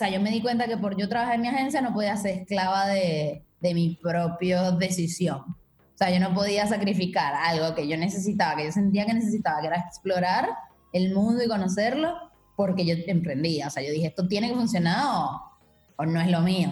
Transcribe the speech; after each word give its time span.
sea, 0.00 0.08
yo 0.08 0.20
me 0.20 0.30
di 0.30 0.40
cuenta 0.40 0.66
que 0.66 0.78
por 0.78 0.96
yo 0.96 1.10
trabajar 1.10 1.34
en 1.34 1.42
mi 1.42 1.48
agencia 1.48 1.82
no 1.82 1.92
podía 1.92 2.16
ser 2.16 2.38
esclava 2.38 2.86
de, 2.86 3.44
de 3.60 3.74
mi 3.74 3.96
propia 3.96 4.70
decisión. 4.72 5.40
O 5.40 5.96
sea, 5.96 6.10
yo 6.10 6.18
no 6.18 6.34
podía 6.34 6.66
sacrificar 6.66 7.34
algo 7.34 7.74
que 7.74 7.86
yo 7.86 7.98
necesitaba, 7.98 8.56
que 8.56 8.64
yo 8.64 8.72
sentía 8.72 9.04
que 9.04 9.12
necesitaba, 9.12 9.60
que 9.60 9.66
era 9.66 9.76
explorar 9.76 10.48
el 10.94 11.14
mundo 11.14 11.44
y 11.44 11.48
conocerlo, 11.48 12.14
porque 12.56 12.86
yo 12.86 12.94
emprendía. 13.06 13.66
O 13.66 13.70
sea, 13.70 13.82
yo 13.82 13.92
dije, 13.92 14.06
esto 14.06 14.26
tiene 14.26 14.48
que 14.48 14.54
funcionar 14.54 15.04
o, 15.04 15.58
o 15.96 16.06
no 16.06 16.18
es 16.18 16.30
lo 16.30 16.40
mío. 16.40 16.70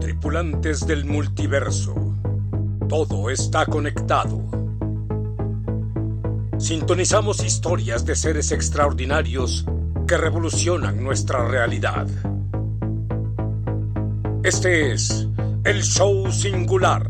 Tripulantes 0.00 0.86
del 0.86 1.04
multiverso. 1.06 1.94
Todo 2.88 3.30
está 3.30 3.66
conectado. 3.66 4.63
Sintonizamos 6.64 7.44
historias 7.44 8.06
de 8.06 8.16
seres 8.16 8.50
extraordinarios 8.50 9.66
que 10.08 10.16
revolucionan 10.16 11.04
nuestra 11.04 11.46
realidad. 11.46 12.06
Este 14.42 14.92
es 14.94 15.28
el 15.64 15.82
show 15.82 16.32
singular. 16.32 17.06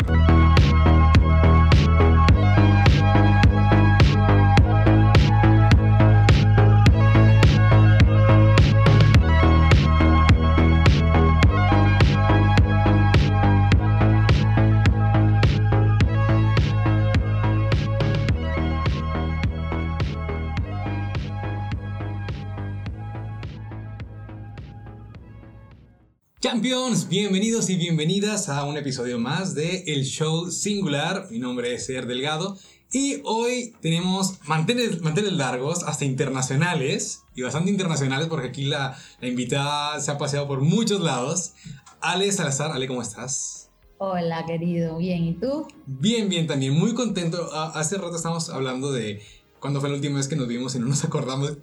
Bienvenidos 26.84 27.70
y 27.70 27.76
bienvenidas 27.76 28.50
a 28.50 28.62
un 28.64 28.76
episodio 28.76 29.18
más 29.18 29.54
de 29.54 29.84
El 29.86 30.04
Show 30.04 30.50
Singular. 30.50 31.28
Mi 31.30 31.38
nombre 31.38 31.72
es 31.72 31.86
Ser 31.86 32.06
Delgado 32.06 32.58
y 32.92 33.22
hoy 33.24 33.72
tenemos 33.80 34.38
manteles, 34.46 35.00
manteles 35.00 35.32
largos, 35.32 35.82
hasta 35.84 36.04
internacionales, 36.04 37.22
y 37.34 37.40
bastante 37.40 37.70
internacionales 37.70 38.28
porque 38.28 38.48
aquí 38.48 38.64
la, 38.64 38.98
la 39.22 39.28
invitada 39.28 39.98
se 39.98 40.10
ha 40.10 40.18
paseado 40.18 40.46
por 40.46 40.60
muchos 40.60 41.00
lados. 41.00 41.54
Ale 42.02 42.30
Salazar, 42.30 42.70
Ale, 42.70 42.86
¿cómo 42.86 43.00
estás? 43.00 43.70
Hola, 43.96 44.44
querido. 44.44 44.98
Bien, 44.98 45.24
¿y 45.24 45.32
tú? 45.32 45.66
Bien, 45.86 46.28
bien, 46.28 46.46
también. 46.46 46.74
Muy 46.74 46.92
contento. 46.92 47.50
Hace 47.54 47.96
rato 47.96 48.16
estábamos 48.16 48.50
hablando 48.50 48.92
de 48.92 49.22
cuando 49.64 49.80
fue 49.80 49.88
la 49.88 49.94
última 49.94 50.18
vez 50.18 50.28
que 50.28 50.36
nos 50.36 50.46
vimos 50.46 50.74
y 50.74 50.78
no 50.78 50.88
nos 50.88 51.04
acordamos. 51.06 51.54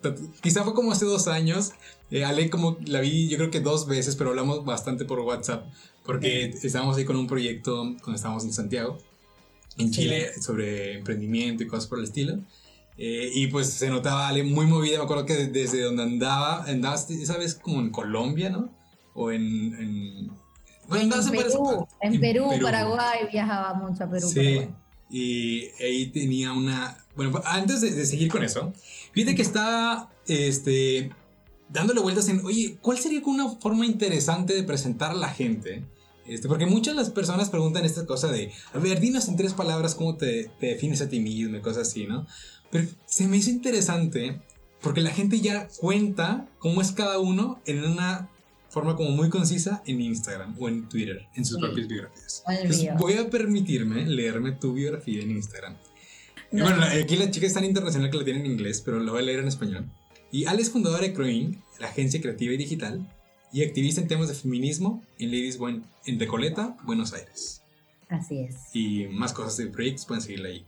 Quizá 0.42 0.64
fue 0.64 0.74
como 0.74 0.92
hace 0.92 1.06
dos 1.06 1.28
años. 1.28 1.74
Eh, 2.10 2.26
Ale 2.26 2.50
como 2.50 2.78
la 2.88 3.00
vi 3.00 3.30
yo 3.30 3.38
creo 3.38 3.52
que 3.52 3.60
dos 3.60 3.86
veces, 3.86 4.16
pero 4.16 4.32
hablamos 4.32 4.66
bastante 4.66 5.06
por 5.06 5.20
WhatsApp. 5.20 5.68
Porque 6.04 6.46
estábamos 6.64 6.98
ahí 6.98 7.06
con 7.06 7.16
un 7.16 7.28
proyecto 7.28 7.84
cuando 8.02 8.16
estábamos 8.16 8.44
en 8.44 8.54
Santiago, 8.54 8.98
en 9.78 9.92
Chile, 9.92 10.32
sobre 10.42 10.98
emprendimiento 10.98 11.62
y 11.62 11.68
cosas 11.68 11.86
por 11.86 12.00
el 12.00 12.06
estilo. 12.06 12.40
Eh, 12.98 13.30
y 13.36 13.46
pues 13.48 13.68
se 13.68 13.88
notaba 13.90 14.30
Ale 14.30 14.42
muy 14.42 14.66
movida. 14.66 14.98
Me 14.98 15.04
acuerdo 15.04 15.28
que 15.28 15.36
desde 15.36 15.84
donde 15.84 16.02
andaba, 16.02 16.64
andabas 16.64 17.08
esa 17.12 17.38
vez 17.38 17.54
como 17.54 17.82
en 17.82 17.92
Colombia, 17.92 18.50
¿no? 18.50 18.72
O 19.14 19.30
en... 19.30 19.44
en 19.76 20.28
bueno, 20.88 20.96
en, 20.96 21.02
andabas 21.04 21.28
en, 21.28 21.34
varias 21.34 21.54
Perú, 21.54 21.88
en 22.02 22.20
Perú, 22.20 22.50
Paraguay, 22.64 23.20
viajaba 23.32 23.76
mucho 23.76 24.06
a 24.06 24.10
Perú. 24.10 24.28
Sí. 24.28 24.56
Paraguay. 24.56 24.76
Y 25.12 25.70
ahí 25.84 26.08
tenía 26.08 26.54
una. 26.54 26.98
Bueno, 27.16 27.42
antes 27.46 27.82
de, 27.82 27.92
de 27.92 28.06
seguir 28.06 28.30
con 28.30 28.44
eso, 28.44 28.74
fíjate 29.14 29.36
que 29.36 29.42
estaba 29.42 30.10
este, 30.28 31.12
dándole 31.70 32.02
vueltas 32.02 32.30
en, 32.30 32.44
oye, 32.46 32.78
¿cuál 32.82 33.00
sería 33.00 33.22
una 33.26 33.50
forma 33.50 33.86
interesante 33.86 34.54
de 34.54 34.64
presentar 34.64 35.12
a 35.12 35.16
la 35.16 35.30
gente? 35.30 35.84
Este, 36.28 36.48
porque 36.48 36.66
muchas 36.66 36.96
de 36.96 37.02
las 37.02 37.10
personas 37.10 37.50
preguntan 37.50 37.84
esta 37.84 38.06
cosa 38.06 38.32
de, 38.32 38.52
a 38.74 38.80
ver, 38.80 39.00
dinos 39.00 39.28
en 39.28 39.36
tres 39.36 39.54
palabras 39.54 39.96
cómo 39.96 40.16
te, 40.16 40.50
te 40.60 40.68
defines 40.68 41.02
a 41.02 41.10
ti 41.10 41.20
mismo 41.20 41.58
y 41.58 41.62
cosas 41.62 41.88
así, 41.90 42.06
¿no? 42.06 42.28
Pero 42.70 42.88
se 43.06 43.28
me 43.28 43.38
hizo 43.38 43.50
interesante 43.50 44.40
porque 44.82 45.02
la 45.02 45.10
gente 45.12 45.42
ya 45.42 45.68
cuenta 45.80 46.48
cómo 46.60 46.82
es 46.82 46.92
cada 46.92 47.20
uno 47.20 47.60
en 47.66 47.84
una 47.84 48.30
forma 48.70 48.96
como 48.96 49.10
muy 49.12 49.30
concisa 49.30 49.84
en 49.86 50.00
Instagram 50.00 50.56
o 50.58 50.70
en 50.70 50.88
Twitter, 50.88 51.28
en 51.36 51.44
sus 51.44 51.58
Sí. 51.58 51.62
propias 51.62 51.88
biografías. 51.90 52.44
Entonces, 52.48 52.90
voy 52.98 53.14
a 53.16 53.30
permitirme 53.30 54.06
leerme 54.06 54.54
tu 54.54 54.74
biografía 54.74 55.22
en 55.22 55.32
Instagram. 55.32 55.76
No. 56.52 56.66
Bueno, 56.66 56.84
aquí 56.84 57.16
la 57.16 57.32
chica 57.32 57.48
es 57.48 57.54
tan 57.54 57.64
internacional 57.64 58.10
que 58.12 58.18
la 58.18 58.26
tiene 58.26 58.42
en 58.42 58.46
inglés, 58.46 58.82
pero 58.84 59.00
la 59.00 59.12
voy 59.12 59.22
a 59.22 59.26
leer 59.26 59.40
en 59.40 59.48
español. 59.48 59.86
Y 60.32 60.46
Ale 60.46 60.62
es 60.62 60.70
fundadora 60.70 61.04
de 61.04 61.14
Croin, 61.14 61.62
la 61.80 61.88
agencia 61.88 62.22
creativa 62.22 62.54
y 62.54 62.58
digital, 62.58 63.08
y 63.54 63.64
activista 63.64 64.02
en 64.02 64.08
temas 64.08 64.28
de 64.28 64.34
feminismo 64.34 65.04
en 65.20 65.32
Ladies 65.32 65.60
One 65.60 65.82
en 66.06 66.20
Recoleta, 66.20 66.78
Buenos 66.84 67.14
Aires. 67.14 67.62
Así 68.10 68.40
es. 68.40 68.56
Y 68.74 69.08
más 69.08 69.34
cosas 69.34 69.58
de 69.58 69.68
proyectos 69.68 70.06
pueden 70.06 70.22
seguirla 70.22 70.50
ahí. 70.50 70.66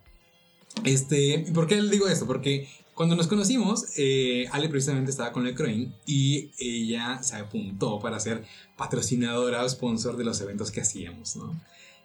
Este, 0.84 1.46
¿y 1.48 1.52
¿Por 1.52 1.68
qué 1.68 1.82
le 1.82 1.90
digo 1.90 2.08
esto? 2.08 2.26
Porque 2.26 2.68
cuando 2.94 3.16
nos 3.16 3.28
conocimos, 3.28 3.86
eh, 3.98 4.48
Ale 4.52 4.70
precisamente 4.70 5.12
estaba 5.12 5.32
con 5.32 5.44
la 5.44 5.56
Croin 5.56 5.94
y 6.06 6.52
ella 6.60 7.22
se 7.24 7.36
apuntó 7.36 8.00
para 8.00 8.20
ser 8.20 8.44
patrocinadora 8.78 9.64
o 9.64 9.70
sponsor 9.70 10.18
de 10.18 10.24
los 10.24 10.40
eventos 10.42 10.72
que 10.72 10.82
hacíamos, 10.82 11.36
¿no? 11.36 11.60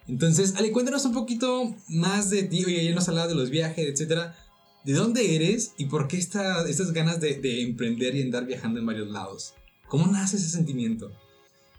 Entonces, 0.09 0.55
Ale, 0.57 0.71
cuéntanos 0.71 1.05
un 1.05 1.13
poquito 1.13 1.75
más 1.87 2.29
de 2.29 2.43
ti. 2.43 2.65
Oye, 2.65 2.79
ayer 2.81 2.95
nos 2.95 3.07
hablaba 3.07 3.27
de 3.27 3.35
los 3.35 3.49
viajes, 3.49 3.87
etcétera. 3.87 4.35
¿De 4.83 4.93
dónde 4.93 5.35
eres 5.35 5.73
y 5.77 5.85
por 5.85 6.07
qué 6.07 6.17
esta- 6.17 6.67
estas 6.67 6.91
ganas 6.93 7.19
de, 7.19 7.35
de 7.35 7.61
emprender 7.61 8.15
y 8.15 8.21
andar 8.23 8.45
viajando 8.45 8.79
en 8.79 8.85
varios 8.85 9.09
lados? 9.09 9.53
¿Cómo 9.87 10.07
nace 10.07 10.37
ese 10.37 10.49
sentimiento? 10.49 11.11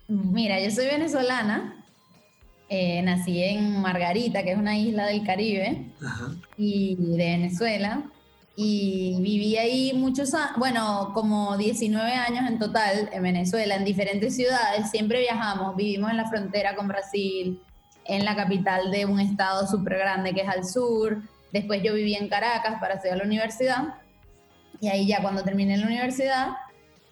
Mira, 0.09 0.61
yo 0.63 0.71
soy 0.71 0.87
venezolana. 0.87 1.77
eh, 2.73 3.03
nací 3.03 3.43
en 3.43 3.81
Margarita, 3.81 4.45
que 4.45 4.53
es 4.53 4.57
una 4.59 4.79
isla 4.79 5.07
del 5.07 5.25
Caribe, 5.25 5.91
Ajá. 6.07 6.37
y 6.57 6.95
de 6.95 7.17
Venezuela. 7.17 8.09
Y 8.55 9.17
viví 9.21 9.57
ahí 9.57 9.93
muchos 9.95 10.35
años, 10.35 10.53
bueno, 10.57 11.11
como 11.13 11.57
19 11.57 12.13
años 12.13 12.49
en 12.49 12.61
total 12.61 13.11
en 13.13 13.23
Venezuela, 13.25 13.75
en 13.75 13.85
diferentes 13.85 14.37
ciudades. 14.37 14.89
Siempre 14.89 15.19
viajamos, 15.19 15.75
vivimos 15.75 16.13
en 16.13 16.17
la 16.19 16.29
frontera 16.29 16.77
con 16.77 16.87
Brasil, 16.87 17.61
en 18.11 18.25
la 18.25 18.35
capital 18.37 18.91
de 18.91 19.07
un 19.07 19.21
estado 19.21 19.67
súper 19.67 19.99
grande 19.99 20.33
que 20.35 20.43
es 20.43 20.49
al 20.49 20.65
sur. 20.67 21.23
Después 21.53 21.83
yo 21.83 21.95
viví 21.95 22.15
en 22.15 22.29
Caracas 22.29 22.79
para 22.81 22.95
estudiar 22.95 23.19
la 23.19 23.25
universidad. 23.25 23.95
Y 24.81 24.89
ahí 24.89 25.07
ya 25.07 25.21
cuando 25.23 25.43
terminé 25.43 25.77
la 25.77 25.87
universidad, 25.87 26.49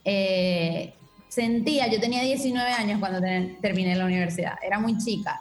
eh, 0.04 0.94
sentía, 1.28 1.86
yo 1.88 2.00
tenía 2.00 2.22
19 2.22 2.70
años 2.72 2.98
cuando 2.98 3.20
ten- 3.20 3.59
terminé 3.60 3.94
la 3.94 4.04
universidad, 4.06 4.54
era 4.62 4.78
muy 4.78 4.97
chica 4.98 5.41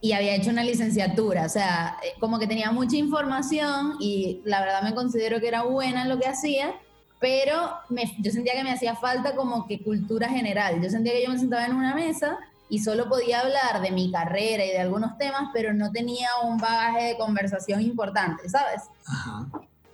y 0.00 0.12
había 0.12 0.34
hecho 0.34 0.50
una 0.50 0.62
licenciatura, 0.64 1.44
o 1.44 1.48
sea, 1.48 1.96
eh, 2.04 2.12
como 2.20 2.38
que 2.38 2.46
tenía 2.46 2.70
mucha 2.72 2.96
información 2.96 3.94
y 4.00 4.40
la 4.44 4.60
verdad 4.60 4.82
me 4.82 4.94
considero 4.94 5.40
que 5.40 5.48
era 5.48 5.62
buena 5.62 6.02
en 6.02 6.08
lo 6.08 6.18
que 6.18 6.26
hacía, 6.26 6.72
pero 7.20 7.70
me- 7.88 8.12
yo 8.18 8.30
sentía 8.32 8.54
que 8.54 8.64
me 8.64 8.72
hacía 8.72 8.94
falta 8.96 9.34
como 9.36 9.66
que 9.66 9.80
cultura 9.82 10.28
general, 10.28 10.80
yo 10.82 10.88
sentía 10.90 11.12
que 11.12 11.24
yo 11.24 11.30
me 11.30 11.38
sentaba 11.38 11.64
en 11.66 11.74
una 11.74 11.94
mesa 11.94 12.38
y 12.68 12.80
solo 12.80 13.08
podía 13.08 13.40
hablar 13.40 13.80
de 13.80 13.90
mi 13.90 14.10
carrera 14.12 14.64
y 14.64 14.68
de 14.68 14.78
algunos 14.78 15.16
temas, 15.18 15.50
pero 15.52 15.72
no 15.72 15.90
tenía 15.90 16.28
un 16.44 16.58
bagaje 16.58 17.04
de 17.06 17.16
conversación 17.16 17.80
importante, 17.80 18.48
¿sabes? 18.48 18.82
Ajá. 19.06 19.46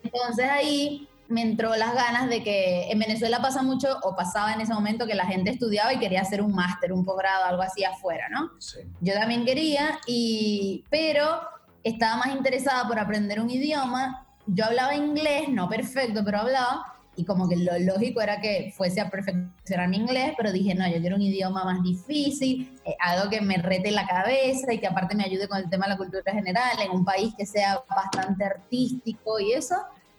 Entonces 0.03 0.49
ahí 0.51 1.09
me 1.29 1.43
entró 1.43 1.75
las 1.77 1.95
ganas 1.95 2.29
de 2.29 2.43
que 2.43 2.91
en 2.91 2.99
Venezuela 2.99 3.41
pasa 3.41 3.63
mucho, 3.63 3.99
o 4.03 4.15
pasaba 4.15 4.53
en 4.53 4.61
ese 4.61 4.75
momento, 4.75 5.07
que 5.07 5.15
la 5.15 5.27
gente 5.27 5.51
estudiaba 5.51 5.93
y 5.93 5.99
quería 5.99 6.21
hacer 6.21 6.43
un 6.43 6.55
máster, 6.55 6.93
un 6.93 7.05
posgrado, 7.05 7.45
algo 7.45 7.63
así 7.63 7.85
afuera, 7.85 8.29
¿no? 8.29 8.51
Sí. 8.59 8.81
Yo 9.01 9.15
también 9.15 9.45
quería, 9.45 9.99
y, 10.07 10.85
pero 10.91 11.41
estaba 11.83 12.17
más 12.17 12.35
interesada 12.35 12.87
por 12.87 12.99
aprender 12.99 13.41
un 13.41 13.51
idioma. 13.51 14.27
Yo 14.47 14.67
hablaba 14.67 14.95
inglés, 14.95 15.49
no 15.49 15.69
perfecto, 15.69 16.23
pero 16.25 16.41
hablaba, 16.41 16.94
y 17.17 17.25
como 17.25 17.49
que 17.49 17.57
lo 17.57 17.79
lógico 17.79 18.21
era 18.21 18.41
que 18.41 18.73
fuese 18.77 19.01
a 19.01 19.11
perfeccionar 19.11 19.89
mi 19.89 19.99
inglés, 19.99 20.33
pero 20.37 20.53
dije, 20.53 20.75
no, 20.75 20.87
yo 20.89 21.01
quiero 21.01 21.17
un 21.17 21.23
idioma 21.23 21.65
más 21.65 21.83
difícil, 21.83 22.79
eh, 22.85 22.97
algo 23.01 23.31
que 23.31 23.41
me 23.41 23.57
rete 23.57 23.91
la 23.91 24.07
cabeza 24.07 24.73
y 24.73 24.79
que 24.79 24.87
aparte 24.87 25.15
me 25.15 25.25
ayude 25.25 25.49
con 25.49 25.59
el 25.59 25.71
tema 25.71 25.87
de 25.87 25.93
la 25.93 25.97
cultura 25.97 26.33
general, 26.33 26.79
en 26.81 26.91
un 26.91 27.05
país 27.05 27.33
que 27.37 27.47
sea 27.47 27.83
bastante 27.89 28.45
artístico 28.45 29.39
y 29.39 29.53
eso. 29.53 29.77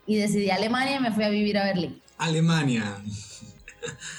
Y 0.08 0.18
decidí 0.18 0.50
Alemania 0.50 0.98
y 0.98 1.00
me 1.00 1.12
fui 1.12 1.24
a 1.24 1.30
vivir 1.30 1.58
a 1.58 1.66
Berlín. 1.66 2.02
Alemania. 2.18 2.98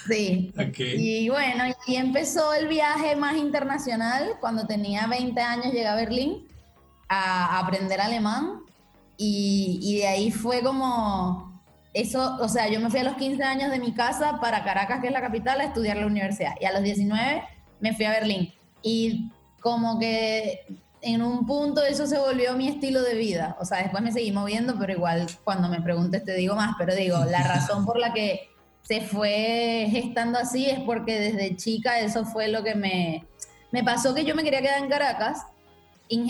Sí. 0.07 0.53
Ok. 0.59 0.79
Y 0.79 1.29
bueno, 1.29 1.63
y 1.87 1.95
empezó 1.95 2.53
el 2.53 2.67
viaje 2.67 3.15
más 3.15 3.37
internacional. 3.37 4.33
Cuando 4.39 4.65
tenía 4.65 5.07
20 5.07 5.39
años 5.41 5.65
llegué 5.65 5.87
a 5.87 5.95
Berlín 5.95 6.47
a 7.09 7.59
aprender 7.59 8.01
alemán 8.01 8.61
y, 9.17 9.79
y 9.81 9.97
de 9.97 10.07
ahí 10.07 10.31
fue 10.31 10.61
como 10.61 11.46
eso, 12.01 12.37
o 12.39 12.47
sea, 12.47 12.69
yo 12.69 12.79
me 12.79 12.89
fui 12.89 12.99
a 12.99 13.03
los 13.03 13.15
15 13.15 13.43
años 13.43 13.71
de 13.71 13.79
mi 13.79 13.91
casa 13.91 14.39
para 14.39 14.63
Caracas, 14.63 15.01
que 15.01 15.07
es 15.07 15.13
la 15.13 15.21
capital, 15.21 15.59
a 15.59 15.65
estudiar 15.65 15.97
la 15.97 16.05
universidad. 16.05 16.53
Y 16.61 16.65
a 16.65 16.71
los 16.71 16.83
19 16.83 17.43
me 17.79 17.93
fui 17.95 18.05
a 18.05 18.11
Berlín. 18.11 18.53
Y 18.83 19.31
como 19.61 19.99
que 19.99 20.65
en 21.01 21.21
un 21.23 21.45
punto 21.47 21.83
eso 21.83 22.05
se 22.05 22.19
volvió 22.19 22.53
mi 22.53 22.67
estilo 22.67 23.01
de 23.01 23.15
vida. 23.15 23.57
O 23.59 23.65
sea, 23.65 23.79
después 23.79 24.03
me 24.03 24.11
seguí 24.11 24.31
moviendo, 24.31 24.77
pero 24.77 24.93
igual 24.93 25.25
cuando 25.43 25.69
me 25.69 25.81
preguntes 25.81 26.23
te 26.23 26.35
digo 26.35 26.55
más. 26.55 26.75
Pero 26.77 26.93
digo, 26.93 27.25
la 27.25 27.43
razón 27.47 27.83
por 27.83 27.97
la 27.97 28.13
que 28.13 28.49
se 28.83 29.01
fue 29.01 29.87
gestando 29.89 30.37
así 30.37 30.69
es 30.69 30.79
porque 30.81 31.19
desde 31.19 31.57
chica 31.57 31.99
eso 31.99 32.25
fue 32.25 32.47
lo 32.47 32.63
que 32.63 32.75
me, 32.75 33.25
me 33.71 33.83
pasó 33.83 34.13
que 34.13 34.23
yo 34.23 34.35
me 34.35 34.43
quería 34.43 34.61
quedar 34.61 34.83
en 34.83 34.89
Caracas. 34.89 35.45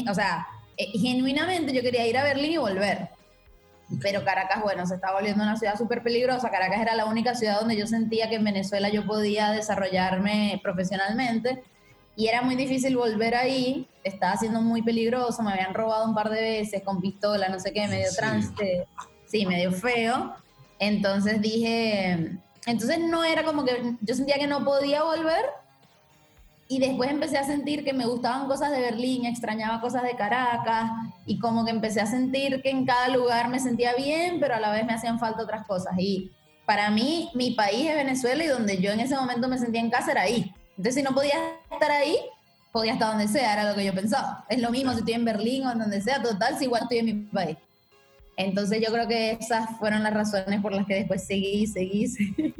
o 0.09 0.13
sea, 0.13 0.47
eh, 0.77 0.97
genuinamente 0.97 1.73
yo 1.73 1.81
quería 1.81 2.07
ir 2.07 2.17
a 2.17 2.23
Berlín 2.23 2.53
y 2.53 2.57
volver. 2.57 3.16
Pero 4.01 4.23
Caracas, 4.25 4.61
bueno, 4.61 4.85
se 4.85 4.95
está 4.95 5.13
volviendo 5.13 5.43
una 5.43 5.55
ciudad 5.55 5.77
súper 5.77 6.03
peligrosa. 6.03 6.49
Caracas 6.49 6.81
era 6.81 6.95
la 6.95 7.05
única 7.05 7.35
ciudad 7.35 7.59
donde 7.59 7.77
yo 7.77 7.87
sentía 7.87 8.29
que 8.29 8.35
en 8.35 8.43
Venezuela 8.43 8.89
yo 8.89 9.05
podía 9.05 9.51
desarrollarme 9.51 10.59
profesionalmente. 10.61 11.63
Y 12.15 12.27
era 12.27 12.41
muy 12.41 12.55
difícil 12.55 12.97
volver 12.97 13.35
ahí, 13.35 13.87
estaba 14.03 14.35
siendo 14.37 14.59
muy 14.61 14.81
peligroso, 14.81 15.43
me 15.43 15.51
habían 15.51 15.75
robado 15.75 16.05
un 16.05 16.15
par 16.15 16.31
de 16.31 16.41
veces 16.41 16.81
con 16.83 16.99
pistola, 16.99 17.47
no 17.47 17.59
sé 17.59 17.71
qué, 17.71 17.87
medio 17.87 18.09
trance, 18.15 18.87
sí, 19.27 19.45
medio 19.45 19.71
feo. 19.71 20.33
Entonces 20.79 21.39
dije, 21.41 22.39
entonces 22.65 22.99
no 22.99 23.23
era 23.23 23.43
como 23.43 23.63
que 23.63 23.93
yo 24.01 24.15
sentía 24.15 24.37
que 24.39 24.47
no 24.47 24.65
podía 24.65 25.03
volver 25.03 25.45
y 26.67 26.79
después 26.79 27.09
empecé 27.09 27.37
a 27.37 27.43
sentir 27.43 27.83
que 27.83 27.93
me 27.93 28.05
gustaban 28.05 28.47
cosas 28.47 28.71
de 28.71 28.81
Berlín, 28.81 29.25
extrañaba 29.25 29.79
cosas 29.79 30.03
de 30.03 30.15
Caracas 30.15 30.91
y 31.25 31.39
como 31.39 31.63
que 31.63 31.71
empecé 31.71 32.01
a 32.01 32.05
sentir 32.05 32.61
que 32.61 32.69
en 32.69 32.85
cada 32.85 33.07
lugar 33.09 33.49
me 33.49 33.59
sentía 33.59 33.93
bien, 33.95 34.39
pero 34.39 34.55
a 34.55 34.59
la 34.59 34.71
vez 34.71 34.85
me 34.85 34.93
hacían 34.93 35.19
falta 35.19 35.43
otras 35.43 35.65
cosas. 35.65 35.93
Y 35.97 36.31
para 36.65 36.89
mí, 36.89 37.29
mi 37.33 37.51
país 37.51 37.89
es 37.89 37.95
Venezuela 37.95 38.43
y 38.43 38.47
donde 38.47 38.81
yo 38.81 38.91
en 38.91 38.99
ese 38.99 39.15
momento 39.15 39.47
me 39.47 39.57
sentía 39.57 39.79
en 39.79 39.89
casa 39.89 40.11
era 40.11 40.21
ahí. 40.21 40.53
Entonces, 40.71 40.95
si 40.95 41.03
no 41.03 41.13
podía 41.15 41.37
estar 41.71 41.89
ahí, 41.89 42.17
podía 42.71 42.93
estar 42.93 43.09
donde 43.09 43.27
sea, 43.27 43.53
era 43.53 43.69
lo 43.69 43.75
que 43.75 43.85
yo 43.85 43.93
pensaba. 43.93 44.45
Es 44.49 44.61
lo 44.61 44.69
mismo 44.69 44.91
si 44.91 44.99
estoy 44.99 45.13
en 45.13 45.25
Berlín 45.25 45.65
o 45.65 45.71
en 45.71 45.79
donde 45.79 46.01
sea, 46.01 46.21
total, 46.21 46.57
si 46.57 46.65
igual 46.65 46.83
estoy 46.83 46.97
en 46.99 47.05
mi 47.05 47.13
país. 47.13 47.57
Entonces 48.37 48.81
yo 48.85 48.93
creo 48.93 49.07
que 49.07 49.31
esas 49.31 49.77
fueron 49.79 50.03
las 50.03 50.13
razones 50.13 50.61
por 50.61 50.71
las 50.71 50.85
que 50.85 50.93
después 50.93 51.25
seguí, 51.25 51.65
seguí, 51.67 52.07
seguí. 52.07 52.53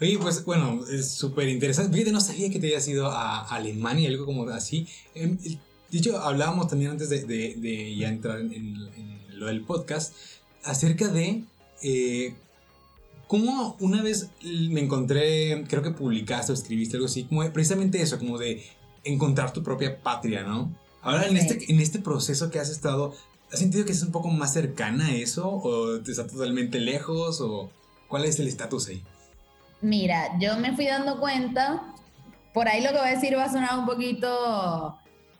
Oye, 0.00 0.18
pues 0.18 0.44
bueno, 0.44 0.86
es 0.86 1.10
súper 1.10 1.48
interesante. 1.48 1.92
Fíjate, 1.92 2.12
no 2.12 2.20
sabía 2.20 2.50
que 2.50 2.60
te 2.60 2.66
habías 2.66 2.86
ido 2.86 3.10
a 3.10 3.40
Alemania, 3.46 4.08
algo 4.08 4.26
como 4.26 4.48
así. 4.50 4.86
Em, 5.14 5.38
de 5.38 5.98
hecho, 5.98 6.18
hablábamos 6.18 6.68
también 6.68 6.92
antes 6.92 7.08
de, 7.08 7.24
de, 7.24 7.96
ya 7.96 8.08
entrar 8.08 8.38
en, 8.38 8.90
lo 9.38 9.46
del 9.46 9.62
podcast, 9.62 10.14
acerca 10.62 11.08
de 11.08 11.42
eh, 11.82 12.34
¿Cómo 13.30 13.76
una 13.78 14.02
vez 14.02 14.28
me 14.42 14.80
encontré, 14.80 15.64
creo 15.68 15.84
que 15.84 15.92
publicaste 15.92 16.50
o 16.50 16.54
escribiste 16.56 16.96
algo 16.96 17.06
así, 17.06 17.22
como 17.22 17.48
precisamente 17.52 18.02
eso, 18.02 18.18
como 18.18 18.38
de 18.38 18.64
encontrar 19.04 19.52
tu 19.52 19.62
propia 19.62 20.02
patria, 20.02 20.42
¿no? 20.42 20.76
Ahora, 21.00 21.28
en, 21.28 21.36
este, 21.36 21.70
en 21.72 21.78
este 21.78 22.00
proceso 22.00 22.50
que 22.50 22.58
has 22.58 22.70
estado, 22.70 23.14
¿has 23.52 23.58
sentido 23.58 23.84
que 23.84 23.92
es 23.92 24.02
un 24.02 24.12
poco 24.12 24.28
más 24.28 24.52
cercana 24.52 25.06
a 25.06 25.12
eso? 25.12 25.48
¿O 25.48 26.00
te 26.00 26.10
está 26.10 26.26
totalmente 26.26 26.78
lejos? 26.78 27.40
¿O 27.40 27.70
cuál 28.08 28.24
es 28.24 28.38
el 28.38 28.48
estatus 28.48 28.88
ahí? 28.88 29.02
Mira, 29.80 30.38
yo 30.38 30.56
me 30.58 30.74
fui 30.74 30.86
dando 30.86 31.18
cuenta, 31.20 31.94
por 32.52 32.68
ahí 32.68 32.82
lo 32.82 32.90
que 32.90 32.98
voy 32.98 33.08
a 33.08 33.14
decir 33.14 33.36
va 33.36 33.44
a 33.44 33.52
sonar 33.52 33.78
un 33.78 33.86
poquito 33.86 34.98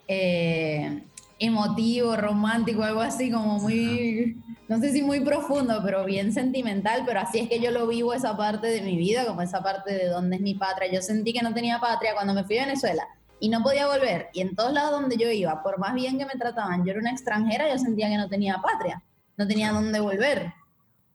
eh, 0.09 1.03
emotivo, 1.39 2.17
romántico, 2.17 2.83
algo 2.83 3.01
así 3.01 3.31
como 3.31 3.59
muy 3.59 4.37
no 4.71 4.79
sé 4.79 4.93
si 4.93 5.03
muy 5.03 5.19
profundo, 5.19 5.81
pero 5.85 6.05
bien 6.05 6.33
sentimental, 6.33 7.03
pero 7.05 7.19
así 7.19 7.41
es 7.41 7.49
que 7.49 7.59
yo 7.59 7.73
lo 7.73 7.89
vivo 7.89 8.15
esa 8.15 8.37
parte 8.37 8.69
de 8.69 8.83
mi 8.83 8.97
vida, 8.97 9.27
como 9.27 9.43
esa 9.43 9.65
parte 9.65 9.93
de 9.93 10.07
dónde 10.07 10.37
es 10.37 10.43
mi 10.43 10.55
patria. 10.55 10.93
Yo 10.93 11.03
sentí 11.03 11.33
que 11.33 11.43
no 11.43 11.53
tenía 11.53 11.81
patria 11.81 12.15
cuando 12.15 12.35
me 12.35 12.45
fui 12.45 12.57
a 12.57 12.67
Venezuela 12.67 13.09
y 13.41 13.49
no 13.49 13.63
podía 13.63 13.87
volver. 13.87 14.29
Y 14.33 14.43
en 14.43 14.55
todos 14.55 14.73
lados 14.73 15.01
donde 15.01 15.17
yo 15.17 15.31
iba, 15.31 15.63
por 15.63 15.79
más 15.79 15.95
bien 15.95 16.19
que 16.19 16.27
me 16.27 16.35
trataban, 16.35 16.85
yo 16.85 16.93
era 16.93 17.01
una 17.01 17.11
extranjera, 17.11 17.69
yo 17.69 17.79
sentía 17.79 18.09
que 18.09 18.17
no 18.17 18.29
tenía 18.29 18.61
patria, 18.61 19.03
no 19.37 19.49
tenía 19.49 19.73
dónde 19.73 19.99
volver. 19.99 20.53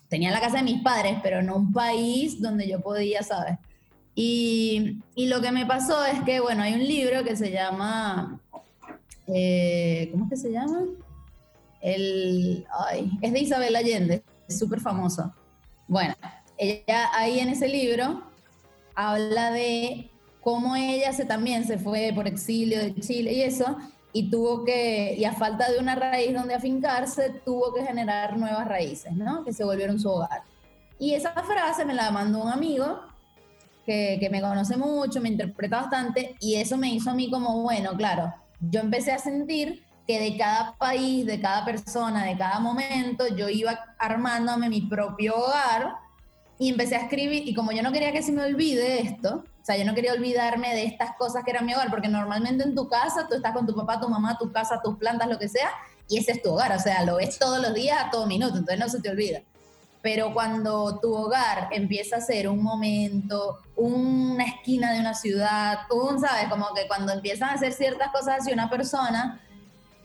Tenía 0.10 0.31
la 0.31 0.42
casa 0.42 0.57
de 0.57 0.63
mis 0.63 0.81
padres, 0.81 1.18
pero 1.24 1.42
no 1.42 1.56
un 1.56 1.72
país 1.72 2.42
donde 2.42 2.68
yo 2.68 2.81
podía, 2.81 3.24
¿sabes? 3.24 3.57
Y, 4.16 5.00
y 5.16 5.27
lo 5.27 5.42
que 5.42 5.51
me 5.51 5.66
pasó 5.66 6.06
es 6.06 6.22
que, 6.22 6.39
bueno, 6.39 6.63
hay 6.63 6.74
un 6.74 6.88
libro 6.88 7.24
que 7.24 7.36
se 7.36 7.51
llama, 7.51 8.39
eh, 9.28 10.10
¿cómo 10.12 10.25
es 10.25 10.30
que 10.30 10.38
se 10.38 10.51
llama? 10.51 10.83
El, 11.81 12.66
es 13.21 13.33
de 13.33 13.39
Isabel 13.39 13.75
Allende, 13.75 14.24
es 14.48 14.57
súper 14.57 14.80
famoso. 14.80 15.33
Bueno, 15.88 16.16
ella 16.57 17.10
ahí 17.13 17.39
en 17.39 17.50
ese 17.50 17.68
libro 17.68 18.24
habla 18.95 19.51
de 19.51 20.10
cómo 20.45 20.75
ella 20.75 21.12
se, 21.12 21.25
también 21.25 21.65
se 21.65 21.80
fue 21.80 22.12
por 22.13 22.27
exilio 22.27 22.77
de 22.77 22.94
Chile 22.94 23.33
y 23.33 23.42
eso, 23.42 23.77
y 24.13 24.30
tuvo 24.30 24.63
que, 24.63 25.15
y 25.18 25.25
a 25.25 25.33
falta 25.33 25.71
de 25.71 25.80
una 25.80 25.95
raíz 25.95 26.36
donde 26.36 26.53
afincarse, 26.53 27.42
tuvo 27.44 27.74
que 27.74 27.83
generar 27.83 28.38
nuevas 28.38 28.68
raíces, 28.68 29.12
¿no? 29.13 29.44
Que 29.44 29.51
se 29.51 29.63
volvieron 29.63 30.00
su 30.00 30.07
hogar. 30.07 30.44
Y 31.00 31.15
esa 31.15 31.31
frase 31.31 31.83
me 31.83 31.95
la 31.95 32.12
mandó 32.12 32.44
un 32.44 32.51
amigo 32.51 33.01
que, 33.88 34.18
que 34.19 34.30
me 34.30 34.39
conoce 34.39 34.77
mucho, 34.77 35.19
me 35.19 35.30
interpreta 35.30 35.77
bastante, 35.81 36.36
y 36.39 36.53
eso 36.57 36.77
me 36.77 36.94
hizo 36.94 37.09
a 37.09 37.15
mí 37.15 37.31
como, 37.31 37.63
bueno, 37.63 37.97
claro, 37.97 38.31
yo 38.69 38.81
empecé 38.81 39.13
a 39.13 39.18
sentir 39.18 39.83
que 40.06 40.19
de 40.19 40.38
cada 40.38 40.77
país, 40.77 41.25
de 41.25 41.42
cada 41.42 41.65
persona, 41.65 42.24
de 42.24 42.38
cada 42.38 42.59
momento, 42.59 43.27
yo 43.36 43.50
iba 43.50 43.80
armándome 43.97 44.69
mi 44.69 44.81
propio 44.81 45.38
hogar 45.38 45.95
y 46.59 46.69
empecé 46.69 46.97
a 46.97 47.01
escribir, 47.01 47.50
y 47.50 47.56
como 47.56 47.71
yo 47.71 47.81
no 47.81 47.92
quería 47.92 48.12
que 48.12 48.21
se 48.21 48.31
me 48.31 48.44
olvide 48.44 49.01
esto, 49.01 49.44
o 49.65 49.67
sea, 49.67 49.77
yo 49.77 49.85
no 49.85 49.95
quería 49.95 50.13
olvidarme 50.13 50.75
de 50.75 50.83
estas 50.83 51.15
cosas 51.17 51.44
que 51.44 51.50
eran 51.50 51.65
mi 51.65 51.73
hogar, 51.73 51.89
porque 51.89 52.07
normalmente 52.07 52.63
en 52.63 52.75
tu 52.75 52.88
casa 52.88 53.27
tú 53.27 53.33
estás 53.33 53.51
con 53.51 53.65
tu 53.65 53.73
papá, 53.73 54.00
tu 54.00 54.07
mamá, 54.07 54.38
tu 54.38 54.51
casa, 54.51 54.79
tus 54.83 54.95
plantas, 54.95 55.27
lo 55.27 55.39
que 55.39 55.50
sea, 55.50 55.71
y 56.07 56.19
ese 56.19 56.33
es 56.33 56.44
tu 56.44 56.51
hogar, 56.51 56.71
o 56.71 56.77
sea, 56.77 57.03
lo 57.03 57.15
ves 57.15 57.39
todos 57.39 57.59
los 57.59 57.73
días, 57.73 57.97
a 58.00 58.12
todo 58.12 58.27
minuto, 58.27 58.59
entonces 58.59 58.77
no 58.77 58.88
se 58.89 59.01
te 59.01 59.09
olvida. 59.09 59.41
Pero 60.03 60.35
cuando 60.35 61.00
tu 61.00 61.12
hogar 61.15 61.69
empieza 61.71 62.17
a 62.17 62.21
ser 62.21 62.47
un 62.47 62.62
momento, 62.62 63.57
una 63.75 64.45
esquina 64.45 64.94
de 64.94 65.00
una 65.00 65.15
ciudad, 65.15 65.79
un, 65.89 66.19
¿sabes? 66.19 66.47
Como 66.47 66.71
que 66.75 66.88
cuando 66.88 67.11
empiezan 67.11 67.50
a 67.50 67.53
hacer 67.53 67.73
ciertas 67.73 68.11
cosas 68.11 68.41
hacia 68.41 68.53
una 68.53 68.69
persona, 68.69 69.41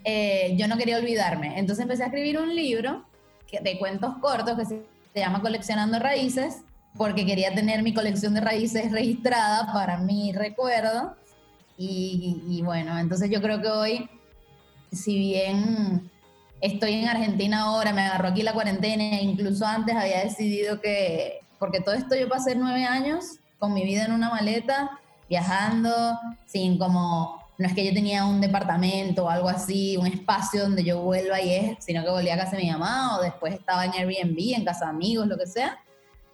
eh, 0.04 0.54
yo 0.56 0.68
no 0.68 0.78
quería 0.78 0.96
olvidarme. 0.96 1.58
Entonces 1.58 1.82
empecé 1.82 2.04
a 2.04 2.06
escribir 2.06 2.38
un 2.38 2.56
libro 2.56 3.04
de 3.60 3.78
cuentos 3.78 4.14
cortos 4.22 4.56
que 4.56 4.64
se, 4.64 4.82
llama 5.14 5.42
Coleccionando 5.42 5.98
Raíces, 5.98 6.62
porque 6.96 7.24
quería 7.24 7.54
tener 7.54 7.82
mi 7.82 7.94
colección 7.94 8.34
de 8.34 8.40
raíces 8.40 8.90
registrada 8.92 9.72
para 9.72 9.98
mi 9.98 10.32
recuerdo. 10.32 11.16
Y, 11.82 12.60
bueno, 12.62 12.98
entonces 12.98 13.30
yo 13.30 13.40
creo 13.40 13.62
que 13.62 13.68
hoy, 13.68 14.10
si 14.92 15.16
bien 15.16 16.10
estoy 16.60 16.92
en 16.92 17.08
Argentina 17.08 17.62
ahora, 17.62 17.94
me 17.94 18.02
agarró 18.02 18.28
aquí 18.28 18.42
la 18.42 18.52
cuarentena, 18.52 19.18
e 19.18 19.22
incluso 19.22 19.64
antes 19.64 19.96
había 19.96 20.22
decidido 20.22 20.82
que, 20.82 21.40
porque 21.58 21.80
todo 21.80 21.94
esto 21.94 22.14
yo 22.16 22.28
pasé 22.28 22.54
nueve 22.54 22.84
años 22.84 23.38
con 23.58 23.72
mi 23.72 23.82
vida 23.84 24.04
en 24.04 24.12
una 24.12 24.28
maleta, 24.28 25.00
viajando, 25.30 26.18
sin 26.44 26.76
como 26.76 27.40
no 27.60 27.66
es 27.66 27.74
que 27.74 27.84
yo 27.84 27.92
tenía 27.92 28.24
un 28.24 28.40
departamento 28.40 29.26
o 29.26 29.28
algo 29.28 29.50
así, 29.50 29.98
un 29.98 30.06
espacio 30.06 30.62
donde 30.62 30.82
yo 30.82 31.02
vuelva 31.02 31.42
y 31.42 31.52
es, 31.52 31.84
sino 31.84 32.02
que 32.02 32.10
volvía 32.10 32.32
a 32.32 32.38
casa 32.38 32.56
de 32.56 32.62
mi 32.62 32.70
mamá 32.70 33.18
o 33.18 33.22
después 33.22 33.52
estaba 33.52 33.84
en 33.84 33.92
Airbnb, 33.92 34.54
en 34.56 34.64
casa 34.64 34.86
de 34.86 34.92
amigos, 34.92 35.26
lo 35.26 35.36
que 35.36 35.46
sea. 35.46 35.78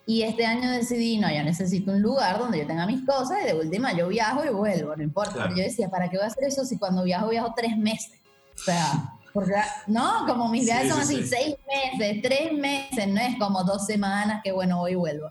Y 0.08 0.22
este 0.22 0.46
año 0.46 0.70
decidí, 0.70 1.18
no, 1.18 1.28
yo 1.28 1.42
necesito 1.42 1.90
un 1.90 2.00
lugar 2.00 2.38
donde 2.38 2.58
yo 2.58 2.66
tenga 2.66 2.86
mis 2.86 3.04
cosas 3.04 3.38
y 3.42 3.46
de 3.46 3.54
última 3.54 3.92
yo 3.92 4.06
viajo 4.06 4.44
y 4.44 4.50
vuelvo, 4.50 4.94
no 4.94 5.02
importa. 5.02 5.32
Pero 5.34 5.56
yo 5.56 5.64
decía, 5.64 5.88
¿para 5.88 6.08
qué 6.08 6.16
voy 6.16 6.24
a 6.24 6.28
hacer 6.28 6.44
eso 6.44 6.64
si 6.64 6.78
cuando 6.78 7.02
viajo 7.02 7.28
viajo 7.28 7.52
tres 7.56 7.76
meses? 7.76 8.20
O 8.54 8.58
sea, 8.62 9.12
porque, 9.32 9.52
no, 9.88 10.24
como 10.26 10.48
mis 10.48 10.64
viajes 10.64 10.90
son 10.90 11.00
así, 11.00 11.22
seis 11.24 11.56
meses, 11.66 12.22
tres 12.22 12.52
meses, 12.52 13.08
no 13.08 13.20
es 13.20 13.36
como 13.38 13.64
dos 13.64 13.84
semanas 13.84 14.40
que 14.44 14.52
bueno, 14.52 14.78
voy 14.78 14.92
y 14.92 14.94
vuelvo. 14.94 15.30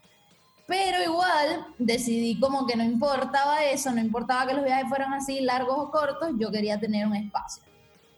Pero 0.67 1.01
igual 1.01 1.67
decidí 1.79 2.39
como 2.39 2.67
que 2.67 2.75
no 2.75 2.84
importaba 2.84 3.63
eso, 3.63 3.91
no 3.91 4.01
importaba 4.01 4.46
que 4.46 4.55
los 4.55 4.65
viajes 4.65 4.89
fueran 4.89 5.13
así 5.13 5.39
largos 5.39 5.75
o 5.77 5.89
cortos, 5.89 6.32
yo 6.38 6.51
quería 6.51 6.79
tener 6.79 7.08
un 7.08 7.15
espacio. 7.15 7.63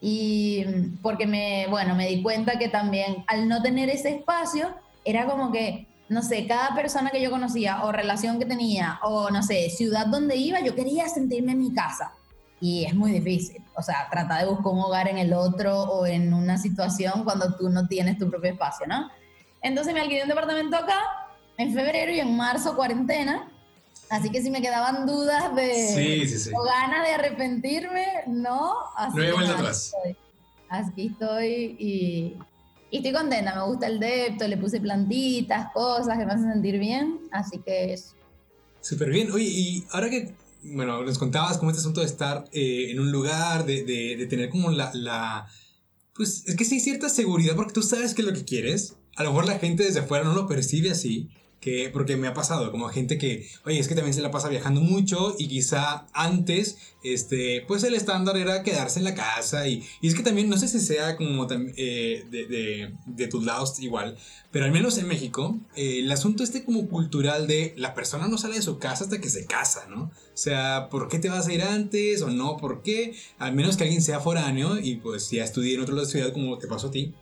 Y 0.01 0.65
porque 1.01 1.27
me, 1.27 1.67
bueno, 1.69 1.93
me 1.93 2.07
di 2.07 2.23
cuenta 2.23 2.57
que 2.57 2.67
también 2.69 3.23
al 3.27 3.47
no 3.47 3.61
tener 3.61 3.89
ese 3.89 4.09
espacio, 4.09 4.73
era 5.05 5.25
como 5.25 5.51
que, 5.51 5.87
no 6.09 6.21
sé, 6.21 6.47
cada 6.47 6.73
persona 6.73 7.09
que 7.09 7.21
yo 7.21 7.29
conocía 7.29 7.83
o 7.83 7.91
relación 7.91 8.39
que 8.39 8.45
tenía 8.45 8.99
o, 9.03 9.29
no 9.29 9.43
sé, 9.43 9.69
ciudad 9.69 10.07
donde 10.07 10.35
iba, 10.35 10.59
yo 10.61 10.75
quería 10.75 11.09
sentirme 11.09 11.51
en 11.51 11.59
mi 11.59 11.73
casa. 11.73 12.13
Y 12.59 12.85
es 12.85 12.95
muy 12.95 13.11
difícil. 13.11 13.63
O 13.75 13.83
sea, 13.83 14.07
trata 14.09 14.39
de 14.39 14.45
buscar 14.47 14.73
un 14.73 14.79
hogar 14.79 15.07
en 15.07 15.17
el 15.17 15.33
otro 15.33 15.81
o 15.81 16.05
en 16.05 16.33
una 16.33 16.57
situación 16.57 17.23
cuando 17.23 17.55
tú 17.55 17.69
no 17.69 17.87
tienes 17.87 18.17
tu 18.17 18.29
propio 18.29 18.51
espacio, 18.51 18.87
¿no? 18.87 19.09
Entonces 19.61 19.93
me 19.93 19.99
alquilé 19.99 20.23
un 20.23 20.29
departamento 20.29 20.75
acá 20.75 20.99
en 21.57 21.73
febrero 21.73 22.11
y 22.11 22.19
en 22.19 22.35
marzo 22.35 22.75
cuarentena. 22.75 23.51
Así 24.09 24.29
que 24.29 24.41
si 24.41 24.49
me 24.49 24.61
quedaban 24.61 25.05
dudas 25.05 25.53
de 25.55 26.49
o 26.55 26.63
ganas 26.63 27.05
de 27.05 27.13
arrepentirme, 27.13 28.23
no. 28.27 28.73
Así 28.95 29.17
no 29.17 29.23
hay 29.23 29.31
vuelta 29.31 29.53
atrás. 29.53 29.93
Aquí 30.69 31.07
estoy 31.07 31.75
y, 31.79 32.37
y, 32.91 32.97
estoy 32.97 33.11
contenta. 33.11 33.55
Me 33.55 33.63
gusta 33.63 33.87
el 33.87 33.99
depto, 33.99 34.47
le 34.47 34.57
puse 34.57 34.79
plantitas, 34.79 35.71
cosas 35.73 36.17
que 36.17 36.25
me 36.25 36.33
hacen 36.33 36.51
sentir 36.51 36.79
bien. 36.79 37.19
Así 37.31 37.59
que 37.59 37.93
eso. 37.93 38.15
Súper 38.81 39.09
bien. 39.09 39.31
Oye, 39.31 39.45
y 39.45 39.83
ahora 39.91 40.09
que 40.09 40.33
bueno, 40.63 41.03
nos 41.03 41.17
contabas 41.17 41.57
cómo 41.57 41.71
este 41.71 41.81
asunto 41.81 42.01
de 42.01 42.07
estar 42.07 42.45
eh, 42.51 42.87
en 42.89 42.99
un 42.99 43.11
lugar, 43.11 43.65
de, 43.65 43.83
de, 43.83 44.25
tener 44.27 44.49
como 44.49 44.71
la, 44.71 44.91
la, 44.93 45.47
pues 46.13 46.43
es 46.47 46.55
que 46.55 46.65
sí 46.65 46.79
cierta 46.79 47.09
seguridad 47.09 47.55
porque 47.55 47.73
tú 47.73 47.83
sabes 47.83 48.13
qué 48.13 48.21
es 48.21 48.27
lo 48.27 48.33
que 48.33 48.45
quieres. 48.45 48.95
A 49.15 49.23
lo 49.23 49.31
mejor 49.31 49.47
la 49.47 49.59
gente 49.59 49.83
desde 49.83 50.01
afuera 50.01 50.23
no 50.23 50.33
lo 50.33 50.47
percibe 50.47 50.91
así, 50.91 51.29
que, 51.59 51.89
porque 51.91 52.17
me 52.17 52.27
ha 52.27 52.33
pasado, 52.33 52.71
como 52.71 52.87
gente 52.89 53.17
que, 53.17 53.47
oye, 53.65 53.79
es 53.79 53.87
que 53.87 53.95
también 53.95 54.13
se 54.13 54.21
la 54.21 54.31
pasa 54.31 54.47
viajando 54.47 54.81
mucho 54.81 55.35
y 55.39 55.47
quizá 55.47 56.05
antes, 56.13 56.77
este, 57.03 57.63
pues 57.67 57.83
el 57.83 57.95
estándar 57.95 58.37
era 58.37 58.61
quedarse 58.61 58.99
en 58.99 59.05
la 59.05 59.15
casa 59.15 59.67
y, 59.67 59.83
es 60.01 60.13
que 60.13 60.23
también, 60.23 60.49
no 60.49 60.57
sé 60.57 60.67
si 60.67 60.79
sea 60.79 61.17
como 61.17 61.47
eh, 61.49 62.25
de, 62.29 62.45
de, 62.45 62.93
de, 63.05 63.27
tus 63.27 63.43
lados 63.43 63.79
igual, 63.79 64.17
pero 64.51 64.65
al 64.65 64.71
menos 64.71 64.97
en 64.97 65.07
México, 65.07 65.57
eh, 65.75 65.99
el 65.99 66.11
asunto 66.11 66.43
este 66.43 66.63
como 66.63 66.87
cultural 66.87 67.47
de 67.47 67.73
la 67.75 67.95
persona 67.95 68.27
no 68.27 68.37
sale 68.37 68.55
de 68.55 68.61
su 68.61 68.77
casa 68.77 69.05
hasta 69.05 69.19
que 69.19 69.29
se 69.29 69.45
casa, 69.45 69.87
¿no? 69.89 70.03
O 70.03 70.11
sea, 70.39 70.89
¿por 70.89 71.09
qué 71.09 71.17
te 71.17 71.29
vas 71.29 71.47
a 71.47 71.53
ir 71.53 71.63
antes 71.63 72.21
o 72.21 72.29
no? 72.29 72.57
¿Por 72.57 72.83
qué? 72.83 73.15
Al 73.39 73.55
menos 73.55 73.77
que 73.77 73.83
alguien 73.83 74.03
sea 74.03 74.19
foráneo 74.19 74.79
y 74.79 74.97
pues 74.97 75.31
ya 75.31 75.43
estudie 75.43 75.73
en 75.73 75.81
otra 75.81 76.05
ciudad 76.05 76.31
como 76.31 76.57
te 76.59 76.67
pasó 76.67 76.87
a 76.87 76.91
ti 76.91 77.15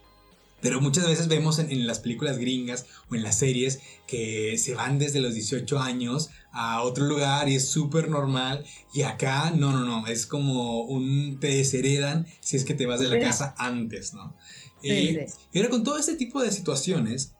pero 0.66 0.82
muchas 0.82 1.08
veces 1.08 1.28
vemos 1.28 1.60
en, 1.60 1.86
las 1.86 2.00
películas 2.00 2.40
gringas 2.40 2.88
o 3.12 3.14
en 3.14 3.22
las 3.22 3.38
series 3.38 3.82
que 4.08 4.58
se 4.58 4.74
van 4.74 4.98
desde 4.98 5.20
los 5.20 5.36
18 5.36 5.78
años 5.78 6.32
a 6.52 6.82
otro 6.82 7.06
lugar 7.06 7.48
y 7.48 7.54
es 7.54 7.68
súper 7.68 8.10
normal. 8.10 8.66
Y 8.92 9.04
acá, 9.04 9.52
no, 9.52 9.72
no, 9.72 9.86
no, 9.86 10.08
es 10.08 10.26
como 10.26 10.82
un 10.86 11.40
te 11.40 11.50
desheredan 11.50 12.26
si 12.40 12.58
es 12.58 12.66
que 12.66 12.74
te 12.74 12.88
vas 12.88 13.00
de 13.00 13.10
la 13.10 13.20
casa 13.20 13.54
antes, 13.60 14.16
¿no? 14.16 14.36
Sí, 14.82 14.90
eh, 14.90 15.28
Y 15.54 15.60
ahora 15.60 15.70
con 15.70 15.84
todo 15.84 16.00
este 16.00 16.16
tipo 16.16 16.42
de 16.42 16.52
situaciones, 16.52 17.34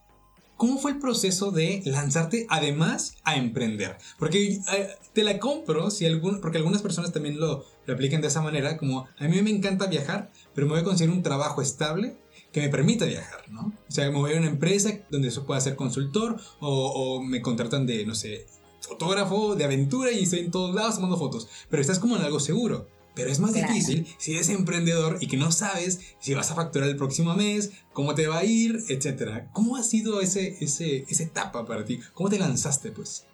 ¿Cómo 0.58 0.78
fue 0.78 0.92
el 0.92 1.00
proceso 1.00 1.52
de 1.52 1.82
lanzarte 1.84 2.48
además 2.50 3.18
a 3.26 3.36
emprender? 3.36 3.98
Porque 4.18 4.62
eh, 4.74 4.88
te 5.12 5.26
la 5.26 5.38
compro, 5.38 5.92
si 5.92 6.06
algún, 6.06 6.40
porque 6.40 6.60
algunas 6.60 6.82
personas 6.82 7.12
también 7.12 7.42
lo, 7.42 7.66
lo, 7.86 7.94
aplican 7.94 8.22
de 8.22 8.28
esa 8.28 8.42
manera, 8.42 8.78
como 8.78 9.06
a 9.20 9.28
mí 9.28 9.42
me 9.42 9.50
encanta 9.50 9.88
viajar, 9.88 10.32
pero 10.54 10.66
me 10.66 10.72
voy 10.72 10.80
a 10.80 10.86
conseguir 10.86 11.14
un 11.14 11.24
trabajo 11.24 11.62
estable 11.62 12.16
que 12.56 12.62
me 12.62 12.70
permita 12.70 13.04
viajar, 13.04 13.42
¿no? 13.50 13.74
O 13.86 13.92
sea, 13.92 14.10
me 14.10 14.18
voy 14.18 14.34
a 14.34 14.38
una 14.38 14.48
empresa 14.48 14.90
donde 15.10 15.28
eso 15.28 15.46
pueda 15.46 15.60
ser 15.60 15.76
consultor 15.76 16.40
o, 16.62 17.22
me 17.22 17.42
contratan 17.42 17.86
de, 17.86 18.06
no 18.06 18.16
sé, 18.16 18.48
fotógrafo 18.80 19.56
de 19.56 19.66
aventura 19.66 20.10
y 20.14 20.24
estoy 20.24 20.40
en 20.40 20.52
todos 20.52 20.74
lados 20.74 20.96
tomando 20.96 21.18
fotos, 21.18 21.50
pero 21.70 21.82
estás 21.82 22.00
como 22.00 22.16
en 22.16 22.22
algo 22.22 22.40
seguro. 22.40 22.88
Pero 23.14 23.30
es 23.30 23.40
más 23.40 23.52
difícil 23.54 24.08
si 24.18 24.36
eres 24.36 24.48
emprendedor 24.48 25.18
y 25.20 25.28
que 25.28 25.36
no 25.36 25.52
sabes 25.52 26.00
si 26.20 26.34
vas 26.34 26.50
a 26.50 26.56
facturar 26.56 26.88
el 26.88 26.96
próximo 26.96 27.36
mes, 27.36 27.72
cómo 27.92 28.16
te 28.16 28.28
va 28.28 28.38
a 28.38 28.46
ir, 28.46 28.80
etc. 28.88 29.50
¿Cómo 29.52 29.76
ha 29.76 29.84
sido 29.84 30.22
ese, 30.22 30.56
ese, 30.62 31.04
esa 31.10 31.24
etapa 31.24 31.66
para 31.66 31.84
ti? 31.84 32.00
¿Cómo 32.14 32.30
te 32.30 32.40
lanzaste, 32.40 32.94
pues? 32.94 33.26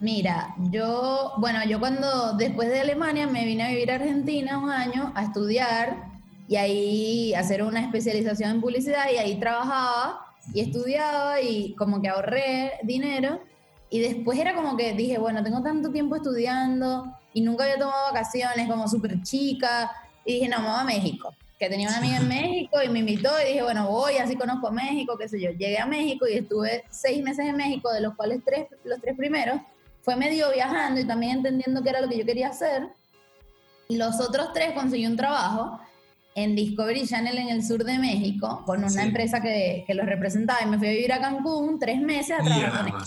Mira, 0.00 0.56
yo, 0.72 1.34
bueno, 1.38 1.60
yo 1.68 1.78
cuando 1.78 2.32
después 2.32 2.68
de 2.68 2.80
Alemania 2.80 3.28
me 3.28 3.44
vine 3.44 3.62
a 3.62 3.68
vivir 3.68 3.92
a 3.92 3.94
Argentina 3.94 4.58
un 4.58 4.70
año 4.70 5.12
a 5.14 5.22
estudiar 5.22 6.19
y 6.50 6.56
ahí 6.56 7.32
hacer 7.34 7.62
una 7.62 7.80
especialización 7.80 8.50
en 8.50 8.60
publicidad 8.60 9.04
y 9.12 9.18
ahí 9.18 9.38
trabajaba 9.38 10.34
y 10.52 10.58
estudiaba 10.58 11.40
y 11.40 11.76
como 11.76 12.02
que 12.02 12.08
ahorré 12.08 12.72
dinero 12.82 13.40
y 13.88 14.00
después 14.00 14.36
era 14.36 14.56
como 14.56 14.76
que 14.76 14.92
dije, 14.94 15.16
bueno, 15.18 15.44
tengo 15.44 15.62
tanto 15.62 15.92
tiempo 15.92 16.16
estudiando 16.16 17.16
y 17.32 17.42
nunca 17.42 17.62
había 17.62 17.78
tomado 17.78 18.12
vacaciones 18.12 18.68
como 18.68 18.88
súper 18.88 19.22
chica 19.22 19.92
y 20.24 20.34
dije, 20.34 20.48
no, 20.48 20.58
me 20.58 20.70
voy 20.70 20.80
a 20.80 20.84
México, 20.84 21.32
que 21.56 21.68
tenía 21.68 21.88
una 21.88 21.98
amiga 21.98 22.16
en 22.16 22.26
México 22.40 22.82
y 22.84 22.88
me 22.88 22.98
invitó 22.98 23.30
y 23.40 23.46
dije, 23.46 23.62
bueno, 23.62 23.88
voy, 23.88 24.16
así 24.16 24.34
conozco 24.34 24.72
México, 24.72 25.16
qué 25.16 25.28
sé 25.28 25.40
yo. 25.40 25.50
Llegué 25.52 25.78
a 25.78 25.86
México 25.86 26.26
y 26.26 26.32
estuve 26.32 26.82
seis 26.90 27.22
meses 27.22 27.46
en 27.46 27.56
México, 27.56 27.92
de 27.92 28.00
los 28.00 28.16
cuales 28.16 28.40
tres, 28.44 28.66
los 28.82 29.00
tres 29.00 29.16
primeros 29.16 29.60
fue 30.02 30.16
medio 30.16 30.50
viajando 30.50 31.00
y 31.00 31.04
también 31.06 31.36
entendiendo 31.36 31.80
qué 31.80 31.90
era 31.90 32.00
lo 32.00 32.08
que 32.08 32.18
yo 32.18 32.26
quería 32.26 32.48
hacer. 32.48 32.88
Y 33.88 33.98
los 33.98 34.20
otros 34.20 34.52
tres 34.52 34.72
conseguí 34.72 35.06
un 35.06 35.16
trabajo 35.16 35.78
en 36.34 36.54
Discovery 36.54 37.06
Channel 37.06 37.36
en 37.38 37.48
el 37.48 37.64
sur 37.64 37.84
de 37.84 37.98
México 37.98 38.62
con 38.64 38.84
una 38.84 39.02
empresa 39.02 39.40
que, 39.40 39.84
que, 39.86 39.94
los 39.94 40.06
representaba 40.06 40.60
y 40.62 40.66
me 40.66 40.78
fui 40.78 40.88
a 40.88 40.92
vivir 40.92 41.12
a 41.12 41.20
Cancún 41.20 41.78
tres 41.78 42.00
meses 42.00 42.36
a 42.38 42.44
trabajar 42.44 42.90
con 42.90 43.02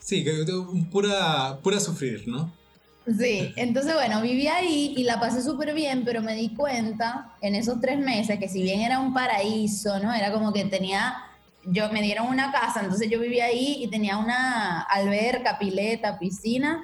Sí, 0.00 0.24
que 0.24 0.44
pura, 0.90 1.58
pura 1.62 1.78
sufrir, 1.78 2.26
¿no? 2.26 2.50
Sí, 3.18 3.52
entonces 3.56 3.94
bueno, 3.94 4.20
viví 4.20 4.46
ahí 4.46 4.94
y 4.96 5.04
la 5.04 5.18
pasé 5.18 5.42
súper 5.42 5.74
bien, 5.74 6.04
pero 6.04 6.22
me 6.22 6.34
di 6.34 6.50
cuenta 6.50 7.32
en 7.40 7.54
esos 7.54 7.80
tres 7.80 7.98
meses 7.98 8.38
que 8.38 8.48
si 8.48 8.62
bien 8.62 8.80
era 8.80 8.98
un 9.00 9.14
paraíso, 9.14 9.98
¿no? 10.00 10.12
Era 10.12 10.32
como 10.32 10.52
que 10.52 10.64
tenía, 10.64 11.16
yo 11.64 11.90
me 11.92 12.02
dieron 12.02 12.28
una 12.28 12.52
casa, 12.52 12.80
entonces 12.80 13.10
yo 13.10 13.18
vivía 13.20 13.46
ahí 13.46 13.82
y 13.82 13.88
tenía 13.88 14.16
una 14.16 14.82
alberca, 14.82 15.58
pileta, 15.58 16.18
piscina, 16.18 16.82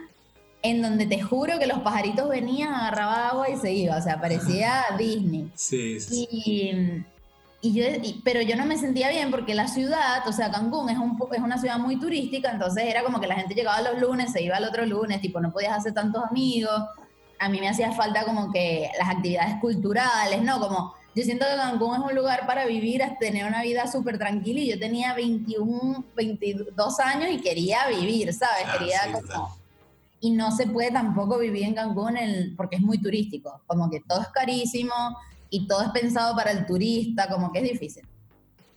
en 0.71 0.83
donde 0.83 1.07
te 1.07 1.21
juro 1.21 1.59
que 1.59 1.67
los 1.67 1.81
pajaritos 1.81 2.29
venían, 2.29 2.75
agarraba 2.75 3.29
agua 3.29 3.49
y 3.49 3.57
se 3.57 3.73
iba, 3.73 3.97
o 3.97 4.03
sea, 4.03 4.21
parecía 4.21 4.85
Disney. 4.99 5.51
Sí, 5.55 6.01
sí. 6.01 6.29
Y, 6.31 7.05
y 7.61 7.73
yo, 7.73 7.85
pero 8.25 8.43
yo 8.43 8.57
no 8.57 8.67
me 8.67 8.77
sentía 8.77 9.09
bien 9.11 9.31
porque 9.31 9.55
la 9.55 9.69
ciudad, 9.69 10.27
o 10.27 10.33
sea, 10.33 10.51
Cancún 10.51 10.91
es, 10.91 10.99
un, 10.99 11.17
es 11.33 11.41
una 11.41 11.59
ciudad 11.59 11.79
muy 11.79 11.99
turística, 12.01 12.51
entonces 12.51 12.85
era 12.85 13.05
como 13.05 13.21
que 13.21 13.29
la 13.29 13.37
gente 13.37 13.55
llegaba 13.55 13.81
los 13.81 14.01
lunes, 14.01 14.33
se 14.33 14.43
iba 14.43 14.57
al 14.57 14.65
otro 14.65 14.85
lunes, 14.85 15.21
tipo, 15.21 15.41
no 15.41 15.53
podías 15.53 15.77
hacer 15.77 15.95
tantos 15.95 16.25
amigos. 16.25 16.83
A 17.39 17.49
mí 17.49 17.61
me 17.61 17.69
hacía 17.69 17.93
falta 17.93 18.25
como 18.25 18.51
que 18.51 18.91
las 18.99 19.09
actividades 19.09 19.61
culturales, 19.61 20.43
¿no? 20.43 20.59
Como 20.59 20.95
yo 21.15 21.23
siento 21.23 21.47
que 21.47 21.57
Cancún 21.57 21.95
es 21.95 22.01
un 22.01 22.15
lugar 22.15 22.47
para 22.47 22.67
vivir, 22.67 23.03
tener 23.21 23.47
una 23.47 23.63
vida 23.63 23.87
súper 23.87 24.19
tranquila 24.19 24.61
y 24.61 24.71
yo 24.71 24.79
tenía 24.79 25.15
21, 25.15 26.05
22 26.17 27.01
años 27.01 27.31
y 27.31 27.41
quería 27.41 27.87
vivir, 27.89 28.33
¿sabes? 28.33 28.65
quería 28.77 29.01
como 29.13 29.57
y 30.21 30.31
no 30.31 30.51
se 30.51 30.67
puede 30.67 30.91
tampoco 30.91 31.39
vivir 31.39 31.65
en 31.65 31.75
Cancún 31.75 32.17
porque 32.57 32.77
es 32.77 32.83
muy 32.83 32.99
turístico, 32.99 33.61
como 33.67 33.91
que 33.91 34.01
todo 34.01 34.21
es 34.23 34.29
carísimo 34.29 34.95
y 35.51 35.67
todo 35.67 35.83
es 35.83 35.91
pensado 35.91 36.35
para 36.35 36.51
el 36.51 36.67
turista, 36.67 37.29
como 37.29 37.53
que 37.53 37.61
es 37.61 37.73
difícil. 37.73 38.05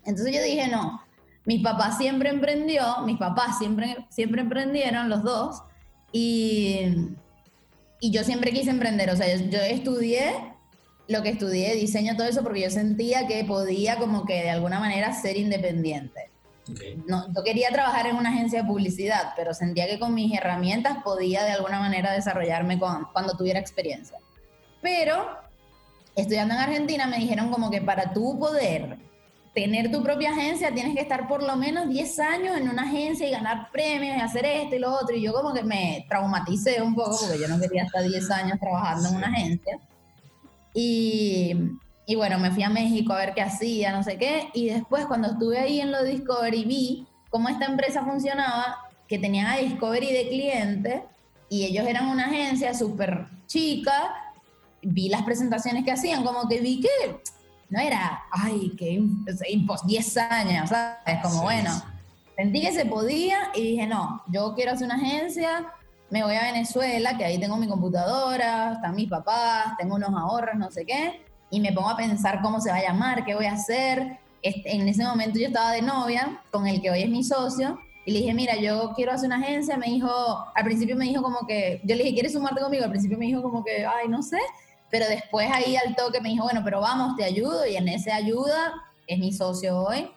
Entonces 0.06 0.36
yo 0.36 0.44
dije, 0.44 0.68
no, 0.68 1.02
mi 1.46 1.60
papá 1.60 1.96
siempre 1.98 2.30
emprendió, 2.30 3.02
mis 3.06 3.18
papás 3.18 3.58
siempre, 3.58 4.06
siempre 4.10 4.42
emprendieron, 4.42 5.10
los 5.10 5.24
dos, 5.24 5.62
y, 6.12 6.82
y 8.00 8.12
yo 8.12 8.24
siempre 8.24 8.52
quise 8.52 8.70
emprender, 8.70 9.10
o 9.10 9.16
sea, 9.16 9.36
yo, 9.36 9.46
yo 9.46 9.60
estudié 9.60 10.34
lo 11.10 11.24
que 11.24 11.30
estudié, 11.30 11.76
diseño, 11.76 12.16
todo 12.16 12.28
eso, 12.28 12.44
porque 12.44 12.62
yo 12.62 12.70
sentía 12.70 13.26
que 13.26 13.44
podía 13.44 13.98
como 13.98 14.26
que 14.26 14.44
de 14.44 14.52
alguna 14.52 14.80
manera 14.80 15.12
ser 15.12 15.38
independiente. 15.38 16.29
No, 17.08 17.28
yo 17.34 17.44
quería 17.44 17.70
trabajar 17.72 18.08
en 18.08 18.16
una 18.16 18.30
agencia 18.30 18.62
de 18.62 18.68
publicidad, 18.68 19.34
pero 19.36 19.54
sentía 19.54 19.88
que 19.88 20.00
con 20.00 20.14
mis 20.14 20.34
herramientas 20.38 21.04
podía 21.04 21.44
de 21.44 21.52
alguna 21.52 21.80
manera 21.80 22.12
desarrollarme 22.12 22.80
cuando 22.80 23.38
tuviera 23.38 23.60
experiencia. 23.60 24.18
Pero 24.82 25.28
estudiando 26.16 26.54
en 26.54 26.60
Argentina 26.60 27.08
me 27.08 27.18
dijeron 27.18 27.52
como 27.52 27.70
que 27.70 27.82
para 27.82 28.14
tú 28.14 28.38
poder 28.40 28.98
tener 29.54 29.92
tu 29.92 30.04
propia 30.04 30.32
agencia 30.32 30.74
tienes 30.74 30.96
que 30.96 31.02
estar 31.02 31.28
por 31.28 31.44
lo 31.44 31.56
menos 31.56 31.90
10 31.90 32.20
años 32.20 32.58
en 32.58 32.70
una 32.70 32.84
agencia 32.84 33.28
y 33.28 33.32
ganar 33.32 33.72
premios 33.72 34.16
y 34.18 34.22
hacer 34.22 34.46
esto 34.46 34.76
y 34.76 34.80
lo 34.80 34.94
otro. 34.94 35.16
Y 35.16 35.22
yo 35.22 35.34
como 35.34 35.54
que 35.54 35.64
me 35.64 36.06
traumaticé 36.08 36.82
un 36.82 36.96
poco 36.96 37.18
porque 37.20 37.40
yo 37.40 37.48
no 37.48 37.60
quería 37.60 37.84
estar 37.84 38.04
10 38.04 38.32
años 38.32 38.60
trabajando 38.60 39.10
en 39.10 39.16
una 39.16 39.28
agencia. 39.28 39.80
Y 40.74 41.56
y 42.10 42.16
bueno, 42.16 42.40
me 42.40 42.50
fui 42.50 42.64
a 42.64 42.70
México 42.70 43.14
a 43.14 43.18
ver 43.18 43.36
qué 43.36 43.44
hacía, 43.44 43.92
no 43.92 44.02
sé 44.02 44.18
qué. 44.18 44.50
Y 44.56 44.70
después 44.70 45.06
cuando 45.06 45.28
estuve 45.28 45.60
ahí 45.60 45.80
en 45.80 45.92
lo 45.92 46.04
Discovery 46.04 46.66
vi 46.66 47.08
cómo 47.30 47.50
esta 47.50 47.66
empresa 47.66 48.04
funcionaba, 48.04 48.80
que 49.08 49.20
tenían 49.20 49.46
a 49.46 49.58
Discovery 49.58 50.12
de 50.12 50.28
cliente 50.28 51.04
y 51.50 51.66
ellos 51.66 51.86
eran 51.86 52.08
una 52.08 52.26
agencia 52.26 52.74
súper 52.74 53.28
chica. 53.46 54.34
Vi 54.82 55.08
las 55.08 55.22
presentaciones 55.22 55.86
que 55.86 55.92
hacían, 55.92 56.24
como 56.24 56.50
que 56.50 56.60
vi 56.62 56.82
que 56.82 57.22
no 57.70 57.80
era, 57.80 58.24
ay, 58.32 58.72
que 58.76 59.04
10 59.86 60.18
años, 60.18 60.70
¿sabes? 60.70 61.20
Como 61.22 61.44
bueno, 61.44 61.70
sentí 62.36 62.62
que 62.62 62.72
se 62.72 62.86
podía 62.86 63.52
y 63.54 63.62
dije, 63.62 63.86
no, 63.86 64.24
yo 64.30 64.56
quiero 64.56 64.72
hacer 64.72 64.86
una 64.86 64.96
agencia, 64.96 65.68
me 66.10 66.24
voy 66.24 66.34
a 66.34 66.42
Venezuela, 66.42 67.16
que 67.20 67.26
ahí 67.26 67.40
tengo 67.40 67.56
mi 67.58 67.68
computadora, 67.68 68.74
están 68.74 68.96
mis 68.96 69.08
papás, 69.08 69.78
tengo 69.78 69.94
unos 69.94 70.10
ahorros, 70.10 70.56
no 70.56 70.72
sé 70.72 70.88
qué 70.88 71.29
y 71.50 71.60
me 71.60 71.72
pongo 71.74 71.90
a 71.90 71.98
pensar 71.98 72.42
cómo 72.42 72.62
se 72.62 72.70
va 72.70 72.78
a 72.78 72.84
llamar, 72.84 73.26
qué 73.26 73.36
voy 73.36 73.46
a 73.46 73.54
hacer. 73.54 74.20
En 74.42 74.88
ese 74.88 75.04
momento 75.04 75.40
yo 75.40 75.48
estaba 75.48 75.72
de 75.72 75.82
novia 75.82 76.42
con 76.52 76.68
el 76.68 76.82
que 76.82 76.92
hoy 76.92 77.04
es 77.04 77.10
mi 77.10 77.24
socio 77.24 77.80
y 78.06 78.12
le 78.12 78.20
dije, 78.20 78.34
mira, 78.34 78.56
yo 78.56 78.94
quiero 78.96 79.12
hacer 79.12 79.28
una 79.28 79.38
agencia. 79.38 79.78
Me 79.78 79.88
dijo, 79.88 80.10
al 80.56 80.64
principio 80.64 80.96
me 80.96 81.06
dijo 81.06 81.22
como 81.22 81.46
que, 81.46 81.82
yo 81.84 81.96
le 81.96 82.04
dije, 82.04 82.16
¿quieres 82.16 82.34
sumarte 82.34 82.62
conmigo? 82.62 82.84
Al 82.84 82.90
principio 82.90 83.18
me 83.18 83.26
dijo 83.26 83.42
como 83.42 83.64
que, 83.64 83.86
ay, 83.86 84.08
no 84.08 84.24
sé. 84.24 84.40
Pero 84.90 85.06
después 85.08 85.50
ahí 85.52 85.76
al 85.76 85.96
toque 85.96 86.22
me 86.22 86.30
dijo, 86.30 86.44
bueno, 86.44 86.62
pero 86.64 86.82
vamos, 86.82 87.16
te 87.16 87.24
ayudo. 87.24 87.68
Y 87.68 87.76
en 87.76 87.88
ese 87.88 88.12
ayuda 88.12 88.74
es 89.06 89.20
mi 89.20 89.34
socio 89.34 89.84
hoy. 89.84 90.10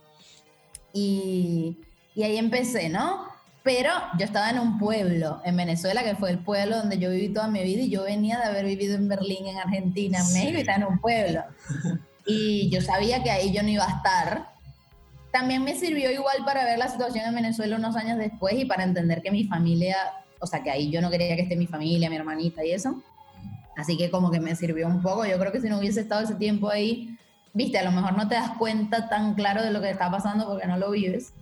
Y, 0.93 1.79
y 2.15 2.23
ahí 2.23 2.37
empecé, 2.37 2.89
¿no? 2.89 3.32
Pero 3.63 3.91
yo 4.19 4.25
estaba 4.25 4.51
en 4.51 4.59
un 4.59 4.79
pueblo 4.79 5.41
en 5.45 5.57
Venezuela, 5.57 6.03
que 6.03 6.17
fue 6.17 6.31
el 6.31 6.39
pueblo 6.39 6.79
donde 6.79 6.99
yo 6.99 7.11
viví 7.11 7.29
toda 7.29 7.47
mi 7.47 7.63
vida, 7.63 7.83
y 7.83 7.91
yo 7.91 8.03
venía 8.03 8.39
de 8.39 8.45
haber 8.45 8.67
vivido 8.67 8.97
en 8.97 9.09
Berlín, 9.09 9.47
en 9.47 9.59
Argentina, 9.59 10.19
en 10.19 10.33
México, 10.33 10.59
y 10.59 10.61
estaba 10.61 10.79
en 10.79 10.85
un 10.85 10.99
pueblo. 10.99 11.45
Y 12.27 12.71
yo 12.71 12.81
sabía 12.81 13.23
que 13.23 13.31
ahí 13.31 13.53
yo 13.53 13.63
no 13.63 13.69
iba 13.69 13.85
a 13.85 13.97
estar. 13.97 14.49
También 15.33 15.63
me 15.65 15.75
sirvió 15.75 16.11
igual 16.11 16.45
para 16.45 16.65
ver 16.65 16.79
la 16.79 16.89
situación 16.89 17.25
en 17.27 17.35
Venezuela 17.35 17.77
unos 17.77 17.97
años 17.97 18.19
después 18.19 18.55
y 18.55 18.65
para 18.65 18.85
entender 18.85 19.23
que 19.23 19.31
mi 19.31 19.45
familia, 19.45 19.97
o 20.41 20.47
sea, 20.47 20.63
que 20.63 20.71
ahí 20.71 20.91
yo 20.91 21.01
no 21.01 21.11
quería 21.11 21.35
que 21.37 21.43
esté 21.43 21.57
mi 21.57 21.67
familia, 21.67 22.11
mi 22.11 22.17
hermanita 22.17 22.65
y 22.65 22.73
eso. 22.73 23.03
Así 23.77 23.97
que 23.97 24.11
como 24.11 24.31
que 24.31 24.41
me 24.41 24.55
sirvió 24.55 24.87
un 24.87 25.03
poco. 25.03 25.25
Yo 25.25 25.39
creo 25.39 25.53
que 25.53 25.61
si 25.61 25.69
no 25.69 25.79
hubiese 25.79 26.01
estado 26.01 26.23
ese 26.23 26.35
tiempo 26.35 26.69
ahí, 26.69 27.17
viste, 27.55 27.79
a 27.79 27.85
lo 27.85 27.93
mejor 27.93 28.17
no 28.17 28.29
te 28.29 28.35
das 28.35 28.51
cuenta 28.59 29.09
tan 29.09 29.35
claro 29.35 29.63
de 29.63 29.71
lo 29.71 29.81
que 29.81 29.91
está 29.91 30.11
pasando 30.11 30.47
porque 30.47 30.67
no 30.67 30.77
lo 30.77 30.91
vives. 30.91 31.33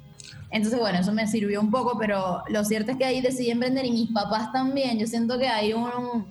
Entonces, 0.51 0.81
bueno, 0.81 0.99
eso 0.99 1.13
me 1.13 1.27
sirvió 1.27 1.61
un 1.61 1.71
poco, 1.71 1.97
pero 1.99 2.43
lo 2.49 2.65
cierto 2.65 2.93
es 2.93 2.99
que 2.99 3.05
ahí 3.05 3.21
decidí 3.21 3.51
emprender 3.51 3.85
y 3.85 3.93
mis 3.93 4.11
papás 4.11 4.53
también. 4.53 4.99
Yo 4.99 5.07
siento 5.07 5.39
que 5.39 5.49
hay 5.49 5.73
un... 5.73 6.31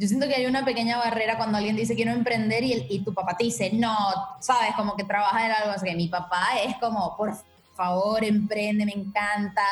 Yo 0.00 0.06
siento 0.06 0.28
que 0.28 0.34
hay 0.36 0.46
una 0.46 0.64
pequeña 0.64 0.96
barrera 0.98 1.36
cuando 1.36 1.58
alguien 1.58 1.74
dice 1.74 1.96
quiero 1.96 2.12
emprender 2.12 2.62
y, 2.62 2.86
y 2.88 3.00
tu 3.00 3.12
papá 3.12 3.36
te 3.36 3.42
dice 3.42 3.72
no, 3.72 3.96
sabes, 4.38 4.70
como 4.76 4.94
que 4.94 5.02
trabaja 5.02 5.44
en 5.44 5.52
algo. 5.52 5.70
Así 5.72 5.86
que 5.86 5.96
mi 5.96 6.08
papá 6.08 6.50
es 6.64 6.76
como, 6.76 7.16
por 7.16 7.34
favor, 7.74 8.22
emprende, 8.22 8.86
me 8.86 8.92
encanta 8.92 9.62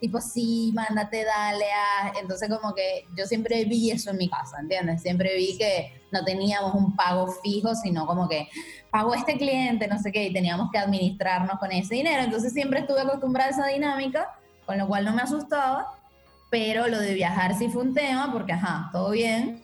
tipo, 0.00 0.20
sí, 0.20 0.72
mándate, 0.74 1.24
dale. 1.24 1.64
A... 1.64 2.12
Entonces 2.20 2.48
como 2.48 2.74
que 2.74 3.06
yo 3.16 3.26
siempre 3.26 3.64
vi 3.64 3.90
eso 3.90 4.10
en 4.10 4.18
mi 4.18 4.28
casa, 4.28 4.58
¿entiendes? 4.60 5.02
Siempre 5.02 5.36
vi 5.36 5.56
que 5.58 6.02
no 6.12 6.24
teníamos 6.24 6.74
un 6.74 6.94
pago 6.94 7.28
fijo, 7.42 7.74
sino 7.74 8.06
como 8.06 8.28
que 8.28 8.48
pagó 8.90 9.14
este 9.14 9.36
cliente, 9.36 9.88
no 9.88 9.98
sé 9.98 10.12
qué, 10.12 10.26
y 10.26 10.32
teníamos 10.32 10.70
que 10.70 10.78
administrarnos 10.78 11.58
con 11.58 11.72
ese 11.72 11.96
dinero. 11.96 12.22
Entonces 12.22 12.52
siempre 12.52 12.80
estuve 12.80 13.00
acostumbrada 13.00 13.50
a 13.50 13.52
esa 13.52 13.66
dinámica, 13.66 14.38
con 14.64 14.78
lo 14.78 14.86
cual 14.86 15.04
no 15.04 15.12
me 15.12 15.22
asustaba, 15.22 15.92
pero 16.50 16.86
lo 16.88 16.98
de 16.98 17.14
viajar 17.14 17.56
sí 17.56 17.68
fue 17.68 17.82
un 17.82 17.94
tema, 17.94 18.32
porque, 18.32 18.52
ajá, 18.52 18.88
todo 18.92 19.10
bien, 19.10 19.62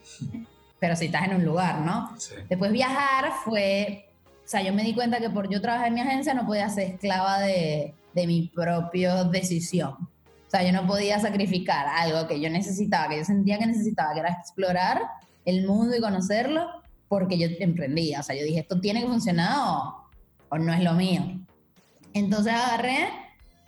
pero 0.79 0.97
si 0.97 1.07
estás 1.07 1.25
en 1.25 1.37
un 1.37 1.45
lugar, 1.45 1.81
¿no? 1.81 2.15
Después 2.49 2.73
viajar 2.73 3.33
fue, 3.45 4.11
o 4.45 4.49
sea, 4.49 4.62
yo 4.62 4.73
me 4.73 4.83
di 4.83 4.95
cuenta 4.95 5.21
que 5.21 5.31
por 5.31 5.49
yo 5.49 5.61
trabajar 5.61 5.89
en 5.89 5.95
mi 5.95 6.01
agencia 6.01 6.35
no 6.35 6.45
podía 6.45 6.69
ser 6.69 6.95
esclava 6.95 7.39
de, 7.39 7.95
de 8.12 8.27
mi 8.27 8.49
propia 8.49 9.25
decisión. 9.25 9.97
Sea, 10.52 10.64
yo 10.64 10.73
no 10.73 10.87
podía 10.87 11.18
sacrificar 11.18 11.87
algo 11.87 12.28
que 12.28 12.38
yo 12.38 12.50
necesitaba, 12.50 13.09
que 13.09 13.16
yo 13.16 13.25
sentía 13.25 13.59
que 13.59 13.64
necesitaba, 13.64 14.12
que 14.12 14.21
era 14.21 14.32
explorar 14.32 15.00
el 15.47 15.66
mundo 15.66 15.97
y 15.97 16.00
conocerlo, 16.02 16.66
porque 17.09 17.38
yo 17.38 17.49
emprendía. 17.59 18.21
O 18.21 18.23
sea, 18.23 18.37
yo 18.37 18.44
dije, 18.44 18.61
esto 18.61 18.78
tiene 18.78 19.00
que 19.00 19.06
funcionar 19.06 19.56
o, 19.56 20.11
o 20.50 20.59
no 20.59 20.75
es 20.75 20.82
lo 20.82 20.92
mío. 20.92 21.23
Entonces 22.12 22.52
agarré 22.52 23.09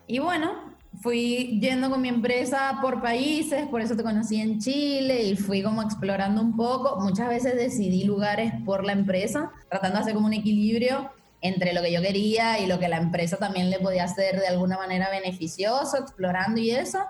y 0.06 0.18
bueno, 0.18 0.74
fui 1.00 1.58
yendo 1.58 1.88
con 1.88 2.02
mi 2.02 2.08
empresa 2.08 2.78
por 2.82 3.00
países, 3.00 3.66
por 3.68 3.80
eso 3.80 3.96
te 3.96 4.02
conocí 4.02 4.38
en 4.38 4.58
Chile 4.58 5.22
y 5.22 5.36
fui 5.36 5.62
como 5.62 5.80
explorando 5.80 6.42
un 6.42 6.54
poco. 6.54 7.00
Muchas 7.00 7.30
veces 7.30 7.56
decidí 7.56 8.04
lugares 8.04 8.52
por 8.66 8.84
la 8.84 8.92
empresa, 8.92 9.50
tratando 9.70 9.96
de 9.96 10.02
hacer 10.02 10.14
como 10.14 10.26
un 10.26 10.34
equilibrio 10.34 11.10
entre 11.44 11.74
lo 11.74 11.82
que 11.82 11.92
yo 11.92 12.00
quería 12.00 12.58
y 12.58 12.66
lo 12.66 12.78
que 12.78 12.88
la 12.88 12.96
empresa 12.96 13.36
también 13.36 13.68
le 13.68 13.78
podía 13.78 14.04
hacer 14.04 14.40
de 14.40 14.46
alguna 14.46 14.78
manera 14.78 15.10
beneficioso, 15.10 15.98
explorando 15.98 16.58
y 16.58 16.70
eso. 16.70 17.00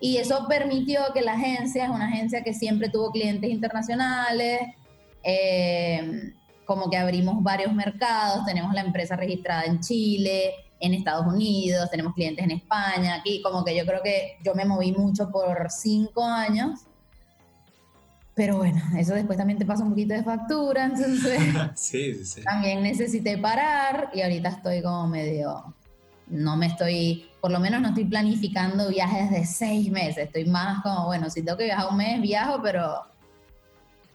Y 0.00 0.16
eso 0.16 0.46
permitió 0.48 1.00
que 1.14 1.22
la 1.22 1.34
agencia, 1.34 1.84
es 1.84 1.90
una 1.90 2.08
agencia 2.08 2.42
que 2.42 2.52
siempre 2.54 2.88
tuvo 2.88 3.12
clientes 3.12 3.48
internacionales, 3.48 4.62
eh, 5.22 6.32
como 6.64 6.90
que 6.90 6.96
abrimos 6.96 7.40
varios 7.40 7.72
mercados, 7.72 8.44
tenemos 8.44 8.74
la 8.74 8.80
empresa 8.80 9.14
registrada 9.14 9.62
en 9.62 9.78
Chile, 9.78 10.54
en 10.80 10.92
Estados 10.92 11.32
Unidos, 11.32 11.88
tenemos 11.88 12.14
clientes 12.14 12.44
en 12.44 12.50
España, 12.50 13.14
aquí 13.14 13.40
como 13.42 13.64
que 13.64 13.76
yo 13.76 13.86
creo 13.86 14.02
que 14.02 14.38
yo 14.44 14.56
me 14.56 14.64
moví 14.64 14.90
mucho 14.90 15.30
por 15.30 15.70
cinco 15.70 16.24
años 16.24 16.80
pero 18.34 18.56
bueno, 18.56 18.82
eso 18.98 19.14
después 19.14 19.38
también 19.38 19.58
te 19.58 19.64
pasa 19.64 19.84
un 19.84 19.90
poquito 19.90 20.14
de 20.14 20.24
factura, 20.24 20.84
entonces 20.86 21.40
sí, 21.74 22.24
sí. 22.24 22.42
también 22.42 22.82
necesité 22.82 23.38
parar 23.38 24.10
y 24.12 24.22
ahorita 24.22 24.48
estoy 24.48 24.82
como 24.82 25.06
medio, 25.06 25.74
no 26.26 26.56
me 26.56 26.66
estoy, 26.66 27.28
por 27.40 27.52
lo 27.52 27.60
menos 27.60 27.80
no 27.80 27.88
estoy 27.88 28.06
planificando 28.06 28.88
viajes 28.88 29.30
de 29.30 29.46
seis 29.46 29.90
meses, 29.90 30.26
estoy 30.26 30.46
más 30.46 30.82
como, 30.82 31.06
bueno, 31.06 31.30
si 31.30 31.42
tengo 31.42 31.58
que 31.58 31.64
viajar 31.64 31.86
un 31.90 31.96
mes, 31.96 32.20
viajo, 32.20 32.60
pero 32.62 33.02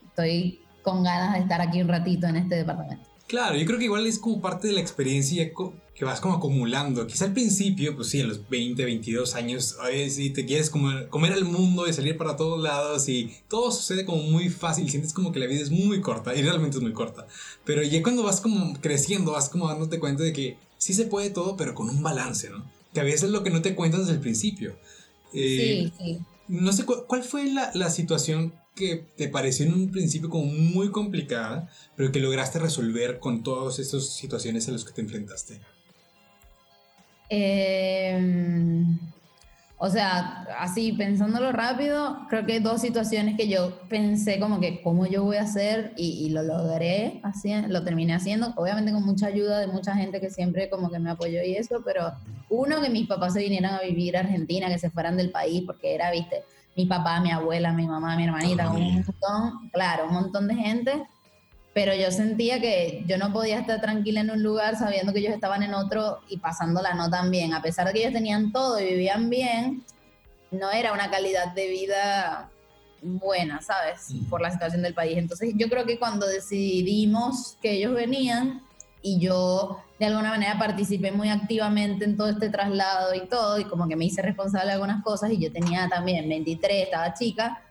estoy 0.10 0.62
con 0.82 1.04
ganas 1.04 1.34
de 1.34 1.40
estar 1.40 1.62
aquí 1.62 1.82
un 1.82 1.88
ratito 1.88 2.28
en 2.28 2.36
este 2.36 2.56
departamento. 2.56 3.08
Claro, 3.28 3.56
yo 3.56 3.66
creo 3.66 3.78
que 3.78 3.86
igual 3.86 4.08
es 4.08 4.18
como 4.18 4.42
parte 4.42 4.68
de 4.68 4.74
la 4.74 4.82
experiencia 4.82 5.54
que 6.00 6.06
vas 6.06 6.22
como 6.22 6.36
acumulando. 6.36 7.06
Quizá 7.08 7.26
al 7.26 7.34
principio, 7.34 7.94
pues 7.94 8.08
sí, 8.08 8.22
a 8.22 8.24
los 8.26 8.48
20, 8.48 8.86
22 8.86 9.36
años, 9.36 9.76
si 10.08 10.30
te 10.30 10.46
quieres 10.46 10.70
comer, 10.70 11.10
comer 11.10 11.34
al 11.34 11.44
mundo 11.44 11.90
y 11.90 11.94
salir 11.94 12.16
para 12.16 12.38
todos 12.38 12.64
lados 12.64 13.10
y 13.10 13.34
todo 13.50 13.70
sucede 13.70 14.06
como 14.06 14.24
muy 14.24 14.48
fácil, 14.48 14.90
sientes 14.90 15.12
como 15.12 15.34
que 15.34 15.42
la 15.42 15.46
vida 15.46 15.60
es 15.60 15.72
muy 15.72 16.00
corta 16.00 16.34
y 16.34 16.42
realmente 16.42 16.78
es 16.78 16.82
muy 16.82 16.94
corta. 16.94 17.28
Pero 17.66 17.84
ya 17.84 18.02
cuando 18.02 18.24
vas 18.24 18.40
como 18.40 18.80
creciendo, 18.80 19.34
vas 19.34 19.50
como 19.50 19.68
dándote 19.68 20.00
cuenta 20.00 20.24
de 20.24 20.32
que 20.32 20.56
sí 20.78 20.94
se 20.94 21.04
puede 21.04 21.32
todo, 21.32 21.58
pero 21.58 21.76
con 21.76 21.90
un 21.90 22.02
balance, 22.02 22.50
¿no? 22.50 22.64
Que 22.94 23.02
a 23.02 23.04
veces 23.04 23.24
es 23.24 23.32
lo 23.32 23.44
que 23.44 23.50
no 23.50 23.62
te 23.62 23.76
cuentas 23.76 24.00
desde 24.00 24.14
el 24.14 24.22
principio. 24.22 24.80
Eh, 25.34 25.92
sí, 25.98 26.04
sí. 26.06 26.20
No 26.48 26.72
sé, 26.72 26.86
¿cuál 26.86 27.24
fue 27.24 27.52
la, 27.52 27.72
la 27.74 27.90
situación 27.90 28.54
que 28.74 29.06
te 29.18 29.28
pareció 29.28 29.66
en 29.66 29.74
un 29.74 29.92
principio 29.92 30.30
como 30.30 30.46
muy 30.46 30.92
complicada, 30.92 31.70
pero 31.98 32.14
que 32.14 32.22
lograste 32.22 32.58
resolver 32.58 33.20
con 33.20 33.44
todas 33.44 33.80
estas 33.80 34.08
situaciones 34.16 34.70
a 34.70 34.72
las 34.72 34.86
que 34.86 34.94
te 34.94 35.02
enfrentaste? 35.02 35.60
Em, 37.30 38.98
o 39.78 39.90
sea, 39.90 40.46
así 40.60 40.92
pensándolo 40.92 41.54
rápido, 41.54 42.26
creo 42.28 42.46
que 42.46 42.60
dos 42.60 42.82
situaciones 42.82 43.38
que 43.38 43.48
yo 43.48 43.80
pensé 43.88 44.38
como 44.40 44.60
que 44.60 44.82
cómo 44.82 45.06
yo 45.06 45.24
voy 45.24 45.38
a 45.38 45.44
hacer 45.44 45.94
y, 45.96 46.30
lo 46.32 46.44
logré, 46.44 47.22
así, 47.24 47.54
lo 47.68 47.84
terminé 47.84 48.14
haciendo, 48.14 48.54
obviamente 48.58 48.92
con 48.92 49.06
mucha 49.06 49.28
ayuda 49.28 49.60
de 49.60 49.68
mucha 49.68 49.96
gente 49.96 50.20
que 50.20 50.32
siempre 50.32 50.70
como 50.70 50.92
que 50.92 51.00
me 51.00 51.12
apoyó 51.12 51.42
y 51.44 51.56
eso, 51.56 51.82
pero 51.86 52.12
uno 52.50 52.82
que 52.82 52.90
mis 52.90 53.08
papás 53.08 53.34
se 53.34 53.40
vinieran 53.40 53.76
a 53.76 53.82
vivir 53.82 54.18
a 54.18 54.22
Argentina, 54.22 54.68
que 54.68 54.80
se 54.80 54.90
fueran 54.90 55.16
del 55.16 55.32
país 55.32 55.64
porque 55.66 55.96
era, 55.96 56.12
viste, 56.12 56.44
mi 56.76 56.86
papá, 56.86 57.22
mi 57.22 57.32
abuela, 57.32 57.72
mi 57.72 57.88
mamá, 57.88 58.18
mi 58.18 58.26
hermanita, 58.26 58.70
un 58.72 58.96
montón, 58.96 59.70
claro, 59.72 60.08
un 60.08 60.14
montón 60.14 60.48
de 60.50 60.56
gente, 60.56 61.04
pero 61.74 61.94
yo 61.94 62.12
sentía 62.12 62.60
que 62.60 63.04
yo 63.08 63.18
no 63.18 63.32
podía 63.32 63.60
estar 63.60 63.80
tranquila 63.80 64.22
en 64.22 64.32
un 64.32 64.44
lugar 64.44 64.78
sabiendo 64.78 65.14
que 65.14 65.20
ellos 65.20 65.34
estaban 65.34 65.64
en 65.64 65.74
otro 65.74 66.20
y 66.28 66.38
pasándola 66.38 66.94
no 66.94 67.10
tan 67.10 67.32
bien, 67.32 67.54
a 67.54 67.62
pesar 67.62 67.88
de 67.88 67.94
que 67.94 68.00
ellos 68.00 68.14
tenían 68.14 68.52
todo 68.52 68.80
y 68.80 68.86
vivían 68.86 69.30
bien, 69.30 69.84
no 70.52 70.72
era 70.72 70.94
una 70.94 71.10
calidad 71.12 71.54
de 71.54 71.68
vida 71.68 72.50
buena, 73.02 73.62
¿sabes? 73.62 74.08
Por 74.30 74.42
la 74.42 74.52
situación 74.52 74.82
del 74.82 74.94
país. 74.94 75.18
Entonces 75.18 75.54
yo 75.56 75.70
creo 75.70 75.86
que 75.86 76.00
cuando 76.00 76.26
decidimos 76.28 77.58
que 77.62 77.74
ellos 77.74 77.94
venían 77.94 78.64
y 79.02 79.20
yo 79.20 79.80
de 80.00 80.08
alguna 80.08 80.30
manera 80.30 80.58
participé 80.58 81.12
muy 81.12 81.30
activamente 81.30 82.06
en 82.06 82.18
todo 82.18 82.30
este 82.30 82.50
traslado 82.50 83.14
y 83.14 83.28
todo, 83.28 83.60
y 83.60 83.66
como 83.66 83.88
que 83.88 83.96
me 83.96 84.06
hice 84.06 84.22
responsable 84.22 84.68
de 84.68 84.74
algunas 84.74 85.04
cosas, 85.04 85.32
y 85.32 85.40
yo 85.40 85.52
tenía 85.52 85.88
también 85.90 86.28
23, 86.28 86.86
estaba 86.86 87.14
chica, 87.14 87.62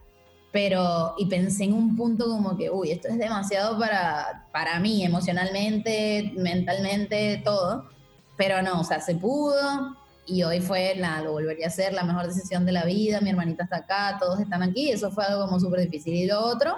pero, 0.52 1.14
y 1.18 1.26
pensé 1.26 1.64
en 1.64 1.74
un 1.74 1.96
punto 1.96 2.26
como 2.26 2.56
que, 2.56 2.70
uy, 2.70 2.90
esto 2.90 3.08
es 3.08 3.18
demasiado 3.18 3.78
para, 3.78 4.46
para 4.52 4.80
mí, 4.80 5.04
emocionalmente, 5.04 6.32
mentalmente, 6.36 7.42
todo, 7.44 7.86
pero 8.36 8.62
no, 8.62 8.80
o 8.80 8.84
sea, 8.84 9.00
se 9.00 9.14
pudo, 9.14 9.96
y 10.26 10.42
hoy 10.42 10.60
fue, 10.60 10.94
nada, 10.96 11.22
lo 11.22 11.32
volvería 11.32 11.66
a 11.66 11.68
hacer, 11.68 11.92
la 11.92 12.04
mejor 12.04 12.26
decisión 12.26 12.64
de 12.66 12.72
la 12.72 12.84
vida, 12.84 13.20
mi 13.20 13.30
hermanita 13.30 13.64
está 13.64 13.78
acá, 13.78 14.16
todos 14.20 14.40
están 14.40 14.62
aquí, 14.62 14.90
eso 14.90 15.10
fue 15.10 15.24
algo 15.24 15.46
como 15.46 15.58
súper 15.60 15.80
difícil. 15.80 16.14
Y 16.14 16.26
lo 16.26 16.40
otro 16.40 16.76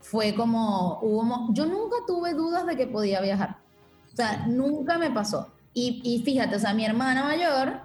fue 0.00 0.34
como, 0.34 0.98
hubo, 1.00 1.52
yo 1.52 1.64
nunca 1.66 1.96
tuve 2.06 2.34
dudas 2.34 2.66
de 2.66 2.76
que 2.76 2.86
podía 2.86 3.20
viajar 3.20 3.62
o 4.12 4.16
sea, 4.16 4.46
nunca 4.46 4.98
me 4.98 5.10
pasó. 5.10 5.48
Y, 5.72 6.02
y 6.04 6.22
fíjate, 6.22 6.56
o 6.56 6.58
sea, 6.58 6.74
mi 6.74 6.84
hermana 6.84 7.24
mayor, 7.24 7.80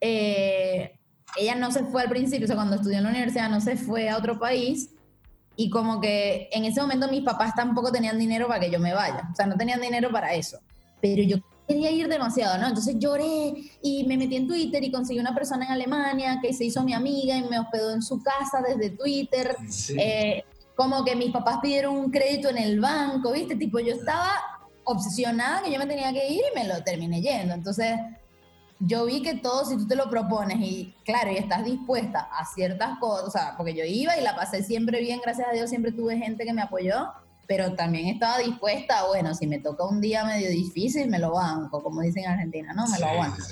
eh, 0.00 0.97
ella 1.38 1.54
no 1.54 1.70
se 1.70 1.84
fue 1.84 2.02
al 2.02 2.08
principio, 2.08 2.44
o 2.44 2.46
sea, 2.46 2.56
cuando 2.56 2.76
estudió 2.76 2.98
en 2.98 3.04
la 3.04 3.10
universidad 3.10 3.48
no 3.48 3.60
se 3.60 3.76
fue 3.76 4.08
a 4.08 4.16
otro 4.16 4.38
país. 4.38 4.90
Y 5.56 5.70
como 5.70 6.00
que 6.00 6.48
en 6.52 6.64
ese 6.64 6.80
momento 6.80 7.08
mis 7.08 7.24
papás 7.24 7.54
tampoco 7.54 7.90
tenían 7.90 8.18
dinero 8.18 8.46
para 8.46 8.60
que 8.60 8.70
yo 8.70 8.78
me 8.78 8.94
vaya. 8.94 9.28
O 9.32 9.34
sea, 9.34 9.46
no 9.46 9.56
tenían 9.56 9.80
dinero 9.80 10.10
para 10.12 10.34
eso. 10.34 10.58
Pero 11.00 11.22
yo 11.24 11.38
quería 11.66 11.90
ir 11.90 12.08
demasiado, 12.08 12.58
¿no? 12.58 12.68
Entonces 12.68 12.96
lloré 12.98 13.54
y 13.82 14.04
me 14.04 14.16
metí 14.16 14.36
en 14.36 14.46
Twitter 14.46 14.82
y 14.82 14.90
conseguí 14.90 15.18
una 15.18 15.34
persona 15.34 15.66
en 15.66 15.72
Alemania 15.72 16.38
que 16.40 16.52
se 16.54 16.64
hizo 16.64 16.82
mi 16.84 16.94
amiga 16.94 17.36
y 17.36 17.42
me 17.42 17.58
hospedó 17.58 17.92
en 17.92 18.02
su 18.02 18.22
casa 18.22 18.62
desde 18.66 18.90
Twitter. 18.96 19.56
Eh, 19.96 20.44
como 20.74 21.04
que 21.04 21.16
mis 21.16 21.32
papás 21.32 21.58
pidieron 21.60 21.96
un 21.96 22.10
crédito 22.10 22.48
en 22.50 22.58
el 22.58 22.78
banco, 22.78 23.32
¿viste? 23.32 23.56
Tipo, 23.56 23.80
yo 23.80 23.94
estaba 23.94 24.30
obsesionada 24.84 25.62
que 25.62 25.72
yo 25.72 25.78
me 25.78 25.86
tenía 25.86 26.12
que 26.12 26.30
ir 26.30 26.40
y 26.52 26.58
me 26.58 26.66
lo 26.66 26.82
terminé 26.84 27.20
yendo. 27.20 27.52
Entonces, 27.52 27.98
yo 28.80 29.06
vi 29.06 29.22
que 29.22 29.34
todo, 29.34 29.64
si 29.64 29.76
tú 29.76 29.86
te 29.86 29.96
lo 29.96 30.08
propones 30.08 30.58
y 30.60 30.94
claro, 31.04 31.32
y 31.32 31.36
estás 31.36 31.64
dispuesta 31.64 32.28
a 32.32 32.44
ciertas 32.46 32.98
cosas, 32.98 33.26
o 33.26 33.30
sea, 33.30 33.54
porque 33.56 33.74
yo 33.74 33.84
iba 33.84 34.16
y 34.16 34.22
la 34.22 34.36
pasé 34.36 34.62
siempre 34.62 35.00
bien, 35.00 35.20
gracias 35.22 35.48
a 35.48 35.52
Dios, 35.52 35.68
siempre 35.68 35.92
tuve 35.92 36.16
gente 36.16 36.44
que 36.44 36.52
me 36.52 36.62
apoyó, 36.62 37.08
pero 37.46 37.74
también 37.74 38.06
estaba 38.06 38.38
dispuesta, 38.38 39.04
bueno, 39.06 39.34
si 39.34 39.46
me 39.46 39.58
toca 39.58 39.84
un 39.84 40.00
día 40.00 40.24
medio 40.24 40.50
difícil, 40.50 41.08
me 41.08 41.18
lo 41.18 41.32
banco, 41.32 41.82
como 41.82 42.02
dicen 42.02 42.24
en 42.24 42.30
Argentina, 42.30 42.72
¿no? 42.72 42.86
Me 42.86 42.98
lo 42.98 43.06
aguanto. 43.06 43.42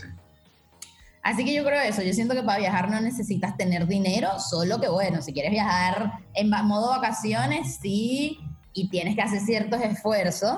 Así 1.23 1.45
que 1.45 1.55
yo 1.55 1.65
creo 1.65 1.81
eso, 1.81 2.03
yo 2.03 2.13
siento 2.13 2.35
que 2.35 2.43
para 2.45 2.59
viajar 2.59 2.89
no 2.89 3.01
necesitas 3.01 3.57
tener 3.57 3.89
dinero, 3.89 4.39
solo 4.39 4.81
que 4.81 4.89
bueno, 4.89 5.23
si 5.23 5.33
quieres 5.33 5.51
viajar 5.51 6.21
en 6.35 6.51
modo 6.51 6.91
vacaciones, 6.91 7.79
sí, 7.81 8.39
y 8.73 8.89
tienes 8.91 9.17
que 9.17 9.23
hacer 9.23 9.41
ciertos 9.41 9.81
esfuerzos, 9.81 10.57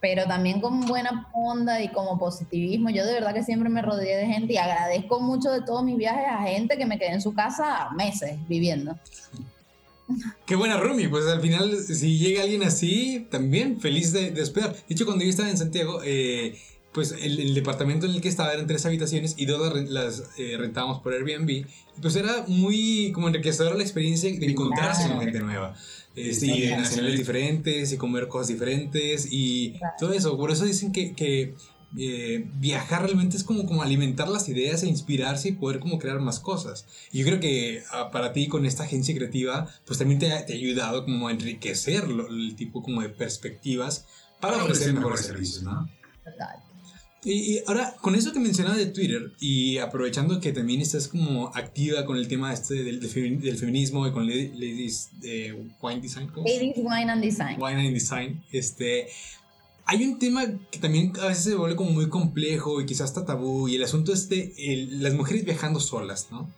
pero 0.00 0.26
también 0.26 0.60
con 0.60 0.86
buena 0.86 1.28
onda 1.34 1.80
y 1.82 1.88
como 1.88 2.18
positivismo. 2.18 2.90
Yo 2.90 3.04
de 3.04 3.14
verdad 3.14 3.34
que 3.34 3.42
siempre 3.42 3.68
me 3.68 3.82
rodeé 3.82 4.16
de 4.16 4.26
gente 4.26 4.52
y 4.52 4.56
agradezco 4.56 5.20
mucho 5.20 5.50
de 5.50 5.62
todos 5.62 5.82
mis 5.82 5.96
viajes 5.96 6.26
a 6.28 6.42
gente 6.42 6.76
que 6.76 6.86
me 6.86 6.98
quedé 6.98 7.12
en 7.12 7.20
su 7.20 7.34
casa 7.34 7.90
meses 7.96 8.38
viviendo. 8.48 8.96
Qué 10.46 10.56
buena 10.56 10.78
Rumi, 10.78 11.08
pues 11.08 11.26
al 11.26 11.40
final 11.40 11.76
si 11.76 12.18
llega 12.18 12.42
alguien 12.42 12.62
así, 12.62 13.26
también 13.30 13.80
feliz 13.80 14.12
de, 14.12 14.30
de 14.30 14.42
hospedar. 14.42 14.72
De 14.72 14.94
hecho, 14.94 15.04
cuando 15.04 15.24
yo 15.24 15.30
estaba 15.30 15.50
en 15.50 15.58
Santiago, 15.58 16.00
eh, 16.02 16.58
pues 16.92 17.14
el, 17.20 17.54
departamento 17.54 18.06
en 18.06 18.12
el 18.12 18.20
que 18.20 18.28
estaba 18.28 18.52
eran 18.52 18.66
tres 18.66 18.86
habitaciones 18.86 19.34
y 19.36 19.46
dos 19.46 19.72
las, 19.88 20.30
eh, 20.38 20.56
rentábamos 20.58 21.00
por 21.00 21.12
Airbnb. 21.12 21.66
Pues 22.00 22.16
era 22.16 22.44
muy 22.46 23.12
como 23.12 23.28
enriquecedora 23.28 23.76
la 23.76 23.82
experiencia 23.82 24.30
de 24.32 24.46
encontrarse 24.46 25.08
con 25.08 25.20
gente 25.20 25.40
nueva. 25.40 25.76
Este, 26.18 26.46
y 26.46 26.60
de 26.62 26.76
nacionales 26.76 27.18
diferentes 27.18 27.92
y 27.92 27.96
comer 27.96 28.28
cosas 28.28 28.48
diferentes 28.48 29.28
y 29.30 29.74
todo 29.98 30.12
eso. 30.12 30.36
Por 30.36 30.50
eso 30.50 30.64
dicen 30.64 30.92
que, 30.92 31.14
que 31.14 31.54
eh, 31.96 32.44
viajar 32.54 33.02
realmente 33.02 33.36
es 33.36 33.44
como, 33.44 33.64
como 33.64 33.82
alimentar 33.82 34.28
las 34.28 34.48
ideas 34.48 34.82
e 34.82 34.88
inspirarse 34.88 35.48
y 35.48 35.52
poder 35.52 35.80
como 35.80 35.98
crear 35.98 36.20
más 36.20 36.40
cosas. 36.40 36.86
Y 37.12 37.20
yo 37.20 37.26
creo 37.26 37.40
que 37.40 37.82
ah, 37.92 38.10
para 38.10 38.32
ti 38.32 38.48
con 38.48 38.66
esta 38.66 38.84
agencia 38.84 39.14
creativa, 39.14 39.68
pues 39.86 39.98
también 39.98 40.18
te 40.18 40.32
ha, 40.32 40.44
te 40.44 40.52
ha 40.52 40.56
ayudado 40.56 41.04
como 41.04 41.28
a 41.28 41.30
enriquecer 41.32 42.04
el 42.04 42.56
tipo 42.56 42.82
como 42.82 43.02
de 43.02 43.08
perspectivas 43.08 44.06
para 44.40 44.56
ofrecer 44.62 44.92
mejores 44.92 45.20
servicios, 45.20 45.62
¿no? 45.62 45.88
Y, 47.30 47.60
ahora, 47.66 47.94
con 48.00 48.14
eso 48.14 48.32
que 48.32 48.40
mencionaba 48.40 48.76
de 48.76 48.86
Twitter 48.86 49.32
y 49.38 49.78
aprovechando 49.78 50.40
que 50.40 50.52
también 50.52 50.80
estás 50.80 51.08
como 51.08 51.48
activa 51.54 52.06
con 52.06 52.16
el 52.16 52.26
tema 52.26 52.52
este 52.52 52.82
del, 52.82 53.00
del 53.00 53.56
feminismo 53.56 54.06
y 54.06 54.12
con 54.12 54.26
Ladies 54.26 55.10
Wine 55.82 56.00
Design. 56.00 56.30
Ladies 56.36 56.76
Wine 56.78 57.10
and 57.10 57.22
Design. 57.22 57.60
Wine 57.60 57.80
and 57.80 57.92
Design. 57.92 58.42
Este, 58.50 59.08
hay 59.84 60.04
un 60.04 60.18
tema 60.18 60.44
que 60.70 60.78
también 60.78 61.12
a 61.20 61.28
veces 61.28 61.44
se 61.44 61.54
vuelve 61.54 61.76
como 61.76 61.90
muy 61.90 62.08
complejo 62.08 62.80
y 62.80 62.86
quizás 62.86 63.10
está 63.10 63.24
tabú 63.24 63.68
y 63.68 63.76
el 63.76 63.84
asunto 63.84 64.12
es 64.12 64.28
de 64.28 64.54
las 64.92 65.14
mujeres 65.14 65.44
viajando 65.44 65.80
solas, 65.80 66.28
¿no? 66.30 66.50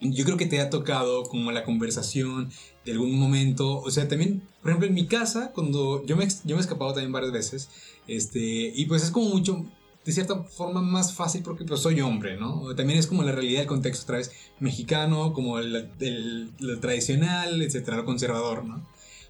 Yo 0.00 0.24
creo 0.24 0.36
que 0.36 0.46
te 0.46 0.60
ha 0.60 0.70
tocado 0.70 1.24
como 1.24 1.50
la 1.50 1.64
conversación 1.64 2.50
de 2.84 2.92
algún 2.92 3.18
momento, 3.18 3.80
o 3.80 3.90
sea, 3.90 4.06
también, 4.06 4.42
por 4.62 4.70
ejemplo, 4.70 4.86
en 4.86 4.94
mi 4.94 5.06
casa, 5.06 5.50
cuando 5.52 6.04
yo 6.06 6.16
me, 6.16 6.26
yo 6.28 6.54
me 6.54 6.56
he 6.56 6.60
escapado 6.60 6.92
también 6.92 7.10
varias 7.10 7.32
veces, 7.32 7.68
este, 8.06 8.72
y 8.74 8.86
pues 8.86 9.02
es 9.02 9.10
como 9.10 9.28
mucho, 9.28 9.66
de 10.08 10.14
cierta 10.14 10.42
forma 10.44 10.80
más 10.80 11.12
fácil 11.12 11.42
porque 11.42 11.66
pues 11.66 11.80
soy 11.80 12.00
hombre, 12.00 12.38
¿no? 12.38 12.74
También 12.74 12.98
es 12.98 13.06
como 13.06 13.22
la 13.24 13.32
realidad 13.32 13.58
del 13.58 13.68
contexto 13.68 14.04
otra 14.04 14.16
vez 14.16 14.32
mexicano, 14.58 15.34
como 15.34 15.58
el, 15.58 15.90
tradicional, 16.80 17.60
etcétera, 17.60 17.98
lo 17.98 18.06
conservador, 18.06 18.64
¿no? 18.64 18.88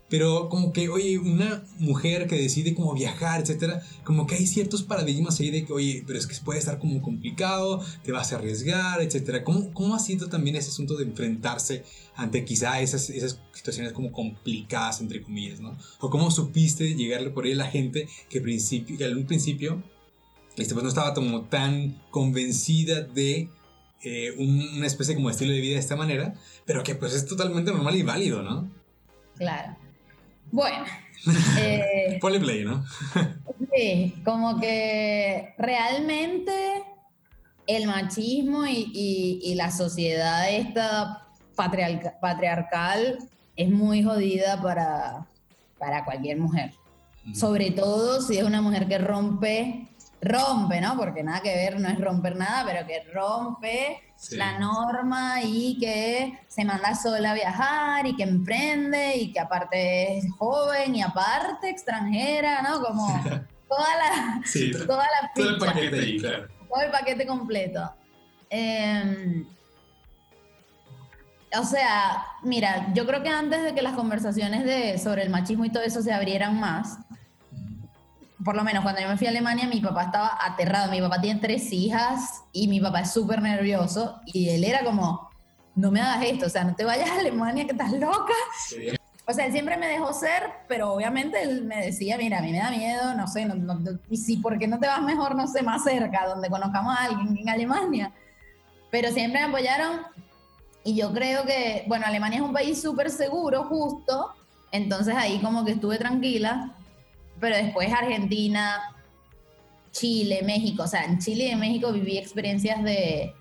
Pero 0.08 0.48
como 0.48 0.72
que, 0.72 0.88
oye, 0.88 1.18
una 1.18 1.64
mujer 1.80 2.28
que 2.28 2.36
decide 2.36 2.76
como 2.76 2.94
viajar, 2.94 3.40
etcétera, 3.40 3.82
como 4.04 4.28
que 4.28 4.36
hay 4.36 4.46
ciertos 4.46 4.84
paradigmas 4.84 5.40
ahí 5.40 5.50
de 5.50 5.64
que, 5.64 5.72
oye, 5.72 6.04
pero 6.06 6.16
es 6.16 6.28
que 6.28 6.36
puede 6.44 6.60
estar 6.60 6.78
como 6.78 7.02
complicado, 7.02 7.84
te 8.04 8.12
vas 8.12 8.32
a 8.32 8.36
arriesgar, 8.36 9.02
etcétera. 9.02 9.42
¿Cómo, 9.42 9.72
cómo 9.72 9.96
ha 9.96 9.98
sido 9.98 10.28
también 10.28 10.54
ese 10.54 10.68
asunto 10.68 10.94
de 10.94 11.06
enfrentarse 11.06 11.82
ante 12.14 12.44
quizá 12.44 12.80
esas, 12.80 13.10
esas 13.10 13.40
situaciones 13.52 13.92
como 13.92 14.12
complicadas, 14.12 15.00
entre 15.00 15.22
comillas, 15.22 15.58
¿no? 15.58 15.76
O 15.98 16.08
cómo 16.08 16.30
supiste 16.30 16.94
llegarle 16.94 17.30
por 17.30 17.46
ahí 17.46 17.52
a 17.52 17.56
la 17.56 17.66
gente 17.66 18.08
que, 18.30 18.40
principio, 18.40 18.96
que 18.96 19.04
en 19.06 19.16
un 19.16 19.26
principio 19.26 19.82
este, 20.62 20.75
pues 20.75 20.83
no 20.83 20.88
estaba 20.88 21.14
como 21.14 21.42
tan 21.42 22.01
convencida 22.11 23.03
de 23.03 23.49
eh, 24.03 24.33
una 24.38 24.87
especie 24.87 25.14
como 25.14 25.31
estilo 25.31 25.53
de 25.53 25.61
vida 25.61 25.75
de 25.75 25.81
esta 25.81 25.97
manera, 25.97 26.35
pero 26.64 26.83
que 26.83 26.94
pues 26.94 27.14
es 27.14 27.27
totalmente 27.27 27.73
normal 27.73 27.97
y 27.97 28.03
válido, 28.03 28.42
¿no? 28.42 28.71
Claro. 29.37 29.77
Bueno. 30.51 30.85
Eh, 31.59 32.18
Ponle 32.21 32.38
play, 32.38 32.64
¿no? 32.64 32.85
sí, 33.75 34.14
como 34.25 34.61
que 34.61 35.53
realmente 35.59 36.85
el 37.66 37.88
machismo 37.88 38.64
y, 38.66 39.53
la 39.57 39.73
sociedad 39.73 40.49
esta 40.49 41.27
patriarcal 42.21 43.18
es 43.57 43.68
muy 43.68 44.05
jodida 44.05 44.62
para, 44.62 45.27
para 45.77 46.05
cualquier 46.05 46.38
mujer. 46.38 46.73
Sobre 47.35 47.73
todo 47.73 48.23
si 48.23 48.38
es 48.38 48.44
una 48.44 48.62
mujer 48.62 48.87
que 48.87 48.99
rompe 48.99 49.88
rompe, 50.20 50.81
¿no? 50.81 50.96
Porque 50.96 51.22
nada 51.22 51.40
que 51.40 51.54
ver, 51.54 51.81
no 51.81 51.88
es 51.88 52.00
romper 52.00 52.37
nada, 52.37 52.64
pero 52.66 52.87
que 52.87 53.04
rompe 53.12 54.02
la 54.33 54.59
norma 54.59 55.42
y 55.42 55.78
que 55.78 56.40
se 56.48 56.64
manda 56.64 56.94
sola 56.94 57.31
a 57.31 57.35
viajar 57.35 58.07
y 58.07 58.16
que 58.16 58.24
emprende 58.24 59.16
y 59.16 59.33
que 59.33 59.40
aparte 59.40 60.18
es 60.18 60.24
joven 60.37 60.96
y 60.96 61.02
aparte 61.02 61.70
extranjera, 61.70 62.62
¿no? 62.62 62.83
Como 62.83 63.07
toda 63.68 63.96
la, 63.96 64.42
toda 64.87 65.04
la 65.04 65.33
todo 65.35 65.50
el 65.50 65.59
paquete 65.59 66.00
ahí, 66.00 66.18
claro. 66.18 66.48
Todo 66.68 66.83
el 66.83 66.90
paquete 66.90 67.26
completo. 67.26 67.94
Em, 68.50 69.46
o 71.57 71.64
sea, 71.64 72.26
mira, 72.42 72.92
yo 72.94 73.07
creo 73.07 73.22
que 73.22 73.28
antes 73.28 73.62
de 73.62 73.74
que 73.74 73.83
las 73.83 73.94
conversaciones 73.94 74.64
de, 74.64 74.98
sobre 74.98 75.22
el 75.22 75.31
machismo 75.31 75.64
y 75.64 75.70
todo 75.70 75.83
eso 75.83 76.02
se 76.02 76.12
abrieran 76.12 76.59
más, 76.59 76.98
por 78.44 78.57
lo 78.57 78.64
menos 78.64 78.83
cuando 78.83 79.01
yo 79.01 79.09
me 79.09 79.16
fui 79.16 79.27
a 79.27 79.31
Alemania, 79.31 79.66
mi 79.66 79.81
papá 79.81 80.05
estaba 80.05 80.38
aterrado. 80.40 80.90
Mi 80.90 81.01
papá 81.01 81.20
tiene 81.20 81.40
tres 81.40 81.72
hijas 81.72 82.42
y 82.53 82.68
mi 82.68 82.81
papá 82.81 83.01
es 83.01 83.12
súper 83.12 83.42
nervioso. 83.42 84.20
Y 84.27 84.51
él 84.51 84.64
era 84.64 84.85
como, 84.85 85.29
no 85.74 85.90
me 85.90 86.01
hagas 86.01 86.24
esto, 86.24 86.46
o 86.46 86.48
sea, 86.48 86.64
no 86.64 86.74
te 86.74 86.85
vayas 86.85 87.11
a 87.11 87.20
Alemania 87.20 87.64
que 87.64 87.72
estás 87.72 87.92
loca. 87.92 88.35
O 89.27 89.33
sea, 89.33 89.46
él 89.46 89.53
siempre 89.53 89.77
me 89.77 89.87
dejó 89.88 90.12
ser, 90.12 90.42
pero 90.68 90.92
obviamente 90.92 91.42
él 91.42 91.64
me 91.64 91.85
decía, 91.85 92.16
mira, 92.16 92.38
a 92.38 92.40
mí 92.40 92.51
me 92.51 92.59
da 92.59 92.70
miedo, 92.70 93.14
no 93.14 93.27
sé, 93.27 93.46
y 94.09 94.16
si, 94.16 94.38
¿por 94.38 94.59
qué 94.59 94.66
no 94.66 94.79
te 94.79 94.87
vas 94.87 95.03
mejor, 95.03 95.35
no 95.35 95.46
sé, 95.46 95.62
más 95.62 95.85
cerca, 95.85 96.27
donde 96.27 96.48
conozcamos 96.48 96.96
a 96.96 97.05
alguien 97.05 97.37
en 97.37 97.48
Alemania? 97.48 98.12
Pero 98.90 99.12
siempre 99.12 99.42
me 99.42 99.48
apoyaron 99.48 100.01
y 100.83 100.96
yo 100.96 101.12
creo 101.12 101.44
que, 101.44 101.85
bueno, 101.88 102.07
Alemania 102.07 102.38
es 102.38 102.44
un 102.44 102.55
país 102.55 102.81
súper 102.81 103.11
seguro, 103.11 103.64
justo, 103.64 104.33
entonces 104.72 105.14
ahí 105.14 105.38
como 105.40 105.62
que 105.62 105.72
estuve 105.72 105.98
tranquila 105.98 106.74
pero 107.40 107.57
después 107.57 107.92
Argentina, 107.92 108.81
Chile, 109.92 110.42
México, 110.44 110.85
o 110.85 110.87
sea, 110.87 111.05
en 111.05 111.18
Chile 111.18 111.46
y 111.46 111.51
en 111.51 111.61
México 111.61 111.92
viví 111.92 112.18
experiencias 112.18 112.83
de, 112.85 113.35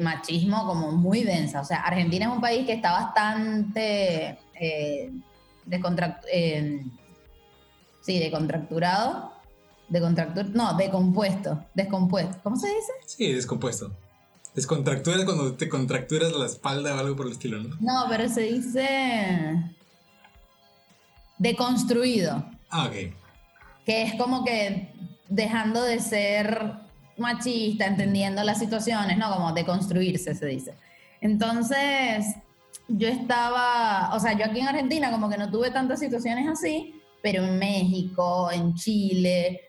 machismo 0.00 0.64
como 0.66 0.92
muy 0.92 1.22
densas. 1.22 1.62
O 1.62 1.68
sea, 1.68 1.80
Argentina 1.80 2.26
es 2.26 2.32
un 2.32 2.40
país 2.40 2.64
que 2.64 2.72
está 2.72 2.92
bastante 2.92 4.38
eh, 4.54 5.12
eh, 6.32 6.84
sí, 8.00 8.18
decontracturado, 8.18 9.32
decontractur, 9.88 10.50
no, 10.50 10.74
decompuesto, 10.76 11.64
descompuesto. 11.74 12.38
¿Cómo 12.42 12.56
se 12.56 12.68
dice? 12.68 12.92
Sí, 13.06 13.32
descompuesto. 13.32 13.92
Descontractura 14.54 15.24
cuando 15.24 15.54
te 15.54 15.68
contracturas 15.68 16.32
la 16.32 16.46
espalda 16.46 16.94
o 16.94 16.98
algo 16.98 17.16
por 17.16 17.26
el 17.26 17.32
estilo, 17.32 17.58
¿no? 17.62 17.76
No, 17.80 18.06
pero 18.08 18.28
se 18.28 18.42
dice 18.42 19.74
deconstruido. 21.38 22.44
Ah, 22.70 22.86
ok 22.86 23.21
que 23.84 24.02
es 24.02 24.14
como 24.14 24.44
que 24.44 24.92
dejando 25.28 25.82
de 25.82 26.00
ser 26.00 26.74
machista, 27.16 27.86
entendiendo 27.86 28.42
las 28.42 28.58
situaciones, 28.58 29.18
¿no? 29.18 29.32
Como 29.32 29.52
de 29.52 29.64
construirse, 29.64 30.34
se 30.34 30.46
dice. 30.46 30.74
Entonces, 31.20 32.26
yo 32.88 33.08
estaba, 33.08 34.10
o 34.14 34.20
sea, 34.20 34.32
yo 34.32 34.44
aquí 34.44 34.60
en 34.60 34.68
Argentina 34.68 35.10
como 35.10 35.28
que 35.28 35.38
no 35.38 35.50
tuve 35.50 35.70
tantas 35.70 36.00
situaciones 36.00 36.48
así, 36.48 36.94
pero 37.22 37.44
en 37.44 37.58
México, 37.58 38.50
en 38.50 38.74
Chile, 38.74 39.60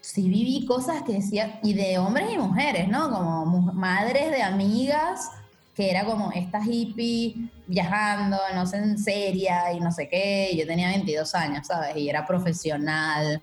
sí 0.00 0.28
viví 0.28 0.66
cosas 0.66 1.02
que 1.02 1.14
decía, 1.14 1.58
y 1.62 1.72
de 1.72 1.98
hombres 1.98 2.28
y 2.32 2.38
mujeres, 2.38 2.88
¿no? 2.88 3.10
Como 3.10 3.72
madres 3.72 4.30
de 4.30 4.42
amigas, 4.42 5.30
que 5.74 5.90
era 5.90 6.04
como 6.04 6.30
esta 6.32 6.60
hippie 6.64 7.50
viajando, 7.66 8.38
no 8.54 8.66
sé, 8.66 8.78
en 8.78 8.98
seria 8.98 9.72
y 9.72 9.80
no 9.80 9.90
sé 9.90 10.08
qué. 10.08 10.54
Yo 10.56 10.66
tenía 10.66 10.88
22 10.88 11.34
años, 11.34 11.66
¿sabes? 11.66 11.96
Y 11.96 12.08
era 12.08 12.26
profesional. 12.26 13.42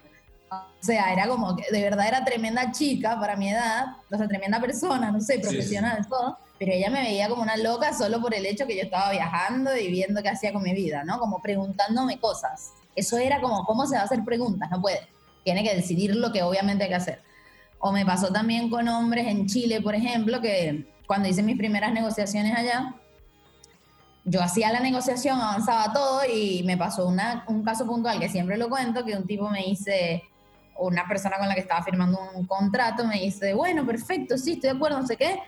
O 0.52 0.86
sea, 0.86 1.12
era 1.14 1.28
como 1.28 1.56
que 1.56 1.64
de 1.72 1.82
verdad 1.82 2.08
era 2.08 2.24
tremenda 2.24 2.72
chica 2.72 3.20
para 3.20 3.36
mi 3.36 3.50
edad, 3.50 3.86
o 4.12 4.18
sea, 4.18 4.28
tremenda 4.28 4.60
persona, 4.60 5.12
no 5.12 5.20
sé, 5.20 5.40
profesional, 5.40 6.06
todo. 6.08 6.38
Pero 6.60 6.74
ella 6.74 6.90
me 6.90 7.02
veía 7.02 7.28
como 7.30 7.42
una 7.42 7.58
loca 7.58 7.94
solo 7.94 8.22
por 8.22 8.36
el 8.36 8.46
hecho 8.46 8.68
que 8.68 8.76
yo 8.76 8.84
estaba 8.84 9.12
viajando 9.12 9.76
y 9.76 9.88
viendo 9.88 10.22
qué 10.22 10.30
hacía 10.30 10.54
con 10.54 10.62
mi 10.62 10.74
vida, 10.74 11.04
¿no? 11.04 11.20
Como 11.20 11.42
preguntándome 11.42 12.20
cosas. 12.20 12.74
Eso 12.96 13.18
era 13.18 13.42
como, 13.42 13.66
¿cómo 13.66 13.88
se 13.88 13.96
va 13.96 14.02
a 14.02 14.06
hacer 14.06 14.24
preguntas? 14.24 14.70
No 14.70 14.82
puede. 14.82 15.08
Tiene 15.44 15.64
que 15.64 15.76
decidir 15.76 16.16
lo 16.16 16.32
que 16.32 16.44
obviamente 16.44 16.84
hay 16.84 16.90
que 16.90 16.96
hacer. 16.96 17.22
O 17.80 17.92
me 17.92 18.06
pasó 18.06 18.32
también 18.32 18.70
con 18.70 18.88
hombres 18.88 19.28
en 19.28 19.48
Chile, 19.48 19.82
por 19.82 19.96
ejemplo, 19.96 20.40
que 20.42 20.86
cuando 21.08 21.28
hice 21.28 21.44
mis 21.44 21.58
primeras 21.58 21.92
negociaciones 21.92 22.56
allá, 22.56 22.96
yo 24.26 24.42
hacía 24.42 24.72
la 24.72 24.80
negociación, 24.80 25.40
avanzaba 25.40 25.92
todo 25.92 26.22
y 26.26 26.64
me 26.64 26.78
pasó 26.78 27.08
una, 27.08 27.44
un 27.48 27.64
caso 27.64 27.86
puntual 27.86 28.20
que 28.20 28.30
siempre 28.30 28.58
lo 28.58 28.70
cuento, 28.70 29.04
que 29.04 29.16
un 29.16 29.28
tipo 29.28 29.50
me 29.50 29.64
dice, 29.64 30.24
una 30.78 31.08
persona 31.08 31.38
con 31.38 31.48
la 31.48 31.56
que 31.56 31.62
estaba 31.62 31.84
firmando 31.84 32.20
un 32.36 32.46
contrato 32.46 33.06
me 33.06 33.20
dice, 33.20 33.54
bueno, 33.54 33.86
perfecto, 33.86 34.38
sí, 34.38 34.54
estoy 34.54 34.72
de 34.72 34.76
acuerdo, 34.78 35.00
no 35.00 35.08
sé 35.08 35.18
qué, 35.18 35.40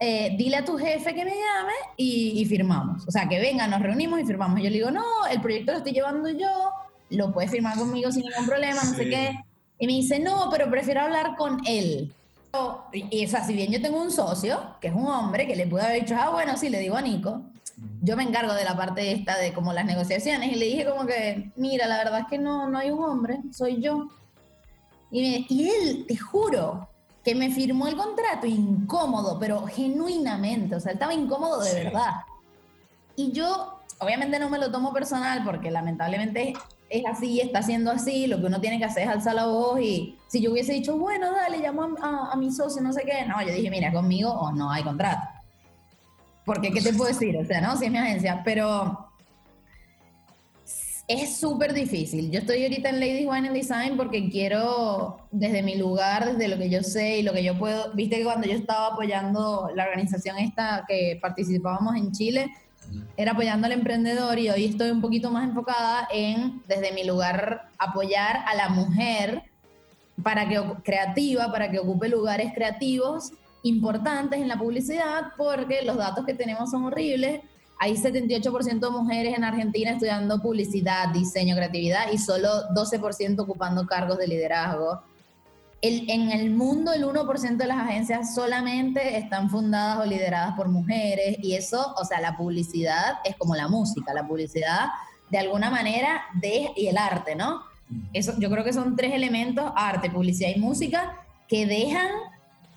eh, 0.00 0.34
dile 0.36 0.56
a 0.56 0.64
tu 0.64 0.76
jefe 0.76 1.14
que 1.14 1.24
me 1.24 1.30
llame 1.30 1.72
y, 1.96 2.44
firmamos. 2.44 3.06
O 3.06 3.10
sea, 3.10 3.28
que 3.28 3.40
venga, 3.40 3.66
nos 3.66 3.80
reunimos 3.80 4.20
y 4.20 4.24
firmamos. 4.24 4.60
Yo 4.60 4.68
le 4.68 4.76
digo, 4.76 4.90
no, 4.90 5.26
el 5.30 5.40
proyecto 5.40 5.72
lo 5.72 5.78
estoy 5.78 5.92
llevando 5.92 6.28
yo, 6.28 6.70
lo 7.10 7.32
puedes 7.32 7.50
firmar 7.50 7.78
conmigo 7.78 8.12
sin 8.12 8.24
ningún 8.24 8.46
problema, 8.46 8.82
no 8.82 8.94
sé 8.94 9.08
qué. 9.08 9.44
Y 9.78 9.86
me 9.86 9.92
dice, 9.92 10.18
no, 10.18 10.48
pero 10.50 10.68
prefiero 10.70 11.02
hablar 11.02 11.36
con 11.36 11.58
él. 11.66 12.12
Y, 12.92 13.24
o 13.24 13.28
sea, 13.28 13.44
si 13.44 13.54
bien 13.54 13.70
yo 13.70 13.80
tengo 13.80 14.00
un 14.00 14.10
socio, 14.10 14.58
que 14.80 14.88
es 14.88 14.94
un 14.94 15.06
hombre, 15.06 15.46
que 15.46 15.54
le 15.54 15.66
puede 15.66 15.86
haber 15.86 16.00
dicho, 16.02 16.16
ah, 16.18 16.30
bueno, 16.30 16.56
sí, 16.56 16.68
le 16.68 16.80
digo 16.80 16.96
a 16.96 17.02
Nico, 17.02 17.42
yo 18.00 18.16
me 18.16 18.22
encargo 18.22 18.54
de 18.54 18.64
la 18.64 18.76
parte 18.76 19.12
esta 19.12 19.36
de 19.38 19.52
como 19.52 19.72
las 19.72 19.84
negociaciones 19.84 20.52
y 20.52 20.56
le 20.56 20.66
dije 20.66 20.86
como 20.86 21.06
que, 21.06 21.50
mira, 21.56 21.86
la 21.86 21.98
verdad 21.98 22.20
es 22.20 22.26
que 22.26 22.38
no, 22.38 22.68
no 22.68 22.78
hay 22.78 22.90
un 22.90 23.02
hombre, 23.02 23.40
soy 23.52 23.80
yo. 23.80 24.08
Y, 25.10 25.46
y 25.48 25.68
él, 25.68 26.04
te 26.06 26.16
juro, 26.16 26.88
que 27.24 27.34
me 27.34 27.50
firmó 27.50 27.86
el 27.88 27.96
contrato 27.96 28.46
incómodo, 28.46 29.38
pero 29.38 29.66
genuinamente, 29.66 30.76
o 30.76 30.80
sea, 30.80 30.92
estaba 30.92 31.12
incómodo 31.12 31.60
de 31.60 31.84
verdad. 31.84 32.12
Y 33.16 33.32
yo, 33.32 33.80
obviamente 33.98 34.38
no 34.38 34.48
me 34.48 34.58
lo 34.58 34.70
tomo 34.70 34.92
personal 34.92 35.42
porque 35.44 35.70
lamentablemente 35.70 36.54
es 36.88 37.04
así, 37.04 37.40
está 37.40 37.62
siendo 37.62 37.90
así, 37.90 38.26
lo 38.26 38.38
que 38.38 38.46
uno 38.46 38.60
tiene 38.60 38.78
que 38.78 38.84
hacer 38.84 39.02
es 39.02 39.08
alzar 39.10 39.34
la 39.34 39.46
voz 39.46 39.80
y 39.80 40.16
si 40.28 40.40
yo 40.40 40.52
hubiese 40.52 40.72
dicho, 40.72 40.96
bueno, 40.96 41.32
dale, 41.32 41.58
llamo 41.58 41.96
a, 42.00 42.32
a, 42.32 42.36
mi 42.36 42.50
socio, 42.50 42.80
no 42.80 42.92
sé 42.92 43.02
qué, 43.04 43.26
no, 43.26 43.42
yo 43.42 43.52
dije, 43.52 43.70
mira, 43.70 43.92
conmigo 43.92 44.30
o 44.30 44.52
no 44.52 44.70
hay 44.70 44.82
contrato. 44.82 45.37
Porque, 46.48 46.72
¿qué 46.72 46.80
te 46.80 46.94
puedo 46.94 47.10
decir? 47.10 47.36
O 47.36 47.44
sea, 47.44 47.60
no, 47.60 47.76
si 47.76 47.84
es 47.84 47.90
mi 47.90 47.98
agencia, 47.98 48.40
pero 48.42 49.10
es 51.06 51.36
súper 51.36 51.74
difícil. 51.74 52.30
Yo 52.30 52.38
estoy 52.38 52.62
ahorita 52.62 52.88
en 52.88 53.00
Ladies 53.00 53.26
Wine 53.26 53.48
and 53.48 53.54
Design 53.54 53.96
porque 53.98 54.30
quiero, 54.30 55.18
desde 55.30 55.62
mi 55.62 55.76
lugar, 55.76 56.24
desde 56.24 56.48
lo 56.48 56.56
que 56.56 56.70
yo 56.70 56.82
sé 56.82 57.18
y 57.18 57.22
lo 57.22 57.34
que 57.34 57.44
yo 57.44 57.58
puedo, 57.58 57.92
viste 57.92 58.16
que 58.16 58.24
cuando 58.24 58.46
yo 58.46 58.54
estaba 58.54 58.94
apoyando 58.94 59.70
la 59.74 59.84
organización 59.84 60.38
esta 60.38 60.86
que 60.88 61.18
participábamos 61.20 61.96
en 61.96 62.12
Chile, 62.12 62.50
era 63.18 63.32
apoyando 63.32 63.66
al 63.66 63.72
emprendedor 63.72 64.38
y 64.38 64.48
hoy 64.48 64.64
estoy 64.64 64.90
un 64.90 65.02
poquito 65.02 65.30
más 65.30 65.46
enfocada 65.46 66.08
en, 66.10 66.62
desde 66.66 66.92
mi 66.92 67.04
lugar, 67.04 67.68
apoyar 67.76 68.38
a 68.46 68.54
la 68.54 68.70
mujer 68.70 69.42
para 70.22 70.48
que 70.48 70.62
creativa, 70.82 71.52
para 71.52 71.70
que 71.70 71.78
ocupe 71.78 72.08
lugares 72.08 72.54
creativos 72.54 73.32
importantes 73.62 74.40
en 74.40 74.48
la 74.48 74.58
publicidad, 74.58 75.32
porque 75.36 75.82
los 75.82 75.96
datos 75.96 76.24
que 76.24 76.34
tenemos 76.34 76.70
son 76.70 76.84
horribles. 76.84 77.40
Hay 77.78 77.94
78% 77.94 78.80
de 78.80 78.90
mujeres 78.90 79.36
en 79.36 79.44
Argentina 79.44 79.92
estudiando 79.92 80.40
publicidad, 80.40 81.08
diseño, 81.08 81.54
creatividad 81.54 82.10
y 82.12 82.18
solo 82.18 82.48
12% 82.74 83.40
ocupando 83.40 83.86
cargos 83.86 84.18
de 84.18 84.26
liderazgo 84.26 85.02
en 85.80 86.32
el 86.32 86.50
mundo 86.50 86.92
el 86.92 87.04
1% 87.04 87.56
de 87.56 87.66
las 87.66 87.78
agencias 87.78 88.34
solamente 88.34 89.16
están 89.16 89.48
fundadas 89.48 90.00
o 90.00 90.06
lideradas 90.06 90.56
por 90.56 90.68
mujeres 90.68 91.36
y 91.40 91.54
eso, 91.54 91.94
o 91.96 92.04
sea, 92.04 92.20
la 92.20 92.36
publicidad 92.36 93.18
es 93.24 93.36
como 93.36 93.54
la 93.54 93.68
música, 93.68 94.12
la 94.12 94.26
publicidad 94.26 94.88
de 95.30 95.38
alguna 95.38 95.70
manera 95.70 96.22
de, 96.34 96.72
y 96.74 96.88
el 96.88 96.96
arte, 96.96 97.36
¿no? 97.36 97.62
Eso, 98.12 98.34
yo 98.38 98.50
creo 98.50 98.64
que 98.64 98.72
son 98.72 98.96
tres 98.96 99.14
elementos, 99.14 99.70
arte, 99.76 100.10
publicidad 100.10 100.50
y 100.54 100.58
música, 100.58 101.16
que 101.46 101.66
dejan 101.66 102.10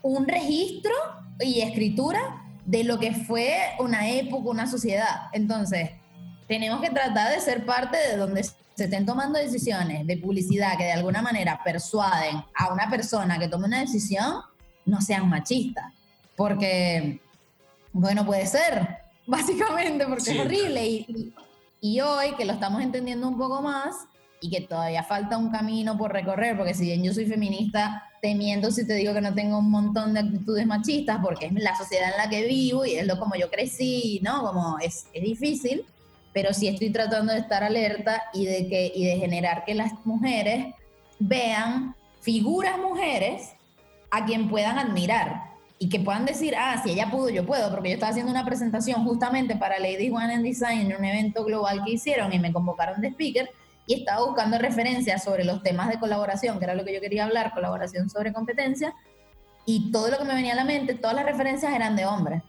un 0.02 0.28
registro 0.28 0.94
y 1.40 1.62
escritura 1.62 2.20
de 2.66 2.84
lo 2.84 3.00
que 3.00 3.14
fue 3.14 3.56
una 3.80 4.10
época, 4.10 4.50
una 4.50 4.68
sociedad. 4.68 5.30
Entonces, 5.34 5.92
tenemos 6.48 6.82
que 6.82 6.90
tratar 6.90 7.34
de 7.34 7.40
ser 7.40 7.66
parte 7.66 7.98
de 7.98 8.18
donde 8.18 8.44
se 8.44 8.86
estén 8.86 9.06
tomando 9.06 9.40
decisiones 9.40 10.08
de 10.08 10.18
publicidad 10.18 10.78
que 10.78 10.86
de 10.86 10.94
alguna 10.94 11.22
manera 11.22 11.62
persuaden 11.64 12.44
a 12.56 12.74
una 12.74 12.90
persona 12.90 13.38
que 13.38 13.48
tome 13.48 13.66
una 13.66 13.82
decisión, 13.82 14.42
no 14.86 15.02
sean 15.02 15.30
machistas. 15.30 15.94
Porque, 16.36 17.22
bueno, 17.92 18.26
puede 18.26 18.48
ser, 18.48 18.98
básicamente, 19.28 20.06
porque 20.08 20.32
es 20.32 20.40
horrible. 20.40 20.86
Y, 20.86 21.34
y, 21.82 22.02
hoy 22.02 22.36
que 22.36 22.46
lo 22.46 22.54
estamos 22.54 22.82
entendiendo 22.82 23.28
un 23.28 23.38
poco 23.38 23.62
más 23.62 23.96
y 24.42 24.50
que 24.50 24.62
todavía 24.62 25.04
falta 25.04 25.38
un 25.38 25.52
camino 25.52 25.98
por 25.98 26.12
recorrer, 26.12 26.58
porque 26.58 26.74
si 26.74 26.86
bien 26.86 27.04
yo 27.04 27.14
soy 27.14 27.26
feminista, 27.26 28.04
temiendo 28.22 28.72
si 28.72 28.86
te 28.86 28.96
digo 28.96 29.14
que 29.14 29.22
no 29.22 29.34
tengo 29.34 29.60
un 29.60 29.72
montón 29.72 30.14
de 30.14 30.20
actitudes 30.20 30.66
machistas, 30.66 31.20
porque 31.24 31.46
es 31.46 31.54
la 31.54 31.78
sociedad 31.78 32.12
en 32.12 32.18
la 32.18 32.30
que 32.30 32.46
vivo 32.46 32.86
y 32.86 32.96
es 32.96 33.08
lo 33.08 33.20
como 33.20 33.36
yo 33.36 33.50
crecí, 33.50 34.20
¿no? 34.24 34.42
Como 34.42 34.80
es, 34.80 35.06
es 35.14 35.24
difícil 35.24 35.86
pero 36.34 36.54
sí 36.54 36.68
estoy 36.68 36.92
tratando 36.92 37.34
de 37.34 37.40
estar 37.40 37.64
alerta 37.64 38.24
y 38.34 38.46
de, 38.46 38.68
que, 38.68 38.92
y 38.94 39.06
de 39.06 39.18
generar 39.18 39.66
que 39.66 39.76
las 39.76 39.94
mujeres 40.06 40.74
vean 41.20 41.96
figuras 42.22 42.78
mujeres 42.78 43.52
a 44.10 44.26
quien 44.26 44.50
puedan 44.50 44.78
admirar 44.78 45.52
y 45.78 45.90
que 45.90 46.00
puedan 46.00 46.26
decir, 46.26 46.56
ah, 46.56 46.80
si 46.84 46.92
ella 46.92 47.10
pudo, 47.10 47.30
yo 47.30 47.46
puedo, 47.46 47.72
porque 47.72 47.90
yo 47.90 47.96
estaba 47.96 48.12
haciendo 48.12 48.32
una 48.32 48.46
presentación 48.46 49.04
justamente 49.04 49.56
para 49.56 49.80
Ladies 49.80 50.14
One 50.14 50.34
and 50.36 50.44
Design 50.44 50.92
en 50.92 50.98
un 50.98 51.04
evento 51.04 51.44
global 51.44 51.84
que 51.84 51.94
hicieron 51.94 52.32
y 52.32 52.40
me 52.40 52.54
convocaron 52.54 53.02
de 53.02 53.10
speaker 53.10 53.50
y 53.92 53.96
estaba 53.96 54.26
buscando 54.26 54.58
referencias 54.58 55.22
sobre 55.22 55.44
los 55.44 55.62
temas 55.64 55.90
de 55.90 56.00
colaboración, 56.00 56.58
que 56.60 56.64
era 56.64 56.76
lo 56.76 56.86
que 56.86 56.94
yo 56.94 57.02
quería 57.02 57.26
hablar, 57.26 57.54
colaboración 57.54 58.10
sobre 58.10 58.32
competencia, 58.32 58.96
y 59.66 59.92
todo 59.92 60.10
lo 60.10 60.18
que 60.18 60.24
me 60.24 60.34
venía 60.34 60.54
a 60.54 60.56
la 60.56 60.64
mente, 60.64 60.94
todas 60.94 61.14
las 61.14 61.26
referencias 61.26 61.74
eran 61.74 61.98
de 61.98 62.06
hombres. 62.06 62.42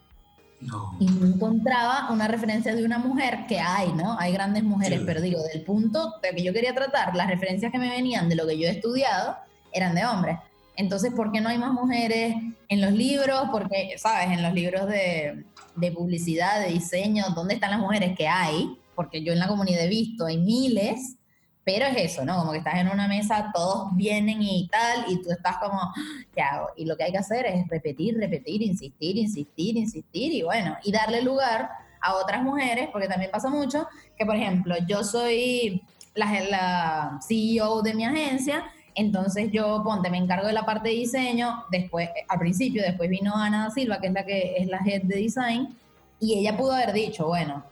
Y 1.00 1.06
no 1.06 1.26
encontraba 1.26 2.12
una 2.12 2.28
referencia 2.28 2.76
de 2.76 2.84
una 2.84 2.98
mujer 2.98 3.46
que 3.48 3.58
hay, 3.58 3.92
¿no? 3.92 4.16
Hay 4.20 4.32
grandes 4.32 4.62
mujeres, 4.62 5.00
pero 5.04 5.20
digo, 5.20 5.42
del 5.42 5.62
punto 5.62 6.14
de 6.22 6.30
que 6.30 6.44
yo 6.44 6.52
quería 6.52 6.72
tratar, 6.72 7.16
las 7.16 7.26
referencias 7.26 7.72
que 7.72 7.78
me 7.78 7.90
venían 7.90 8.28
de 8.28 8.36
lo 8.36 8.46
que 8.46 8.56
yo 8.56 8.68
he 8.68 8.70
estudiado 8.70 9.36
eran 9.72 9.96
de 9.96 10.06
hombres. 10.06 10.38
Entonces, 10.76 11.12
¿por 11.12 11.32
qué 11.32 11.40
no 11.40 11.48
hay 11.48 11.58
más 11.58 11.72
mujeres 11.72 12.36
en 12.68 12.80
los 12.80 12.92
libros? 12.92 13.48
Porque, 13.50 13.96
¿sabes? 13.98 14.30
En 14.30 14.44
los 14.44 14.54
libros 14.54 14.86
de, 14.86 15.44
de 15.74 15.90
publicidad, 15.90 16.60
de 16.60 16.68
diseño, 16.68 17.24
¿dónde 17.34 17.54
están 17.54 17.72
las 17.72 17.80
mujeres 17.80 18.16
que 18.16 18.28
hay? 18.28 18.78
Porque 18.94 19.24
yo 19.24 19.32
en 19.32 19.40
la 19.40 19.48
comunidad 19.48 19.84
he 19.84 19.88
visto, 19.88 20.26
hay 20.26 20.38
miles, 20.38 21.16
pero 21.64 21.86
es 21.86 22.12
eso, 22.12 22.24
¿no? 22.24 22.38
Como 22.38 22.52
que 22.52 22.58
estás 22.58 22.76
en 22.76 22.88
una 22.88 23.06
mesa, 23.06 23.50
todos 23.54 23.94
vienen 23.94 24.42
y 24.42 24.68
tal, 24.68 25.04
y 25.08 25.22
tú 25.22 25.30
estás 25.30 25.58
como, 25.58 25.92
¿qué 26.34 26.42
hago? 26.42 26.68
Y 26.76 26.86
lo 26.86 26.96
que 26.96 27.04
hay 27.04 27.12
que 27.12 27.18
hacer 27.18 27.46
es 27.46 27.68
repetir, 27.68 28.16
repetir, 28.16 28.62
insistir, 28.62 29.16
insistir, 29.16 29.76
insistir, 29.76 30.32
y 30.32 30.42
bueno, 30.42 30.76
y 30.82 30.90
darle 30.90 31.22
lugar 31.22 31.70
a 32.00 32.14
otras 32.14 32.42
mujeres, 32.42 32.88
porque 32.90 33.06
también 33.06 33.30
pasa 33.30 33.48
mucho 33.48 33.86
que, 34.18 34.26
por 34.26 34.34
ejemplo, 34.34 34.74
yo 34.88 35.04
soy 35.04 35.82
la, 36.14 36.26
la 36.50 37.20
CEO 37.26 37.82
de 37.82 37.94
mi 37.94 38.04
agencia, 38.04 38.64
entonces 38.94 39.50
yo, 39.52 39.82
ponte, 39.84 40.10
me 40.10 40.18
encargo 40.18 40.46
de 40.48 40.52
la 40.52 40.66
parte 40.66 40.88
de 40.88 40.96
diseño, 40.96 41.64
después, 41.70 42.10
al 42.28 42.38
principio, 42.40 42.82
después 42.82 43.08
vino 43.08 43.36
Ana 43.36 43.70
Silva, 43.70 44.00
que 44.00 44.08
es 44.08 44.12
la 44.12 44.24
que 44.24 44.56
es 44.58 44.66
la 44.66 44.80
head 44.84 45.02
de 45.02 45.16
design, 45.16 45.76
y 46.18 46.38
ella 46.40 46.56
pudo 46.56 46.72
haber 46.72 46.92
dicho, 46.92 47.26
bueno, 47.28 47.64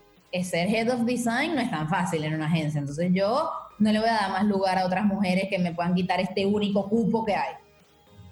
ser 0.44 0.68
head 0.68 0.92
of 0.92 1.00
design 1.00 1.56
no 1.56 1.60
es 1.60 1.70
tan 1.70 1.88
fácil 1.88 2.24
en 2.24 2.34
una 2.34 2.46
agencia, 2.46 2.78
entonces 2.78 3.10
yo 3.12 3.50
no 3.80 3.90
le 3.90 3.98
voy 3.98 4.08
a 4.08 4.12
dar 4.12 4.30
más 4.30 4.44
lugar 4.44 4.78
a 4.78 4.86
otras 4.86 5.04
mujeres 5.04 5.46
que 5.48 5.58
me 5.58 5.74
puedan 5.74 5.94
quitar 5.94 6.20
este 6.20 6.46
único 6.46 6.88
cupo 6.88 7.24
que 7.24 7.34
hay. 7.34 7.54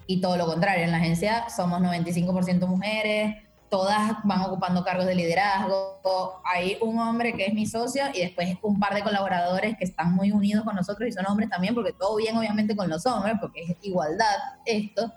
Y 0.05 0.21
todo 0.21 0.37
lo 0.37 0.45
contrario, 0.45 0.85
en 0.85 0.91
la 0.91 0.97
agencia 0.97 1.49
somos 1.49 1.81
95% 1.81 2.67
mujeres, 2.67 3.35
todas 3.69 4.13
van 4.23 4.41
ocupando 4.41 4.83
cargos 4.83 5.07
de 5.07 5.15
liderazgo. 5.15 5.99
Hay 6.45 6.77
un 6.81 6.99
hombre 6.99 7.33
que 7.33 7.47
es 7.47 7.53
mi 7.53 7.65
socio 7.65 8.03
y 8.13 8.21
después 8.21 8.57
un 8.61 8.79
par 8.79 8.93
de 8.93 9.01
colaboradores 9.01 9.75
que 9.77 9.85
están 9.85 10.13
muy 10.13 10.31
unidos 10.31 10.63
con 10.63 10.75
nosotros 10.75 11.09
y 11.09 11.11
son 11.11 11.25
hombres 11.27 11.49
también, 11.49 11.73
porque 11.73 11.93
todo 11.93 12.15
bien 12.15 12.37
obviamente 12.37 12.75
con 12.75 12.87
los 12.87 13.05
hombres, 13.07 13.35
porque 13.41 13.63
es 13.63 13.77
igualdad 13.81 14.35
esto. 14.65 15.11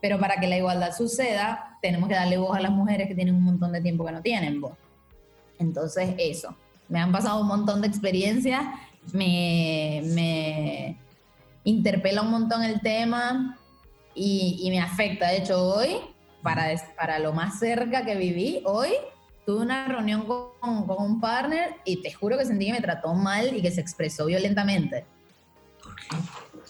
Pero 0.00 0.18
para 0.18 0.36
que 0.36 0.46
la 0.46 0.56
igualdad 0.56 0.94
suceda, 0.94 1.78
tenemos 1.80 2.08
que 2.08 2.14
darle 2.14 2.38
voz 2.38 2.56
a 2.56 2.60
las 2.60 2.70
mujeres 2.70 3.06
que 3.06 3.14
tienen 3.14 3.34
un 3.34 3.44
montón 3.44 3.72
de 3.72 3.80
tiempo 3.80 4.04
que 4.04 4.12
no 4.12 4.22
tienen 4.22 4.60
voz. 4.60 4.76
Entonces, 5.58 6.14
eso. 6.18 6.54
Me 6.88 7.00
han 7.00 7.12
pasado 7.12 7.40
un 7.40 7.46
montón 7.46 7.80
de 7.80 7.88
experiencias 7.88 8.62
me, 9.12 10.02
me 10.06 10.98
interpela 11.64 12.22
un 12.22 12.30
montón 12.30 12.62
el 12.62 12.80
tema 12.80 13.58
y, 14.14 14.60
y, 14.62 14.70
me 14.70 14.80
afecta. 14.80 15.28
De 15.28 15.38
hecho, 15.38 15.66
hoy, 15.66 15.96
para, 16.42 16.66
para 16.96 17.18
lo 17.18 17.32
más 17.32 17.58
cerca 17.58 18.04
que 18.04 18.16
viví, 18.16 18.62
hoy 18.64 18.90
tuve 19.44 19.62
una 19.62 19.86
reunión 19.86 20.26
con, 20.26 20.86
con, 20.86 21.02
un 21.02 21.20
partner 21.20 21.76
y 21.84 22.02
te 22.02 22.12
juro 22.12 22.38
que 22.38 22.46
sentí 22.46 22.66
que 22.66 22.72
me 22.72 22.80
trató 22.80 23.14
mal 23.14 23.56
y 23.56 23.62
que 23.62 23.70
se 23.70 23.80
expresó 23.80 24.26
violentamente. 24.26 25.04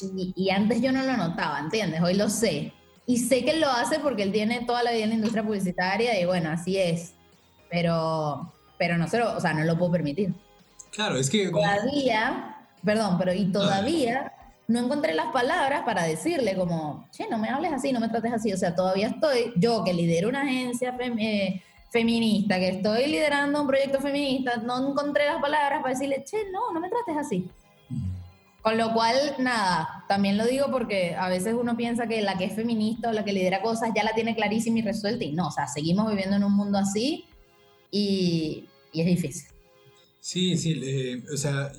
Y, 0.01 0.33
y, 0.35 0.51
antes 0.51 0.81
yo 0.81 0.91
no 0.93 1.03
lo 1.03 1.17
notaba, 1.17 1.61
¿entiendes? 1.61 2.01
Hoy 2.03 2.15
lo 2.15 2.29
sé. 2.29 2.73
Y 3.07 3.19
sé 3.19 3.45
que 3.45 3.51
él 3.51 3.61
lo 3.61 3.69
hace 3.69 3.99
porque 4.01 4.23
él 4.23 4.33
tiene 4.33 4.65
toda 4.65 4.83
la 4.83 4.93
vida 4.93 5.05
en 5.05 5.11
la 5.11 5.17
industria 5.17 5.45
publicitaria 5.45 6.19
y 6.19 6.25
bueno, 6.25 6.51
así 6.51 6.79
es. 6.79 7.13
Pero, 7.71 8.53
pero 8.79 8.97
no, 8.97 9.07
se 9.09 9.19
lo, 9.19 9.37
o 9.37 9.41
sea, 9.41 9.53
no 9.53 9.65
lo 9.65 9.79
puedo 9.79 9.93
permitir. 9.93 10.35
Claro, 10.95 11.17
es 11.17 11.29
que... 11.29 11.49
Todavía, 11.49 12.57
perdón, 12.85 13.19
pero 13.19 13.35
y 13.35 13.51
todavía 13.51 14.33
no 14.69 14.79
encontré 14.79 15.13
las 15.13 15.33
palabras 15.33 15.83
para 15.85 16.05
decirle 16.05 16.55
como, 16.57 17.07
che, 17.11 17.29
no 17.29 17.39
me 17.39 17.49
hables 17.49 17.73
así, 17.73 17.93
no 17.93 18.01
me 18.01 18.09
trates 18.09 18.33
así. 18.33 18.53
O 18.53 18.57
sea, 18.57 18.75
todavía 18.75 19.09
estoy, 19.09 19.53
yo 19.57 19.83
que 19.85 19.93
lidero 19.93 20.29
una 20.29 20.43
agencia 20.43 20.97
eh, 21.01 21.61
feminista, 21.91 22.59
que 22.59 22.69
estoy 22.69 23.07
liderando 23.09 23.61
un 23.61 23.67
proyecto 23.67 24.01
feminista, 24.01 24.57
no 24.57 24.91
encontré 24.91 25.27
las 25.27 25.41
palabras 25.41 25.81
para 25.83 25.95
decirle, 25.95 26.25
che, 26.25 26.51
no, 26.53 26.73
no 26.73 26.81
me 26.81 26.89
trates 26.89 27.17
así. 27.17 27.51
Con 28.63 28.79
lo 28.79 28.95
cual, 28.95 29.17
nada, 29.39 30.05
también 30.09 30.39
lo 30.39 30.47
digo 30.47 30.69
porque 30.71 31.15
a 31.15 31.29
veces 31.29 31.55
uno 31.55 31.77
piensa 31.77 32.07
que 32.07 32.23
la 32.23 32.39
que 32.39 32.45
es 32.45 32.55
feminista 32.55 33.11
o 33.11 33.13
la 33.13 33.23
que 33.23 33.33
lidera 33.35 33.61
cosas 33.61 33.91
ya 33.95 34.05
la 34.05 34.15
tiene 34.15 34.35
clarísima 34.35 34.79
y 34.79 34.83
resuelta 34.83 35.23
y 35.25 35.33
no, 35.33 35.49
o 35.49 35.51
sea, 35.51 35.67
seguimos 35.67 36.09
viviendo 36.09 36.37
en 36.37 36.45
un 36.45 36.57
mundo 36.57 36.79
así 36.79 37.27
y, 37.91 38.67
y 38.91 39.01
es 39.03 39.07
difícil. 39.07 39.54
Sí, 40.25 40.57
sí, 40.57 41.23
o 41.31 41.37
sea, 41.37 41.71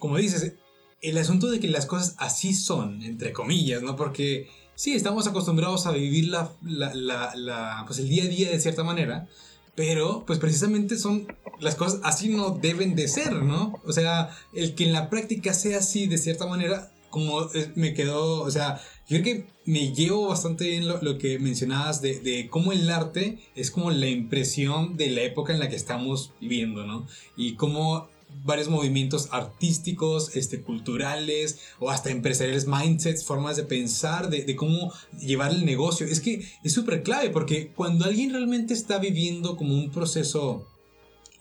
como 0.00 0.16
dices, 0.16 0.54
el 1.02 1.18
asunto 1.18 1.48
de 1.48 1.60
que 1.60 1.68
las 1.68 1.86
cosas 1.86 2.16
así 2.18 2.52
son, 2.52 3.00
entre 3.04 3.32
comillas, 3.32 3.80
¿no? 3.80 3.94
Porque 3.94 4.48
sí, 4.74 4.96
estamos 4.96 5.28
acostumbrados 5.28 5.86
a 5.86 5.92
vivir 5.92 6.26
la, 6.26 6.50
la, 6.62 7.84
pues 7.86 8.00
el 8.00 8.08
día 8.08 8.24
a 8.24 8.26
día 8.26 8.50
de 8.50 8.58
cierta 8.58 8.82
manera, 8.82 9.28
pero 9.76 10.24
pues 10.26 10.40
precisamente 10.40 10.98
son 10.98 11.28
las 11.60 11.76
cosas 11.76 12.00
así 12.02 12.28
no 12.28 12.50
deben 12.50 12.96
de 12.96 13.06
ser, 13.06 13.32
¿no? 13.34 13.80
O 13.84 13.92
sea, 13.92 14.36
el 14.52 14.74
que 14.74 14.82
en 14.82 14.92
la 14.92 15.08
práctica 15.08 15.54
sea 15.54 15.78
así 15.78 16.08
de 16.08 16.18
cierta 16.18 16.48
manera, 16.48 16.90
como 17.10 17.48
me 17.74 17.94
quedó, 17.94 18.42
o 18.42 18.50
sea, 18.50 18.80
yo 19.08 19.20
creo 19.20 19.22
que 19.22 19.46
me 19.64 19.92
llevo 19.92 20.28
bastante 20.28 20.68
bien 20.68 20.88
lo, 20.88 21.18
que 21.18 21.38
mencionabas 21.38 22.00
de, 22.02 22.48
cómo 22.50 22.72
el 22.72 22.88
arte 22.90 23.38
es 23.54 23.70
como 23.70 23.90
la 23.90 24.08
impresión 24.08 24.96
de 24.96 25.10
la 25.10 25.22
época 25.22 25.52
en 25.52 25.60
la 25.60 25.68
que 25.68 25.76
estamos 25.76 26.32
viviendo, 26.40 26.86
¿no? 26.86 27.06
Y 27.36 27.54
cómo 27.54 28.08
varios 28.44 28.68
movimientos 28.68 29.28
artísticos, 29.30 30.36
este, 30.36 30.60
culturales 30.60 31.60
o 31.78 31.90
hasta 31.90 32.10
empresariales, 32.10 32.66
mindsets, 32.66 33.24
formas 33.24 33.56
de 33.56 33.62
pensar, 33.62 34.28
de, 34.28 34.44
de 34.44 34.56
cómo 34.56 34.92
llevar 35.20 35.52
el 35.52 35.64
negocio. 35.64 36.06
Es 36.06 36.20
que 36.20 36.44
es 36.62 36.72
súper 36.72 37.02
clave 37.02 37.30
porque 37.30 37.72
cuando 37.74 38.04
alguien 38.04 38.32
realmente 38.32 38.74
está 38.74 38.98
viviendo 38.98 39.56
como 39.56 39.74
un 39.74 39.90
proceso 39.90 40.66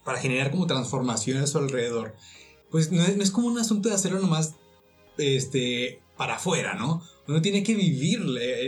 para 0.04 0.20
generar 0.20 0.52
como 0.52 0.68
transformaciones 0.68 1.44
a 1.44 1.48
su 1.48 1.58
alrededor, 1.58 2.16
pues 2.70 2.92
no 2.92 3.04
es, 3.04 3.18
no 3.18 3.24
es 3.24 3.32
como 3.32 3.48
un 3.48 3.58
asunto 3.58 3.90
de 3.90 3.96
hacerlo 3.96 4.20
nomás 4.20 4.56
este, 5.18 6.02
para 6.18 6.36
afuera, 6.36 6.76
¿no? 6.76 7.02
Uno 7.28 7.42
tiene 7.42 7.64
que 7.64 7.74
vivir 7.74 8.22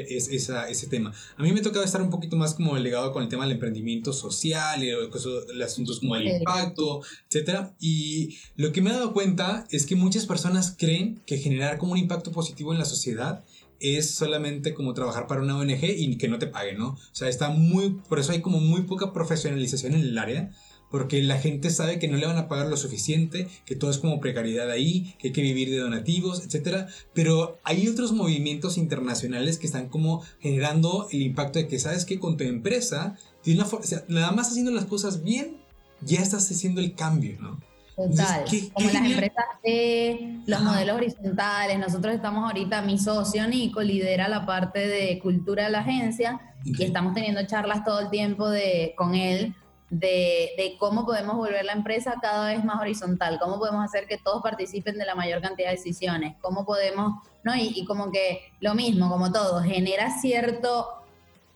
ese 0.09 0.87
tema. 0.87 1.13
A 1.37 1.43
mí 1.43 1.51
me 1.51 1.61
tocado 1.61 1.85
estar 1.85 2.01
un 2.01 2.09
poquito 2.09 2.35
más 2.35 2.55
como 2.55 2.73
delegado 2.73 3.13
con 3.13 3.21
el 3.21 3.29
tema 3.29 3.43
del 3.43 3.53
emprendimiento 3.53 4.13
social 4.13 4.83
y 4.83 4.89
los, 4.89 5.27
asuntos 5.63 5.99
como 5.99 6.15
el 6.15 6.27
impacto, 6.27 7.01
etc. 7.29 7.67
Y 7.79 8.37
lo 8.55 8.71
que 8.71 8.81
me 8.81 8.89
he 8.89 8.93
dado 8.93 9.13
cuenta 9.13 9.67
es 9.69 9.85
que 9.85 9.95
muchas 9.95 10.25
personas 10.25 10.75
creen 10.75 11.21
que 11.27 11.37
generar 11.37 11.77
como 11.77 11.91
un 11.91 11.99
impacto 11.99 12.31
positivo 12.31 12.73
en 12.73 12.79
la 12.79 12.85
sociedad 12.85 13.43
es 13.79 14.15
solamente 14.15 14.73
como 14.73 14.95
trabajar 14.95 15.27
para 15.27 15.43
una 15.43 15.55
ONG 15.55 15.83
y 15.83 16.17
que 16.17 16.27
no 16.27 16.39
te 16.39 16.47
paguen, 16.47 16.79
¿no? 16.79 16.89
O 16.89 16.99
sea, 17.15 17.29
está 17.29 17.49
muy, 17.49 17.91
por 18.09 18.17
eso 18.17 18.31
hay 18.31 18.41
como 18.41 18.59
muy 18.59 18.81
poca 18.83 19.13
profesionalización 19.13 19.93
en 19.93 20.01
el 20.01 20.17
área 20.17 20.51
porque 20.89 21.21
la 21.21 21.37
gente 21.37 21.69
sabe 21.69 21.99
que 21.99 22.07
no 22.07 22.17
le 22.17 22.25
van 22.25 22.37
a 22.37 22.47
pagar 22.47 22.67
lo 22.67 22.77
suficiente, 22.77 23.47
que 23.65 23.75
todo 23.75 23.91
es 23.91 23.97
como 23.97 24.19
precariedad 24.19 24.69
ahí, 24.71 25.15
que 25.19 25.27
hay 25.27 25.33
que 25.33 25.41
vivir 25.41 25.69
de 25.69 25.77
donativos, 25.77 26.45
etc. 26.45 26.87
Pero 27.13 27.59
hay 27.63 27.87
otros 27.87 28.13
movimientos 28.13 28.77
internacionales 28.77 29.57
que 29.57 29.67
están 29.67 29.89
como 29.89 30.23
generando 30.39 31.07
el 31.11 31.21
impacto 31.21 31.59
de 31.59 31.67
que 31.67 31.79
sabes 31.79 32.05
que 32.05 32.19
con 32.19 32.37
tu 32.37 32.43
empresa, 32.43 33.17
una 33.45 33.65
nada 34.07 34.31
más 34.31 34.49
haciendo 34.49 34.71
las 34.71 34.85
cosas 34.85 35.23
bien, 35.23 35.57
ya 36.01 36.21
estás 36.21 36.49
haciendo 36.49 36.81
el 36.81 36.93
cambio, 36.95 37.37
¿no? 37.39 37.59
Total, 37.95 38.45
como 38.73 38.91
las 38.91 39.05
empresas 39.05 39.45
de 39.63 40.41
los 40.45 40.61
modelos 40.61 40.97
horizontales, 40.97 41.79
nosotros 41.79 42.13
estamos 42.13 42.43
ahorita, 42.45 42.83
mi 42.83 42.99
socio 42.99 43.47
Nico 43.47 43.81
lidera 43.81 44.29
la 44.29 44.45
parte 44.45 44.87
de 44.87 45.17
cultura 45.17 45.65
de 45.65 45.71
la 45.71 45.79
agencia 45.79 46.39
y 46.63 46.83
estamos 46.83 47.15
teniendo 47.15 47.43
charlas 47.47 47.83
todo 47.83 48.01
el 48.01 48.11
tiempo 48.11 48.49
de, 48.49 48.93
con 48.95 49.15
él 49.15 49.55
de, 49.89 50.75
cómo 50.79 51.05
podemos 51.05 51.35
volver 51.35 51.63
la 51.65 51.73
empresa 51.73 52.15
cada 52.21 52.49
vez 52.49 52.63
más 52.63 52.81
horizontal, 52.81 53.39
cómo 53.39 53.57
podemos 53.57 53.83
hacer 53.83 54.05
que 54.07 54.17
todos 54.17 54.41
participen 54.41 54.97
de 54.97 55.05
la 55.05 55.15
mayor 55.15 55.41
cantidad 55.41 55.69
de 55.69 55.75
decisiones, 55.75 56.35
cómo 56.41 56.65
podemos, 56.65 57.23
¿no? 57.43 57.55
Y, 57.55 57.85
como 57.85 58.11
que 58.11 58.41
lo 58.59 58.75
mismo, 58.75 59.09
como 59.09 59.31
todo, 59.31 59.61
genera 59.61 60.11
cierto, 60.19 60.87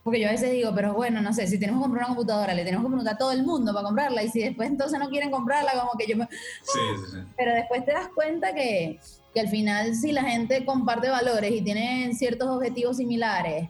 porque 0.04 0.20
yo 0.20 0.30
a 0.30 0.32
veces 0.32 0.52
digo, 0.52 0.72
pero 0.74 0.94
bueno, 0.94 1.22
no 1.22 1.34
sé, 1.34 1.46
si 1.48 1.60
tenemos 1.60 1.82
que 1.82 1.84
comprar 1.84 2.06
una 2.06 2.16
computadora, 2.16 2.54
le 2.54 2.64
tenemos 2.64 2.86
que 2.86 2.90
preguntar 2.90 3.16
a 3.16 3.18
todo 3.18 3.32
el 3.32 3.44
mundo 3.44 3.74
para 3.74 3.86
comprarla, 3.86 4.24
y 4.24 4.30
si 4.30 4.40
después 4.42 4.70
entonces 4.70 4.98
no 4.98 5.10
quieren 5.10 5.30
comprarla, 5.30 5.74
como 5.74 5.92
que 5.98 6.08
yo 6.08 6.18
me... 6.18 6.28
Sí, 6.64 6.80
sí, 6.96 7.12
sí. 7.12 7.18
Pero 7.36 7.54
después 7.54 7.86
te 7.86 7.92
das 7.92 8.08
cuenta 8.16 8.54
que, 8.54 9.00
que 9.34 9.40
al 9.40 9.50
final 9.50 9.94
si 9.96 10.14
la 10.14 10.24
gente 10.24 10.66
comparte 10.66 11.10
valores 11.10 11.52
y 11.52 11.62
tiene 11.62 12.14
ciertos 12.14 12.48
objetivos 12.48 12.98
similares, 12.98 13.68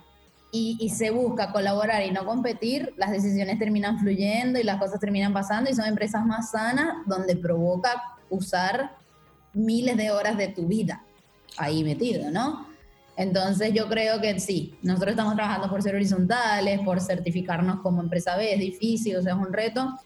y, 0.52 0.90
se 0.90 1.12
busca 1.12 1.52
colaborar 1.52 2.04
y 2.04 2.12
no 2.12 2.26
competir, 2.26 2.94
las 2.98 3.12
decisiones 3.12 3.58
terminan 3.58 4.00
fluyendo 4.00 4.60
y 4.60 4.64
las 4.64 4.78
cosas 4.78 5.00
terminan 5.00 5.34
pasando 5.34 5.70
y 5.70 5.74
son 5.74 5.86
empresas 5.86 6.26
más 6.26 6.52
sanas 6.52 7.06
donde 7.06 7.38
provoca 7.38 8.18
usar 8.30 8.98
miles 9.54 9.96
de 9.96 10.12
horas 10.12 10.38
de 10.38 10.50
tu 10.50 10.68
vida 10.68 11.04
ahí 11.58 11.84
metido, 11.84 12.30
¿no? 12.32 12.68
Entonces 13.16 13.74
yo 13.74 13.88
creo 13.88 14.20
que 14.20 14.40
sí, 14.40 14.78
nosotros 14.82 15.12
estamos 15.12 15.36
trabajando 15.36 15.70
por 15.70 15.82
ser 15.82 15.96
horizontales, 15.96 16.80
por 16.82 17.00
certificarnos 17.00 17.80
como 17.82 18.02
empresa 18.02 18.36
B, 18.36 18.54
es 18.54 18.60
difícil, 18.60 19.18
o 19.18 19.22
sea, 19.22 19.34
es 19.34 19.40
un 19.40 19.54
reto, 19.54 19.98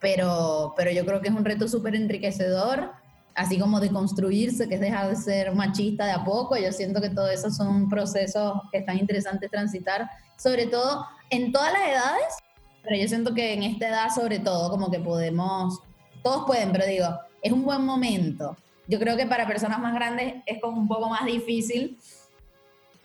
pero, 0.00 0.74
pero 0.76 0.90
yo 0.90 1.04
creo 1.04 1.20
que 1.20 1.28
es 1.28 1.34
un 1.34 1.44
reto 1.44 1.68
súper 1.68 1.94
enriquecedor 1.94 2.92
así 3.34 3.58
como 3.58 3.80
de 3.80 3.90
construirse, 3.90 4.68
que 4.68 4.76
es 4.76 4.80
dejar 4.80 5.08
de 5.08 5.16
ser 5.16 5.54
machista 5.54 6.06
de 6.06 6.12
a 6.12 6.24
poco. 6.24 6.56
Yo 6.56 6.72
siento 6.72 7.00
que 7.00 7.10
todo 7.10 7.28
eso 7.28 7.50
son 7.50 7.88
procesos 7.88 8.60
que 8.70 8.78
están 8.78 8.98
interesantes 8.98 9.50
transitar, 9.50 10.08
sobre 10.36 10.66
todo 10.66 11.06
en 11.30 11.52
todas 11.52 11.72
las 11.72 11.88
edades, 11.88 12.34
pero 12.82 12.96
yo 12.96 13.08
siento 13.08 13.34
que 13.34 13.54
en 13.54 13.62
esta 13.62 13.88
edad 13.88 14.08
sobre 14.14 14.38
todo 14.38 14.70
como 14.70 14.90
que 14.90 15.00
podemos, 15.00 15.80
todos 16.22 16.44
pueden, 16.46 16.72
pero 16.72 16.86
digo, 16.86 17.06
es 17.42 17.52
un 17.52 17.64
buen 17.64 17.84
momento. 17.84 18.56
Yo 18.86 18.98
creo 18.98 19.16
que 19.16 19.26
para 19.26 19.46
personas 19.46 19.80
más 19.80 19.94
grandes 19.94 20.42
es 20.46 20.60
como 20.60 20.78
un 20.78 20.88
poco 20.88 21.08
más 21.08 21.24
difícil. 21.24 21.98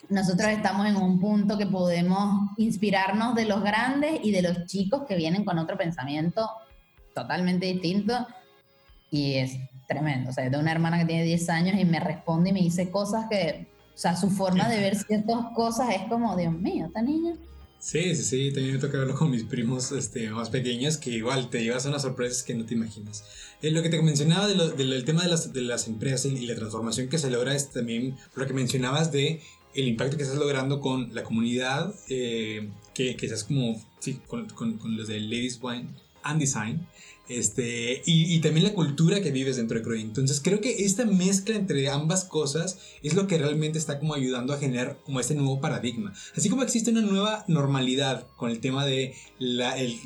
Nosotros 0.10 0.50
estamos 0.50 0.88
en 0.88 0.96
un 0.98 1.20
punto 1.20 1.58
que 1.58 1.66
podemos 1.66 2.50
inspirarnos 2.58 3.36
de 3.36 3.46
los 3.46 3.62
grandes 3.62 4.20
y 4.24 4.32
de 4.32 4.42
los 4.42 4.66
chicos 4.66 5.04
que 5.08 5.16
vienen 5.16 5.46
con 5.46 5.58
otro 5.58 5.78
pensamiento 5.78 6.50
totalmente 7.14 7.66
distinto. 7.68 8.28
Y 9.12 9.36
es 9.36 9.58
tremendo. 9.90 10.30
O 10.30 10.34
sea, 10.34 10.46
tengo 10.46 10.60
una 10.60 10.72
hermana 10.72 11.00
que 11.00 11.06
tiene 11.06 11.24
10 11.24 11.50
años 11.50 11.80
y 11.80 11.84
me 11.84 12.00
responde 12.00 12.52
y 12.52 12.54
me 12.54 12.62
dice 12.62 12.90
cosas 12.90 13.26
que, 13.30 13.68
o 13.94 13.98
sea, 13.98 14.16
su 14.16 14.30
forma 14.30 14.70
de 14.70 14.80
ver 14.80 14.96
ciertas 14.96 15.38
cosas 15.56 15.90
es 15.94 16.04
como, 16.08 16.38
Dios 16.38 16.54
mío, 16.54 16.86
esta 16.86 17.02
niña. 17.02 17.36
Sí, 17.80 18.16
sí, 18.16 18.24
sí, 18.24 18.52
también 18.54 18.76
me 18.76 18.82
toca 18.82 18.98
verlo 18.98 19.16
con 19.16 19.32
mis 19.32 19.44
primos 19.44 19.92
este, 19.94 20.30
más 20.30 20.50
pequeños, 20.50 20.98
que 20.98 21.12
igual 21.12 21.50
te 21.50 21.64
llevas 21.64 21.86
a 21.86 21.90
unas 21.90 22.04
sorpresas 22.04 22.44
que 22.44 22.54
no 22.54 22.66
te 22.66 22.76
imaginas. 22.76 23.24
Eh, 23.62 23.72
lo 23.72 23.82
que 23.82 23.90
te 23.90 24.02
mencionaba 24.02 24.48
del 24.48 25.06
tema 25.06 25.24
de 25.24 25.30
las, 25.30 25.54
de 25.54 25.62
las 25.62 25.88
empresas 25.88 26.32
y 26.32 26.46
la 26.46 26.56
transformación 26.56 27.08
que 27.08 27.18
se 27.18 27.32
logra 27.32 27.56
es 27.56 27.72
también 27.72 28.16
lo 28.36 28.46
que 28.46 28.54
mencionabas 28.54 29.12
de 29.12 29.42
el 29.74 29.88
impacto 29.88 30.18
que 30.18 30.24
estás 30.24 30.38
logrando 30.38 30.82
con 30.82 31.16
la 31.16 31.24
comunidad, 31.24 31.94
eh, 32.10 32.70
que, 32.94 33.16
que 33.16 33.26
estás 33.26 33.46
como 33.46 33.82
sí, 34.00 34.20
con, 34.28 34.48
con, 34.50 34.78
con 34.78 34.98
los 34.98 35.08
de 35.08 35.20
Ladies 35.20 35.60
Wine 35.62 35.88
and 36.24 36.40
Design, 36.40 36.86
este, 37.30 38.02
y, 38.06 38.40
también 38.40 38.66
la 38.66 38.74
cultura 38.74 39.22
que 39.22 39.32
vives 39.32 39.58
dentro 39.58 39.78
de 39.78 39.84
Croy. 39.84 40.02
Entonces 40.02 40.42
creo 40.44 40.62
que 40.62 40.84
esta 40.84 41.06
mezcla 41.06 41.56
entre 41.56 41.88
ambas 41.88 42.26
cosas 42.26 42.80
es 43.04 43.14
lo 43.14 43.28
que 43.28 43.38
realmente 43.38 43.78
está 43.78 44.00
como 44.00 44.16
ayudando 44.16 44.52
a 44.52 44.58
generar 44.58 45.00
como 45.06 45.20
este 45.20 45.36
nuevo 45.36 45.62
paradigma. 45.62 46.14
Así 46.36 46.50
como 46.50 46.64
existe 46.64 46.90
una 46.90 47.02
nueva 47.02 47.46
normalidad 47.48 48.28
con 48.36 48.50
el 48.50 48.60
tema 48.60 48.86
de 48.86 49.14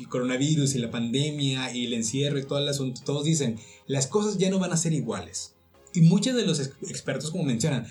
coronavirus 0.08 0.74
y 0.74 0.78
la 0.78 0.90
pandemia 0.90 1.74
y 1.74 1.86
el 1.86 1.94
encierro 1.94 2.38
y 2.38 2.44
todo 2.44 2.58
el 2.58 2.68
asunto, 2.68 3.00
todos 3.04 3.24
dicen, 3.24 3.58
las 3.86 4.06
cosas 4.06 4.38
ya 4.38 4.50
no 4.50 4.58
van 4.58 4.72
a 4.72 4.76
ser 4.76 4.92
iguales. 4.92 5.54
Y 5.94 6.02
muchos 6.02 6.34
de 6.34 6.44
los 6.44 6.60
expertos 6.60 7.30
como 7.30 7.44
mencionan, 7.44 7.86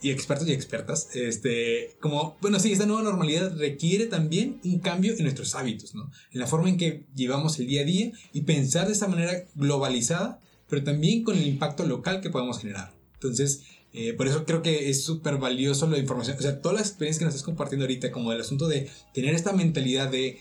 y 0.00 0.10
expertos 0.10 0.46
y 0.48 0.52
expertas, 0.52 1.08
este, 1.14 1.96
como, 2.00 2.36
bueno, 2.40 2.60
sí, 2.60 2.72
esta 2.72 2.86
nueva 2.86 3.02
normalidad 3.02 3.56
requiere 3.56 4.06
también 4.06 4.60
un 4.64 4.78
cambio 4.78 5.12
en 5.12 5.22
nuestros 5.22 5.54
hábitos, 5.54 5.94
¿no? 5.94 6.10
En 6.32 6.40
la 6.40 6.46
forma 6.46 6.68
en 6.68 6.76
que 6.76 7.06
llevamos 7.14 7.58
el 7.58 7.66
día 7.66 7.82
a 7.82 7.84
día 7.84 8.12
y 8.32 8.42
pensar 8.42 8.86
de 8.86 8.92
esta 8.92 9.08
manera 9.08 9.44
globalizada, 9.54 10.40
pero 10.68 10.84
también 10.84 11.24
con 11.24 11.36
el 11.36 11.46
impacto 11.46 11.84
local 11.86 12.20
que 12.20 12.30
podemos 12.30 12.60
generar. 12.60 12.94
Entonces, 13.14 13.62
eh, 13.92 14.12
por 14.12 14.28
eso 14.28 14.44
creo 14.44 14.62
que 14.62 14.90
es 14.90 15.02
súper 15.02 15.38
valioso 15.38 15.88
la 15.88 15.98
información, 15.98 16.36
o 16.38 16.42
sea, 16.42 16.60
todas 16.60 16.78
las 16.78 16.88
experiencias 16.88 17.18
que 17.18 17.24
nos 17.24 17.34
estás 17.34 17.46
compartiendo 17.46 17.84
ahorita, 17.84 18.12
como 18.12 18.32
el 18.32 18.40
asunto 18.40 18.68
de 18.68 18.88
tener 19.14 19.34
esta 19.34 19.52
mentalidad 19.52 20.10
de 20.10 20.38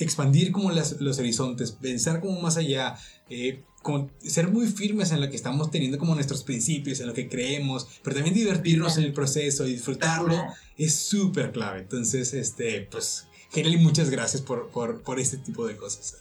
expandir 0.00 0.52
como 0.52 0.70
los 0.70 1.18
horizontes, 1.18 1.72
pensar 1.72 2.20
como 2.20 2.40
más 2.40 2.58
allá, 2.58 2.96
eh, 3.30 3.64
como 3.82 4.10
ser 4.18 4.48
muy 4.48 4.66
firmes 4.66 5.12
en 5.12 5.20
lo 5.20 5.28
que 5.28 5.36
estamos 5.36 5.70
teniendo 5.70 5.98
como 5.98 6.14
nuestros 6.14 6.42
principios, 6.42 7.00
en 7.00 7.08
lo 7.08 7.14
que 7.14 7.28
creemos, 7.28 7.88
pero 8.02 8.16
también 8.16 8.34
divertirnos 8.34 8.96
en 8.96 9.04
el 9.04 9.12
proceso 9.12 9.66
y 9.66 9.72
disfrutarlo 9.72 10.36
es 10.78 10.94
súper 10.94 11.52
clave. 11.52 11.80
Entonces, 11.80 12.32
este, 12.32 12.88
pues, 12.90 13.26
Geneli, 13.50 13.78
muchas 13.78 14.08
gracias 14.08 14.42
por, 14.42 14.70
por, 14.70 15.02
por, 15.02 15.18
este 15.18 15.36
tipo 15.36 15.66
de 15.66 15.76
cosas. 15.76 16.16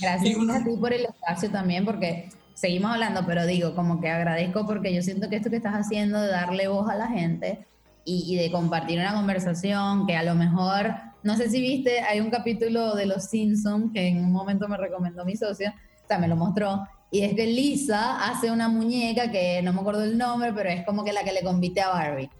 Gracias 0.00 0.36
a 0.36 0.64
ti 0.64 0.76
por 0.76 0.92
el 0.92 1.06
espacio 1.06 1.50
también, 1.50 1.84
porque 1.84 2.28
seguimos 2.54 2.90
hablando, 2.92 3.24
pero 3.26 3.46
digo, 3.46 3.74
como 3.74 4.00
que 4.00 4.08
agradezco 4.08 4.66
porque 4.66 4.94
yo 4.94 5.02
siento 5.02 5.30
que 5.30 5.36
esto 5.36 5.50
que 5.50 5.56
estás 5.56 5.74
haciendo 5.74 6.20
de 6.20 6.28
darle 6.28 6.68
voz 6.68 6.90
a 6.90 6.96
la 6.96 7.08
gente 7.08 7.66
y, 8.04 8.24
y 8.26 8.36
de 8.36 8.50
compartir 8.50 8.98
una 8.98 9.14
conversación 9.14 10.06
que 10.06 10.16
a 10.16 10.22
lo 10.22 10.34
mejor, 10.34 10.94
no 11.22 11.36
sé 11.36 11.48
si 11.48 11.60
viste, 11.60 12.00
hay 12.00 12.20
un 12.20 12.30
capítulo 12.30 12.94
de 12.94 13.06
Los 13.06 13.24
Simpsons 13.24 13.92
que 13.92 14.08
en 14.08 14.18
un 14.18 14.32
momento 14.32 14.68
me 14.68 14.76
recomendó 14.76 15.24
mi 15.24 15.36
socio, 15.36 15.70
o 15.70 16.06
sea, 16.06 16.18
me 16.18 16.28
lo 16.28 16.36
mostró, 16.36 16.86
y 17.10 17.22
es 17.22 17.34
que 17.34 17.46
Lisa 17.46 18.24
hace 18.24 18.50
una 18.50 18.68
muñeca 18.68 19.30
que 19.30 19.62
no 19.62 19.72
me 19.72 19.80
acuerdo 19.80 20.04
el 20.04 20.18
nombre, 20.18 20.52
pero 20.52 20.68
es 20.68 20.84
como 20.84 21.04
que 21.04 21.12
la 21.12 21.22
que 21.22 21.32
le 21.32 21.42
compite 21.42 21.80
a 21.80 21.90
Barbie. 21.90 22.30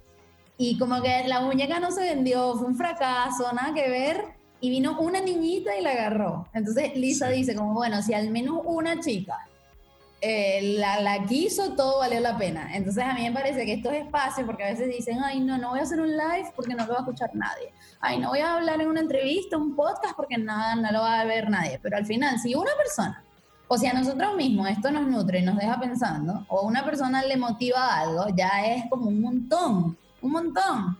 Y 0.56 0.78
como 0.78 1.00
que 1.02 1.26
la 1.26 1.40
muñeca 1.40 1.80
no 1.80 1.90
se 1.90 2.02
vendió, 2.02 2.54
fue 2.56 2.66
un 2.68 2.76
fracaso, 2.76 3.52
nada 3.52 3.74
que 3.74 3.88
ver. 3.88 4.24
Y 4.60 4.70
vino 4.70 4.98
una 4.98 5.20
niñita 5.20 5.76
y 5.76 5.82
la 5.82 5.90
agarró. 5.90 6.48
Entonces 6.54 6.96
Lisa 6.96 7.28
dice 7.28 7.54
como, 7.54 7.74
bueno, 7.74 8.02
si 8.02 8.14
al 8.14 8.30
menos 8.30 8.62
una 8.64 8.98
chica 9.00 9.46
eh, 10.26 10.76
la, 10.78 11.00
la, 11.00 11.26
quiso, 11.26 11.74
todo 11.74 11.98
valió 11.98 12.18
la 12.18 12.38
pena. 12.38 12.74
Entonces 12.74 13.04
a 13.04 13.12
mí 13.12 13.24
me 13.24 13.32
parece 13.32 13.66
que 13.66 13.74
estos 13.74 13.92
espacios, 13.92 14.46
porque 14.46 14.64
a 14.64 14.70
veces 14.70 14.88
dicen, 14.88 15.18
ay, 15.22 15.38
no, 15.40 15.58
no 15.58 15.68
voy 15.70 15.80
a 15.80 15.82
hacer 15.82 16.00
un 16.00 16.16
live 16.16 16.50
porque 16.56 16.72
no 16.72 16.86
lo 16.86 16.94
va 16.94 17.00
a 17.00 17.02
escuchar 17.02 17.28
nadie. 17.34 17.74
Ay, 18.00 18.18
no 18.18 18.30
voy 18.30 18.38
a 18.38 18.54
hablar 18.54 18.80
en 18.80 18.88
una 18.88 19.00
entrevista, 19.00 19.58
un 19.58 19.76
podcast 19.76 20.16
porque 20.16 20.38
nada, 20.38 20.76
no 20.76 20.90
lo 20.92 21.00
va 21.00 21.20
a 21.20 21.24
ver 21.26 21.50
nadie. 21.50 21.78
Pero 21.82 21.98
al 21.98 22.06
final, 22.06 22.38
si 22.38 22.54
una 22.54 22.70
persona, 22.74 23.22
o 23.68 23.78
si 23.78 23.86
a 23.86 23.92
nosotros 23.92 24.36
mismos 24.36 24.68
esto 24.68 24.90
nos 24.90 25.06
nutre 25.06 25.40
y 25.40 25.42
nos 25.42 25.56
deja 25.56 25.78
pensando, 25.80 26.44
o 26.48 26.66
una 26.66 26.84
persona 26.84 27.22
le 27.22 27.36
motiva 27.36 27.98
algo, 27.98 28.26
ya 28.36 28.64
es 28.66 28.84
como 28.90 29.08
un 29.08 29.20
montón, 29.20 29.96
un 30.20 30.30
montón. 30.30 30.98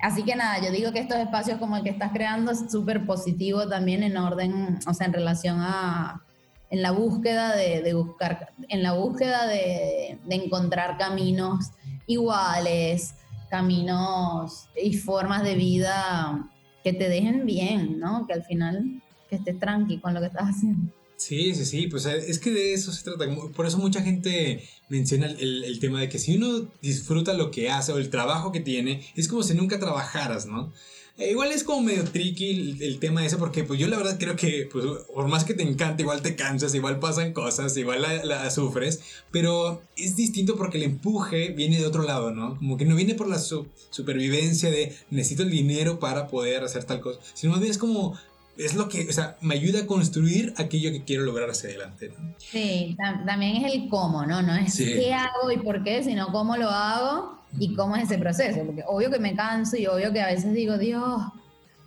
Así 0.00 0.22
que 0.22 0.34
nada, 0.34 0.60
yo 0.60 0.70
digo 0.70 0.92
que 0.92 1.00
estos 1.00 1.18
espacios 1.18 1.58
como 1.58 1.76
el 1.76 1.82
que 1.82 1.90
estás 1.90 2.10
creando 2.12 2.52
es 2.52 2.70
súper 2.70 3.04
positivo 3.04 3.68
también 3.68 4.02
en 4.02 4.16
orden, 4.16 4.78
o 4.86 4.94
sea, 4.94 5.06
en 5.06 5.12
relación 5.12 5.58
a, 5.60 6.22
en 6.70 6.82
la 6.82 6.92
búsqueda 6.92 7.54
de, 7.54 7.92
buscar, 7.92 8.52
en 8.68 8.82
la 8.82 8.92
búsqueda 8.92 9.46
de, 9.46 10.18
encontrar 10.30 10.96
caminos 10.96 11.72
iguales, 12.06 13.14
caminos 13.50 14.68
y 14.80 14.94
formas 14.94 15.42
de 15.42 15.54
vida 15.54 16.48
que 16.82 16.92
te 16.92 17.08
dejen 17.08 17.44
bien, 17.44 17.98
¿no? 18.00 18.26
Que 18.26 18.32
al 18.32 18.44
final 18.44 19.02
que 19.28 19.36
estés 19.36 19.58
tranqui 19.58 19.98
con 19.98 20.14
lo 20.14 20.20
que 20.20 20.26
estás 20.26 20.48
haciendo. 20.48 20.92
Sí, 21.20 21.54
sí, 21.54 21.66
sí, 21.66 21.86
pues 21.86 22.06
es 22.06 22.38
que 22.38 22.50
de 22.50 22.72
eso 22.72 22.92
se 22.92 23.04
trata. 23.04 23.26
Por 23.54 23.66
eso 23.66 23.76
mucha 23.76 24.00
gente 24.00 24.66
menciona 24.88 25.26
el, 25.26 25.64
el, 25.64 25.78
tema 25.78 26.00
de 26.00 26.08
que 26.08 26.18
si 26.18 26.34
uno 26.38 26.66
disfruta 26.80 27.34
lo 27.34 27.50
que 27.50 27.68
hace 27.68 27.92
o 27.92 27.98
el 27.98 28.08
trabajo 28.08 28.52
que 28.52 28.60
tiene, 28.60 29.02
es 29.16 29.28
como 29.28 29.42
si 29.42 29.52
nunca 29.52 29.78
trabajaras, 29.78 30.46
¿no? 30.46 30.72
Eh, 31.20 31.32
igual 31.32 31.52
es 31.52 31.64
como 31.64 31.82
medio 31.82 32.04
tricky 32.04 32.78
el, 32.80 32.98
tema 32.98 33.24
ese, 33.24 33.36
porque 33.36 33.62
pues 33.62 33.78
yo 33.78 33.88
la 33.88 33.98
verdad 33.98 34.16
creo 34.18 34.36
que 34.36 34.66
pues, 34.72 34.86
por 35.14 35.28
más 35.28 35.44
que 35.44 35.52
te 35.52 35.62
encante, 35.62 36.02
igual 36.02 36.22
te 36.22 36.34
cansas, 36.34 36.74
igual 36.74 36.98
pasan 36.98 37.34
cosas, 37.34 37.76
igual 37.76 38.00
la, 38.24 38.50
sufres, 38.50 39.00
pero 39.30 39.82
es 39.98 40.16
distinto 40.16 40.56
porque 40.56 40.78
el 40.78 40.84
empuje 40.84 41.50
viene 41.50 41.78
de 41.78 41.84
otro 41.84 42.04
lado, 42.04 42.30
¿no? 42.30 42.56
Como 42.56 42.78
que 42.78 42.86
no 42.86 42.96
viene 42.96 43.14
por 43.14 43.28
la 43.28 43.38
supervivencia 43.38 44.70
de 44.70 44.96
necesito 45.10 45.42
el 45.42 45.50
dinero 45.50 45.98
para 45.98 46.26
poder 46.26 46.64
hacer 46.64 46.84
tal 46.84 47.00
cosa, 47.00 47.20
sino 47.34 47.52
más 47.52 47.60
bien 47.60 47.72
es 47.72 47.78
como 47.78 48.18
es 48.64 48.74
lo 48.74 48.88
que, 48.88 49.08
o 49.08 49.12
sea, 49.12 49.36
me 49.40 49.54
ayuda 49.54 49.80
a 49.80 49.86
construir 49.86 50.52
aquello 50.56 50.90
que 50.92 51.04
quiero 51.04 51.24
lograr 51.24 51.50
hacia 51.50 51.70
adelante. 51.70 52.12
¿no? 52.16 52.34
Sí, 52.38 52.96
también 53.26 53.64
es 53.64 53.72
el 53.72 53.88
cómo, 53.88 54.26
¿no? 54.26 54.42
No 54.42 54.54
es 54.54 54.76
qué 54.76 55.14
hago 55.14 55.50
y 55.50 55.58
por 55.58 55.82
qué, 55.82 56.02
sino 56.02 56.30
cómo 56.30 56.56
lo 56.56 56.68
hago 56.68 57.38
y 57.58 57.74
cómo 57.74 57.96
es 57.96 58.04
ese 58.04 58.18
proceso. 58.18 58.60
Porque 58.64 58.84
obvio 58.86 59.10
que 59.10 59.18
me 59.18 59.34
canso 59.34 59.76
y 59.76 59.86
obvio 59.86 60.12
que 60.12 60.20
a 60.20 60.26
veces 60.26 60.52
digo, 60.52 60.76
Dios, 60.76 61.22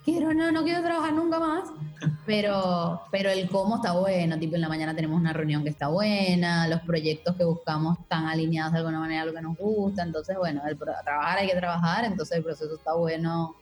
quiero, 0.04 0.34
no, 0.34 0.52
no 0.52 0.64
quiero 0.64 0.82
trabajar 0.82 1.14
nunca 1.14 1.40
más. 1.40 1.70
Pero, 2.26 3.02
pero 3.12 3.30
el 3.30 3.50
cómo 3.50 3.78
está 3.78 3.94
bueno, 3.94 4.38
tipo 4.38 4.56
en 4.56 4.62
la 4.62 4.70
mañana 4.70 4.94
tenemos 4.94 5.20
una 5.20 5.32
reunión 5.32 5.64
que 5.64 5.70
está 5.70 5.88
buena, 5.88 6.68
los 6.68 6.82
proyectos 6.82 7.36
que 7.36 7.46
buscamos 7.46 7.98
están 8.00 8.28
alineados 8.28 8.74
de 8.74 8.80
alguna 8.80 9.00
manera 9.00 9.22
a 9.22 9.26
lo 9.26 9.34
que 9.34 9.42
nos 9.42 9.58
gusta, 9.58 10.04
entonces 10.04 10.38
bueno, 10.38 10.62
el, 10.68 10.78
trabajar 10.78 11.38
hay 11.38 11.48
que 11.48 11.56
trabajar, 11.56 12.04
entonces 12.06 12.38
el 12.38 12.44
proceso 12.44 12.76
está 12.76 12.94
bueno 12.94 13.56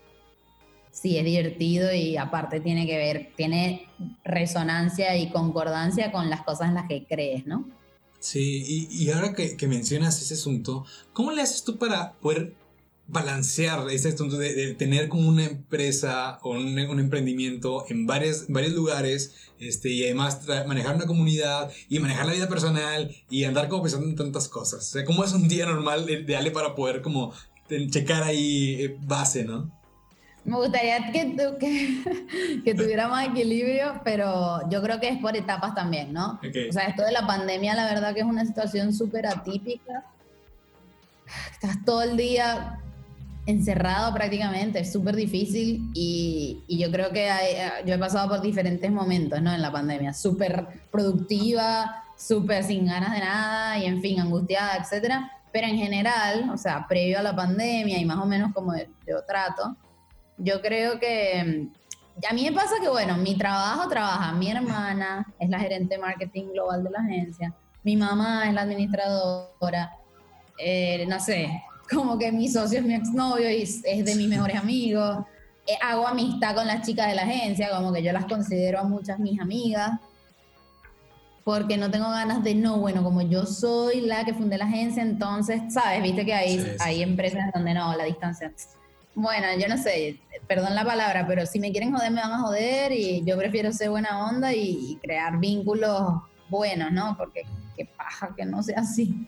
sí 0.91 1.17
es 1.17 1.25
divertido 1.25 1.93
y 1.93 2.17
aparte 2.17 2.59
tiene 2.59 2.85
que 2.85 2.97
ver, 2.97 3.31
tiene 3.35 3.87
resonancia 4.23 5.17
y 5.17 5.31
concordancia 5.31 6.11
con 6.11 6.29
las 6.29 6.43
cosas 6.43 6.69
en 6.69 6.75
las 6.75 6.87
que 6.87 7.05
crees, 7.05 7.45
¿no? 7.45 7.69
Sí, 8.19 8.87
y, 8.91 9.09
ahora 9.09 9.33
que, 9.33 9.57
mencionas 9.67 10.21
ese 10.21 10.35
asunto, 10.35 10.85
¿cómo 11.11 11.31
le 11.31 11.41
haces 11.41 11.63
tú 11.63 11.79
para 11.79 12.13
poder 12.19 12.53
balancear 13.07 13.89
ese 13.89 14.09
asunto 14.09 14.37
de, 14.37 14.75
tener 14.75 15.09
como 15.09 15.27
una 15.27 15.45
empresa 15.45 16.37
o 16.43 16.51
un, 16.51 16.77
emprendimiento 16.77 17.83
en 17.89 18.05
varios, 18.05 18.47
lugares 18.47 19.33
este, 19.59 19.89
y 19.89 20.03
además 20.03 20.41
manejar 20.67 20.95
una 20.95 21.07
comunidad 21.07 21.71
y 21.89 21.97
manejar 21.97 22.27
la 22.27 22.33
vida 22.33 22.47
personal 22.47 23.11
y 23.27 23.43
andar 23.45 23.69
como 23.69 23.81
pensando 23.81 24.07
en 24.07 24.15
tantas 24.15 24.47
cosas? 24.47 24.87
O 24.87 24.91
sea, 24.91 25.03
¿cómo 25.03 25.23
es 25.23 25.33
un 25.33 25.47
día 25.47 25.65
normal 25.65 26.05
de 26.05 26.35
Ale 26.37 26.51
para 26.51 26.75
poder 26.75 27.01
como 27.01 27.33
checar 27.89 28.21
ahí 28.21 28.83
eh, 28.83 28.97
base, 29.01 29.45
¿no? 29.45 29.80
Me 30.43 30.55
gustaría 30.55 31.11
que, 31.11 31.35
que, 31.59 32.61
que, 32.65 32.73
tuviera 32.73 33.07
más 33.07 33.27
equilibrio, 33.27 34.01
pero 34.03 34.67
yo 34.69 34.81
creo 34.81 34.99
que 34.99 35.09
es 35.09 35.17
por 35.19 35.35
etapas 35.35 35.75
también, 35.75 36.11
¿no? 36.13 36.39
O 36.69 36.73
sea, 36.73 36.87
esto 36.87 37.03
de 37.03 37.11
la 37.11 37.27
pandemia, 37.27 37.75
la 37.75 37.85
verdad 37.85 38.13
que 38.13 38.21
es 38.21 38.25
una 38.25 38.45
situación 38.45 38.93
súper 38.93 39.27
atípica. 39.27 40.03
Estás 41.51 41.83
todo 41.85 42.01
el 42.01 42.17
día 42.17 42.79
encerrado 43.45 44.13
prácticamente, 44.13 44.79
es 44.79 44.91
súper 44.91 45.15
difícil 45.15 45.89
y, 45.93 46.63
y, 46.67 46.77
yo 46.79 46.91
creo 46.91 47.11
que 47.11 47.29
yo 47.85 47.95
he 47.95 47.97
pasado 47.97 48.29
por 48.29 48.41
diferentes 48.41 48.91
momentos, 48.91 49.41
¿no? 49.41 49.53
En 49.53 49.61
la 49.61 49.71
pandemia, 49.71 50.13
súper 50.13 50.67
productiva, 50.91 52.03
súper 52.17 52.63
sin 52.63 52.85
ganas 52.85 53.13
de 53.13 53.19
nada 53.19 53.77
y 53.79 53.85
en 53.85 54.01
fin, 54.01 54.19
angustiada, 54.19 54.77
etcétera. 54.77 55.31
Pero 55.51 55.67
en 55.67 55.77
general, 55.77 56.49
o 56.51 56.57
sea, 56.57 56.87
previo 56.87 57.19
a 57.19 57.21
la 57.21 57.35
pandemia 57.35 57.99
y 57.99 58.05
más 58.05 58.17
o 58.17 58.25
menos 58.25 58.53
como 58.53 58.73
yo 58.75 59.23
trato, 59.27 59.75
yo 60.43 60.61
creo 60.61 60.99
que 60.99 61.43
mm, 61.43 62.25
a 62.29 62.33
mí 62.33 62.43
me 62.43 62.51
pasa 62.51 62.75
que, 62.81 62.89
bueno, 62.89 63.17
mi 63.17 63.37
trabajo 63.37 63.87
trabaja 63.87 64.33
mi 64.33 64.49
hermana, 64.49 65.25
es 65.39 65.49
la 65.49 65.59
gerente 65.59 65.95
de 65.95 66.01
marketing 66.01 66.51
global 66.53 66.83
de 66.83 66.89
la 66.89 66.99
agencia, 66.99 67.53
mi 67.83 67.95
mamá 67.95 68.47
es 68.47 68.53
la 68.53 68.61
administradora, 68.61 69.97
eh, 70.57 71.05
no 71.07 71.19
sé, 71.19 71.63
como 71.89 72.17
que 72.17 72.31
mi 72.31 72.47
socio 72.47 72.79
es 72.79 72.85
mi 72.85 72.95
exnovio 72.95 73.49
y 73.49 73.63
es 73.63 73.81
de 73.83 74.15
mis 74.15 74.27
mejores 74.27 74.55
amigos. 74.57 75.25
Eh, 75.67 75.77
hago 75.81 76.07
amistad 76.07 76.55
con 76.55 76.67
las 76.67 76.85
chicas 76.85 77.07
de 77.07 77.15
la 77.15 77.23
agencia, 77.23 77.69
como 77.69 77.91
que 77.93 78.03
yo 78.03 78.11
las 78.11 78.25
considero 78.25 78.79
a 78.79 78.83
muchas 78.83 79.19
mis 79.19 79.39
amigas, 79.39 79.99
porque 81.43 81.77
no 81.77 81.89
tengo 81.89 82.09
ganas 82.09 82.43
de, 82.43 82.55
no, 82.55 82.77
bueno, 82.77 83.03
como 83.03 83.21
yo 83.21 83.45
soy 83.45 84.01
la 84.01 84.23
que 84.25 84.33
fundé 84.33 84.57
la 84.57 84.65
agencia, 84.65 85.01
entonces, 85.01 85.61
¿sabes? 85.73 86.03
Viste 86.03 86.25
que 86.25 86.33
hay, 86.33 86.75
hay 86.79 87.01
empresas 87.01 87.51
donde 87.53 87.73
no, 87.73 87.95
la 87.95 88.05
distancia 88.05 88.51
bueno, 89.13 89.47
yo 89.57 89.67
no 89.67 89.77
sé, 89.77 90.19
perdón 90.47 90.75
la 90.75 90.85
palabra, 90.85 91.25
pero 91.27 91.45
si 91.45 91.59
me 91.59 91.71
quieren 91.71 91.93
joder, 91.93 92.11
me 92.11 92.21
van 92.21 92.31
a 92.31 92.39
joder 92.39 92.91
y 92.91 93.23
yo 93.25 93.37
prefiero 93.37 93.71
ser 93.71 93.89
buena 93.89 94.27
onda 94.27 94.53
y, 94.53 94.97
crear 95.01 95.37
vínculos 95.37 96.21
buenos, 96.49 96.91
¿no? 96.91 97.15
Porque 97.17 97.43
qué 97.75 97.85
paja 97.85 98.33
que 98.35 98.45
no 98.45 98.61
sea 98.61 98.81
así. 98.81 99.27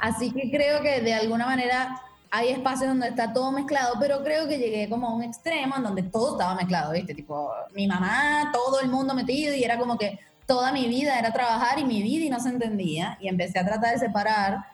Así 0.00 0.32
que 0.32 0.50
creo 0.50 0.80
que 0.82 1.00
de 1.00 1.14
alguna 1.14 1.46
manera 1.46 2.00
hay 2.30 2.48
espacios 2.48 2.88
donde 2.88 3.08
está 3.08 3.32
todo 3.32 3.52
mezclado, 3.52 3.94
pero 4.00 4.22
creo 4.24 4.48
que 4.48 4.58
llegué 4.58 4.88
como 4.88 5.08
a 5.08 5.14
un 5.14 5.22
extremo 5.22 5.76
en 5.76 5.82
donde 5.82 6.02
todo 6.02 6.32
estaba 6.32 6.54
mezclado, 6.54 6.92
¿viste? 6.92 7.14
Tipo, 7.14 7.52
mi 7.74 7.86
mamá, 7.86 8.50
todo 8.52 8.80
el 8.80 8.88
mundo 8.88 9.14
metido 9.14 9.54
y 9.54 9.62
era 9.62 9.78
como 9.78 9.96
que 9.96 10.18
toda 10.46 10.72
mi 10.72 10.88
vida 10.88 11.18
era 11.18 11.32
trabajar 11.32 11.78
y 11.78 11.84
mi 11.84 12.02
vida 12.02 12.24
y 12.24 12.30
no 12.30 12.40
se 12.40 12.48
entendía. 12.48 13.16
Y 13.20 13.28
empecé 13.28 13.58
a 13.58 13.64
tratar 13.64 13.92
de 13.92 13.98
separar 13.98 14.64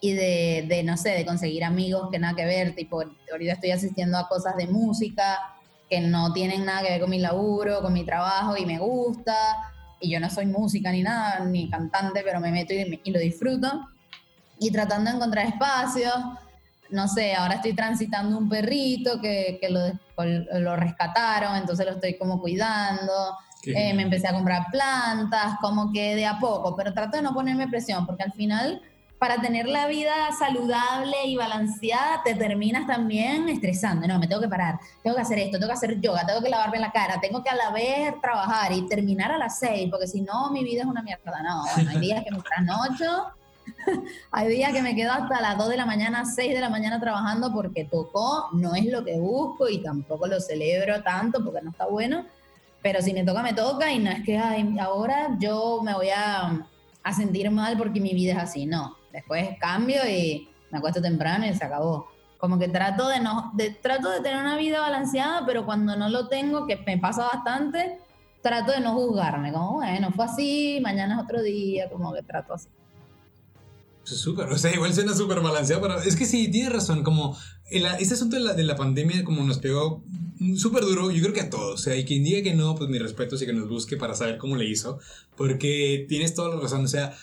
y 0.00 0.12
de, 0.12 0.64
de, 0.66 0.82
no 0.82 0.96
sé, 0.96 1.10
de 1.10 1.26
conseguir 1.26 1.64
amigos 1.64 2.08
que 2.10 2.18
nada 2.18 2.34
que 2.34 2.46
ver, 2.46 2.74
tipo, 2.74 3.02
ahorita 3.30 3.52
estoy 3.52 3.70
asistiendo 3.70 4.16
a 4.18 4.28
cosas 4.28 4.56
de 4.56 4.66
música 4.66 5.38
que 5.90 6.00
no 6.00 6.32
tienen 6.32 6.64
nada 6.64 6.82
que 6.82 6.90
ver 6.90 7.00
con 7.00 7.10
mi 7.10 7.18
laburo, 7.18 7.82
con 7.82 7.92
mi 7.92 8.04
trabajo 8.04 8.56
y 8.56 8.64
me 8.64 8.78
gusta, 8.78 9.34
y 10.00 10.10
yo 10.10 10.20
no 10.20 10.30
soy 10.30 10.46
música 10.46 10.90
ni 10.92 11.02
nada, 11.02 11.44
ni 11.44 11.68
cantante, 11.68 12.22
pero 12.24 12.40
me 12.40 12.50
meto 12.50 12.72
y, 12.72 13.10
lo 13.10 13.18
disfruto, 13.18 13.88
y 14.58 14.70
tratando 14.70 15.10
de 15.10 15.16
encontrar 15.16 15.46
espacios, 15.46 16.14
no 16.90 17.06
sé, 17.08 17.34
ahora 17.34 17.56
estoy 17.56 17.74
transitando 17.74 18.38
un 18.38 18.48
perrito 18.48 19.20
que, 19.20 19.58
que 19.60 19.68
lo, 19.68 19.80
lo 20.60 20.76
rescataron, 20.76 21.56
entonces 21.56 21.84
lo 21.86 21.92
estoy 21.92 22.16
como 22.16 22.40
cuidando, 22.40 23.36
eh, 23.66 23.92
me 23.92 24.02
empecé 24.02 24.28
a 24.28 24.32
comprar 24.32 24.66
plantas, 24.70 25.56
como 25.60 25.92
que 25.92 26.14
de 26.14 26.24
a 26.24 26.38
poco, 26.38 26.74
pero 26.76 26.94
trato 26.94 27.16
de 27.16 27.22
no 27.22 27.34
ponerme 27.34 27.68
presión, 27.68 28.06
porque 28.06 28.22
al 28.22 28.32
final 28.32 28.80
para 29.20 29.38
tener 29.38 29.68
la 29.68 29.86
vida 29.86 30.14
saludable 30.32 31.26
y 31.26 31.36
balanceada, 31.36 32.22
te 32.24 32.34
terminas 32.34 32.86
también 32.86 33.50
estresando. 33.50 34.08
No, 34.08 34.18
me 34.18 34.26
tengo 34.26 34.40
que 34.40 34.48
parar, 34.48 34.80
tengo 35.02 35.14
que 35.14 35.20
hacer 35.20 35.38
esto, 35.40 35.58
tengo 35.58 35.66
que 35.66 35.74
hacer 35.74 36.00
yoga, 36.00 36.24
tengo 36.24 36.40
que 36.40 36.48
lavarme 36.48 36.78
la 36.78 36.90
cara, 36.90 37.20
tengo 37.20 37.44
que 37.44 37.50
a 37.50 37.54
la 37.54 37.70
vez 37.70 38.18
trabajar 38.22 38.72
y 38.72 38.88
terminar 38.88 39.30
a 39.30 39.36
las 39.36 39.58
seis, 39.58 39.90
porque 39.90 40.06
si 40.06 40.22
no, 40.22 40.50
mi 40.50 40.64
vida 40.64 40.80
es 40.80 40.86
una 40.86 41.02
mierda. 41.02 41.42
No, 41.42 41.64
bueno, 41.74 41.90
hay 41.90 41.98
días 42.00 42.24
que 42.24 42.30
me 42.30 42.40
trasnocho, 42.40 43.26
hay 44.32 44.48
días 44.48 44.72
que 44.72 44.80
me 44.80 44.96
quedo 44.96 45.12
hasta 45.12 45.38
las 45.42 45.58
2 45.58 45.68
de 45.68 45.76
la 45.76 45.84
mañana, 45.84 46.24
6 46.24 46.54
de 46.54 46.60
la 46.62 46.70
mañana 46.70 46.98
trabajando 46.98 47.52
porque 47.52 47.84
tocó, 47.84 48.48
no 48.54 48.74
es 48.74 48.86
lo 48.86 49.04
que 49.04 49.18
busco 49.18 49.68
y 49.68 49.82
tampoco 49.82 50.28
lo 50.28 50.40
celebro 50.40 51.02
tanto 51.02 51.44
porque 51.44 51.60
no 51.60 51.72
está 51.72 51.84
bueno. 51.84 52.24
Pero 52.80 53.02
si 53.02 53.12
me 53.12 53.22
toca, 53.22 53.42
me 53.42 53.52
toca 53.52 53.92
y 53.92 53.98
no 53.98 54.10
es 54.10 54.24
que 54.24 54.38
ahora 54.38 55.36
yo 55.38 55.82
me 55.82 55.92
voy 55.92 56.08
a, 56.08 56.66
a 57.02 57.12
sentir 57.12 57.50
mal 57.50 57.76
porque 57.76 58.00
mi 58.00 58.14
vida 58.14 58.32
es 58.32 58.38
así. 58.38 58.64
No, 58.64 58.96
Después 59.12 59.48
cambio 59.58 60.00
y 60.08 60.48
me 60.70 60.78
acuesto 60.78 61.00
temprano 61.00 61.46
y 61.46 61.54
se 61.54 61.64
acabó. 61.64 62.08
Como 62.38 62.58
que 62.58 62.68
trato 62.68 63.08
de 63.08 63.20
no, 63.20 63.52
de, 63.54 63.70
trato 63.70 64.10
de 64.10 64.20
tener 64.20 64.38
una 64.38 64.56
vida 64.56 64.80
balanceada, 64.80 65.44
pero 65.44 65.66
cuando 65.66 65.96
no 65.96 66.08
lo 66.08 66.28
tengo, 66.28 66.66
que 66.66 66.76
me 66.86 66.96
pasa 66.96 67.28
bastante, 67.32 67.98
trato 68.42 68.72
de 68.72 68.80
no 68.80 68.94
juzgarme, 68.94 69.52
como 69.52 69.74
bueno, 69.74 70.10
fue 70.12 70.24
así, 70.24 70.78
mañana 70.82 71.16
es 71.16 71.24
otro 71.24 71.42
día, 71.42 71.90
como 71.90 72.14
que 72.14 72.22
trato 72.22 72.54
así. 72.54 72.68
Súper, 74.04 74.48
o 74.48 74.58
sea, 74.58 74.72
igual 74.72 74.94
suena 74.94 75.14
súper 75.14 75.40
balanceado, 75.40 75.82
pero 75.82 76.00
es 76.00 76.16
que 76.16 76.24
sí, 76.24 76.50
tiene 76.50 76.70
razón, 76.70 77.04
como 77.04 77.36
este 77.70 78.14
asunto 78.14 78.36
de 78.36 78.42
la, 78.42 78.54
de 78.54 78.64
la 78.64 78.74
pandemia 78.74 79.22
como 79.22 79.44
nos 79.44 79.58
pegó 79.58 80.02
súper 80.56 80.82
duro, 80.84 81.10
yo 81.10 81.22
creo 81.22 81.34
que 81.34 81.42
a 81.42 81.50
todos, 81.50 81.74
o 81.74 81.82
sea, 81.82 81.94
y 81.96 82.04
quien 82.04 82.24
diga 82.24 82.42
que 82.42 82.54
no, 82.54 82.74
pues 82.74 82.88
mi 82.88 82.98
respeto 82.98 83.36
y 83.36 83.46
que 83.46 83.52
nos 83.52 83.68
busque 83.68 83.96
para 83.96 84.14
saber 84.14 84.38
cómo 84.38 84.56
le 84.56 84.64
hizo, 84.64 84.98
porque 85.36 86.06
tienes 86.08 86.34
toda 86.34 86.54
la 86.54 86.60
razón, 86.60 86.84
o 86.84 86.88
sea, 86.88 87.16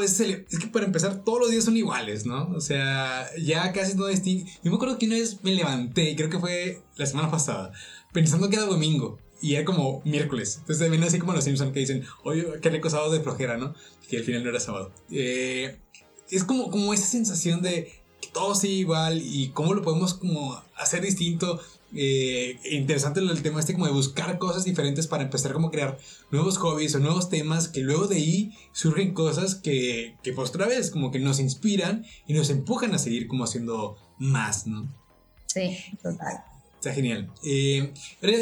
veces 0.00 0.16
se 0.16 0.26
le, 0.26 0.46
es 0.50 0.58
que 0.58 0.66
para 0.68 0.86
empezar 0.86 1.24
todos 1.24 1.40
los 1.40 1.50
días 1.50 1.64
son 1.64 1.76
iguales, 1.76 2.26
¿no? 2.26 2.48
O 2.54 2.60
sea, 2.60 3.28
ya 3.40 3.72
casi 3.72 3.96
no 3.96 4.06
distingue. 4.06 4.50
Yo 4.62 4.70
me 4.70 4.76
acuerdo 4.76 4.98
que 4.98 5.06
una 5.06 5.16
vez 5.16 5.38
me 5.42 5.52
levanté, 5.52 6.14
creo 6.16 6.30
que 6.30 6.38
fue 6.38 6.82
la 6.96 7.06
semana 7.06 7.30
pasada, 7.30 7.72
pensando 8.12 8.48
que 8.48 8.56
era 8.56 8.66
domingo 8.66 9.18
y 9.40 9.54
era 9.54 9.64
como 9.64 10.00
miércoles. 10.04 10.58
Entonces 10.60 10.90
viene 10.90 11.06
así 11.06 11.18
como 11.18 11.32
los 11.32 11.44
Simpsons 11.44 11.72
que 11.72 11.80
dicen, 11.80 12.04
oye, 12.22 12.46
qué 12.62 12.70
rico 12.70 12.88
sábado 12.88 13.12
de 13.12 13.20
flojera, 13.20 13.56
¿no? 13.56 13.74
Que 14.08 14.18
al 14.18 14.24
final 14.24 14.42
no 14.42 14.50
era 14.50 14.60
sábado. 14.60 14.92
Eh, 15.10 15.78
es 16.30 16.44
como, 16.44 16.70
como 16.70 16.94
esa 16.94 17.06
sensación 17.06 17.60
de 17.60 17.92
que 18.20 18.28
todo 18.32 18.54
sigue 18.54 18.74
igual 18.74 19.20
y 19.22 19.50
cómo 19.50 19.74
lo 19.74 19.82
podemos 19.82 20.14
como 20.14 20.62
hacer 20.76 21.02
distinto 21.02 21.60
eh, 21.94 22.58
interesante 22.70 23.20
el 23.20 23.42
tema 23.42 23.60
este 23.60 23.74
como 23.74 23.86
de 23.86 23.92
buscar 23.92 24.38
cosas 24.38 24.64
diferentes 24.64 25.06
para 25.06 25.22
empezar 25.22 25.52
como 25.52 25.68
a 25.68 25.70
crear 25.70 25.98
nuevos 26.30 26.58
hobbies 26.58 26.94
o 26.94 26.98
nuevos 26.98 27.28
temas 27.28 27.68
que 27.68 27.80
luego 27.80 28.06
de 28.06 28.16
ahí 28.16 28.52
surgen 28.72 29.14
cosas 29.14 29.54
que, 29.54 30.16
que 30.22 30.32
pues 30.32 30.50
otra 30.50 30.66
vez 30.66 30.90
como 30.90 31.10
que 31.10 31.18
nos 31.18 31.40
inspiran 31.40 32.04
y 32.26 32.34
nos 32.34 32.50
empujan 32.50 32.94
a 32.94 32.98
seguir 32.98 33.28
como 33.28 33.44
haciendo 33.44 33.96
más, 34.18 34.66
¿no? 34.66 34.88
Sí, 35.46 35.76
total. 36.02 36.44
Está 36.74 36.92
genial. 36.92 37.30
Eh, 37.42 37.94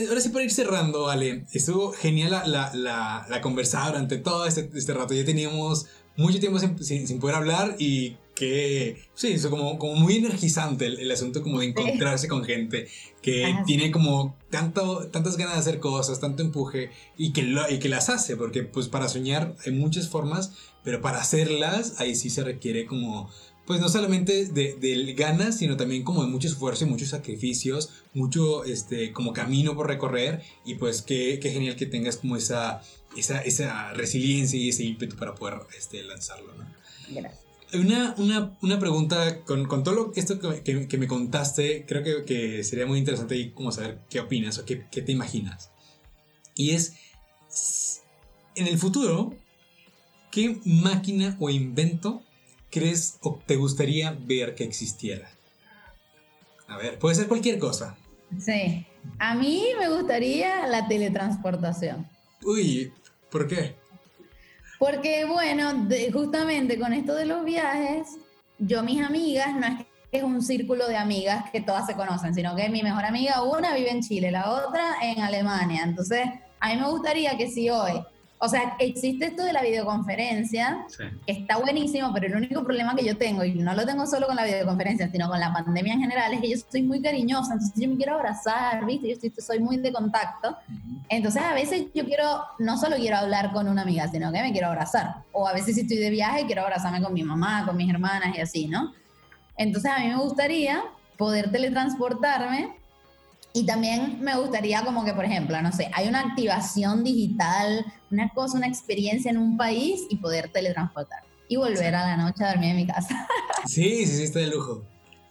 ahora, 0.08 0.20
sí, 0.20 0.30
para 0.30 0.44
ir 0.44 0.50
cerrando, 0.50 1.08
Ale, 1.08 1.44
estuvo 1.52 1.92
genial 1.92 2.32
la, 2.32 2.46
la, 2.46 2.74
la, 2.74 3.26
la 3.30 3.40
conversada 3.40 3.88
durante 3.88 4.18
todo 4.18 4.46
este, 4.46 4.68
este, 4.74 4.92
rato. 4.92 5.14
Ya 5.14 5.24
teníamos 5.24 5.86
mucho 6.16 6.40
tiempo 6.40 6.58
sin, 6.58 7.06
sin, 7.06 7.20
poder 7.20 7.36
hablar 7.36 7.76
y 7.78 8.16
que, 8.42 8.96
sí, 9.14 9.34
es 9.34 9.46
como, 9.46 9.78
como 9.78 9.94
muy 9.94 10.16
energizante 10.16 10.86
el, 10.86 10.98
el 10.98 11.12
asunto 11.12 11.44
como 11.44 11.60
de 11.60 11.66
encontrarse 11.66 12.26
con 12.26 12.42
gente 12.42 12.88
que 13.22 13.54
tiene 13.66 13.92
como 13.92 14.36
tanto, 14.50 15.06
tantas 15.12 15.36
ganas 15.36 15.54
de 15.54 15.60
hacer 15.60 15.78
cosas, 15.78 16.18
tanto 16.18 16.42
empuje 16.42 16.90
y 17.16 17.32
que, 17.32 17.42
lo, 17.42 17.70
y 17.70 17.78
que 17.78 17.88
las 17.88 18.08
hace, 18.08 18.36
porque 18.36 18.64
pues 18.64 18.88
para 18.88 19.08
soñar 19.08 19.54
hay 19.64 19.70
muchas 19.70 20.08
formas, 20.08 20.54
pero 20.82 21.00
para 21.00 21.20
hacerlas 21.20 22.00
ahí 22.00 22.16
sí 22.16 22.30
se 22.30 22.42
requiere 22.42 22.84
como, 22.84 23.30
pues 23.64 23.80
no 23.80 23.88
solamente 23.88 24.46
de, 24.46 24.74
de 24.74 25.14
ganas, 25.14 25.58
sino 25.58 25.76
también 25.76 26.02
como 26.02 26.24
de 26.24 26.28
mucho 26.28 26.48
esfuerzo 26.48 26.84
y 26.84 26.88
muchos 26.88 27.10
sacrificios, 27.10 27.90
mucho 28.12 28.64
este, 28.64 29.12
como 29.12 29.32
camino 29.32 29.76
por 29.76 29.86
recorrer 29.86 30.42
y 30.64 30.74
pues 30.74 31.02
qué, 31.02 31.38
qué 31.40 31.50
genial 31.52 31.76
que 31.76 31.86
tengas 31.86 32.16
como 32.16 32.36
esa, 32.36 32.82
esa, 33.16 33.40
esa 33.42 33.92
resiliencia 33.92 34.58
y 34.58 34.70
ese 34.70 34.82
ímpetu 34.82 35.14
para 35.14 35.36
poder 35.36 35.60
este, 35.78 36.02
lanzarlo, 36.02 36.52
¿no? 36.54 36.66
Gracias. 37.08 37.51
Una, 37.74 38.14
una, 38.18 38.58
una, 38.60 38.78
pregunta 38.78 39.44
con, 39.44 39.66
con, 39.66 39.82
todo 39.82 39.94
lo, 39.94 40.12
esto 40.14 40.38
que, 40.38 40.62
que, 40.62 40.88
que 40.88 40.98
me 40.98 41.06
contaste, 41.06 41.86
creo 41.86 42.02
que, 42.02 42.24
que, 42.24 42.64
sería 42.64 42.84
muy 42.84 42.98
interesante 42.98 43.52
como 43.54 43.72
saber 43.72 44.00
qué 44.10 44.20
opinas 44.20 44.58
o 44.58 44.66
qué, 44.66 44.86
qué, 44.90 45.00
te 45.00 45.12
imaginas. 45.12 45.70
Y 46.54 46.72
es, 46.72 46.94
en 48.54 48.66
el 48.66 48.78
futuro, 48.78 49.34
¿qué 50.30 50.60
máquina 50.64 51.36
o 51.40 51.48
invento 51.48 52.22
crees 52.70 53.18
o 53.22 53.40
te 53.46 53.56
gustaría 53.56 54.18
ver 54.20 54.54
que 54.54 54.64
existiera? 54.64 55.30
A 56.68 56.76
ver, 56.76 56.98
puede 56.98 57.14
ser 57.14 57.28
cualquier 57.28 57.58
cosa. 57.58 57.96
Sí, 58.38 58.86
a 59.18 59.34
mí 59.34 59.64
me 59.78 59.88
gustaría 59.88 60.66
la 60.66 60.88
teletransportación. 60.88 62.08
Uy, 62.44 62.92
¿por 63.30 63.46
qué? 63.46 63.76
Porque 64.82 65.24
bueno, 65.24 65.86
justamente 66.12 66.76
con 66.76 66.92
esto 66.92 67.14
de 67.14 67.24
los 67.24 67.44
viajes, 67.44 68.18
yo 68.58 68.82
mis 68.82 69.00
amigas, 69.00 69.54
no 69.54 69.64
es 69.64 69.74
que 69.78 69.86
es 70.10 70.24
un 70.24 70.42
círculo 70.42 70.88
de 70.88 70.96
amigas 70.96 71.48
que 71.52 71.60
todas 71.60 71.86
se 71.86 71.94
conocen, 71.94 72.34
sino 72.34 72.56
que 72.56 72.68
mi 72.68 72.82
mejor 72.82 73.04
amiga, 73.04 73.44
una 73.44 73.76
vive 73.76 73.92
en 73.92 74.02
Chile, 74.02 74.32
la 74.32 74.50
otra 74.50 74.96
en 75.00 75.20
Alemania. 75.20 75.84
Entonces, 75.84 76.26
a 76.58 76.70
mí 76.70 76.80
me 76.80 76.88
gustaría 76.88 77.36
que 77.36 77.48
si 77.48 77.70
hoy 77.70 78.04
o 78.44 78.48
sea, 78.48 78.74
existe 78.80 79.26
esto 79.26 79.44
de 79.44 79.52
la 79.52 79.62
videoconferencia, 79.62 80.84
que 81.24 81.32
está 81.32 81.58
buenísimo, 81.58 82.12
pero 82.12 82.26
el 82.26 82.34
único 82.34 82.64
problema 82.64 82.96
que 82.96 83.04
yo 83.04 83.16
tengo, 83.16 83.44
y 83.44 83.54
no 83.54 83.72
lo 83.72 83.86
tengo 83.86 84.04
solo 84.04 84.26
con 84.26 84.34
la 84.34 84.44
videoconferencia, 84.44 85.08
sino 85.12 85.28
con 85.28 85.38
la 85.38 85.52
pandemia 85.52 85.94
en 85.94 86.00
general, 86.00 86.34
es 86.34 86.40
que 86.40 86.50
yo 86.50 86.56
soy 86.68 86.82
muy 86.82 87.00
cariñosa, 87.00 87.52
entonces 87.52 87.80
yo 87.80 87.88
me 87.88 87.96
quiero 87.96 88.16
abrazar, 88.16 88.84
¿viste? 88.84 89.16
Yo 89.22 89.30
soy 89.40 89.60
muy 89.60 89.76
de 89.76 89.92
contacto. 89.92 90.56
Entonces 91.08 91.40
a 91.40 91.54
veces 91.54 91.84
yo 91.94 92.04
quiero, 92.04 92.42
no 92.58 92.76
solo 92.78 92.96
quiero 92.96 93.18
hablar 93.18 93.52
con 93.52 93.68
una 93.68 93.82
amiga, 93.82 94.08
sino 94.08 94.32
que 94.32 94.42
me 94.42 94.50
quiero 94.50 94.66
abrazar. 94.66 95.22
O 95.30 95.46
a 95.46 95.52
veces 95.52 95.76
si 95.76 95.82
estoy 95.82 95.98
de 95.98 96.10
viaje, 96.10 96.44
quiero 96.44 96.62
abrazarme 96.62 97.00
con 97.00 97.14
mi 97.14 97.22
mamá, 97.22 97.64
con 97.64 97.76
mis 97.76 97.88
hermanas 97.88 98.36
y 98.36 98.40
así, 98.40 98.66
¿no? 98.66 98.92
Entonces 99.56 99.88
a 99.88 100.00
mí 100.00 100.08
me 100.08 100.16
gustaría 100.16 100.82
poder 101.16 101.52
teletransportarme 101.52 102.74
y 103.52 103.66
también 103.66 104.18
me 104.20 104.34
gustaría 104.36 104.82
como 104.82 105.04
que, 105.04 105.12
por 105.12 105.24
ejemplo, 105.24 105.60
no 105.60 105.70
sé, 105.70 105.90
hay 105.92 106.08
una 106.08 106.20
activación 106.20 107.04
digital, 107.04 107.84
una 108.12 108.28
cosa, 108.28 108.58
una 108.58 108.68
experiencia 108.68 109.30
en 109.30 109.38
un 109.38 109.56
país 109.56 110.02
y 110.10 110.16
poder 110.16 110.52
teletransportar 110.52 111.24
y 111.48 111.56
volver 111.56 111.94
a 111.94 112.06
la 112.06 112.16
noche 112.16 112.44
a 112.44 112.50
dormir 112.50 112.70
en 112.70 112.76
mi 112.76 112.86
casa. 112.86 113.26
Sí, 113.64 114.06
sí, 114.06 114.16
sí, 114.16 114.24
está 114.24 114.40
de 114.40 114.48
lujo. 114.48 114.84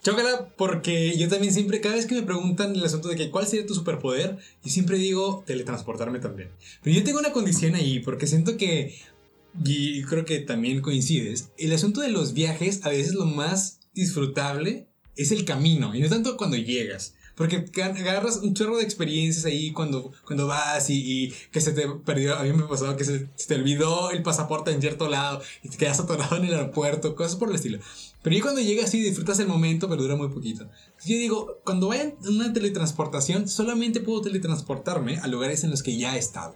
Chócala, 0.04 0.48
porque 0.56 1.18
yo 1.18 1.28
también 1.28 1.54
siempre, 1.54 1.82
cada 1.82 1.96
vez 1.96 2.06
que 2.06 2.16
me 2.16 2.22
preguntan 2.22 2.74
el 2.74 2.86
asunto 2.86 3.10
de 3.10 3.18
que 3.18 3.30
cuál 3.30 3.46
sería 3.46 3.66
tu 3.66 3.76
superpoder, 3.76 4.38
yo 4.64 4.72
siempre 4.72 4.98
digo 4.98 5.44
teletransportarme 5.46 6.20
también. 6.20 6.50
Pero 6.82 6.96
yo 6.96 7.04
tengo 7.04 7.20
una 7.20 7.34
condición 7.34 7.76
ahí, 7.76 8.00
porque 8.00 8.28
siento 8.28 8.56
que, 8.56 8.96
y 9.66 10.02
creo 10.04 10.24
que 10.24 10.40
también 10.40 10.80
coincides, 10.80 11.52
el 11.58 11.74
asunto 11.74 12.00
de 12.00 12.08
los 12.08 12.34
viajes, 12.34 12.86
a 12.86 12.90
veces 12.90 13.16
lo 13.16 13.26
más 13.26 13.82
disfrutable 13.94 14.88
es 15.18 15.34
el 15.34 15.44
camino, 15.44 15.94
y 15.94 16.00
no 16.00 16.08
tanto 16.08 16.38
cuando 16.38 16.56
llegas. 16.56 17.16
Porque 17.42 17.66
agarras 17.82 18.38
un 18.38 18.54
chorro 18.54 18.78
de 18.78 18.84
experiencias 18.84 19.46
ahí 19.46 19.72
cuando, 19.72 20.12
cuando 20.28 20.46
vas 20.46 20.92
y, 20.92 21.34
que 21.52 21.60
se 21.60 21.72
te 21.72 21.88
perdió. 22.06 22.36
A 22.36 22.44
mí 22.44 22.54
me 22.54 22.66
pasado 22.66 22.96
que 22.96 23.04
se, 23.04 23.30
te 23.48 23.56
olvidó 23.56 24.12
el 24.12 24.22
pasaporte 24.22 24.70
en 24.70 24.80
cierto 24.80 25.10
lado 25.10 25.42
y 25.64 25.70
te 25.70 25.78
quedas 25.78 26.00
atorado 26.00 26.36
en 26.36 26.46
el 26.46 26.54
aeropuerto, 26.54 27.16
cosas 27.16 27.38
por 27.38 27.50
el 27.50 27.56
estilo. 27.56 27.80
Pero 28.22 28.36
ahí 28.36 28.42
cuando 28.42 28.62
llegas 28.62 28.94
y 28.94 29.02
disfrutas 29.02 29.40
el 29.40 29.48
momento, 29.48 29.90
pero 29.90 30.04
dura 30.04 30.16
muy 30.16 30.30
poquito. 30.30 30.66
Yo 31.04 31.16
digo, 31.18 31.58
cuando 31.66 31.88
vaya 31.88 32.04
en 32.04 32.16
una 32.28 32.54
teletransportación, 32.54 33.48
solamente 33.48 34.02
puedo 34.02 34.22
teletransportarme 34.22 35.18
a 35.18 35.26
lugares 35.26 35.64
en 35.64 35.72
los 35.72 35.82
que 35.82 35.98
ya 35.98 36.16
he 36.16 36.20
estado. 36.20 36.56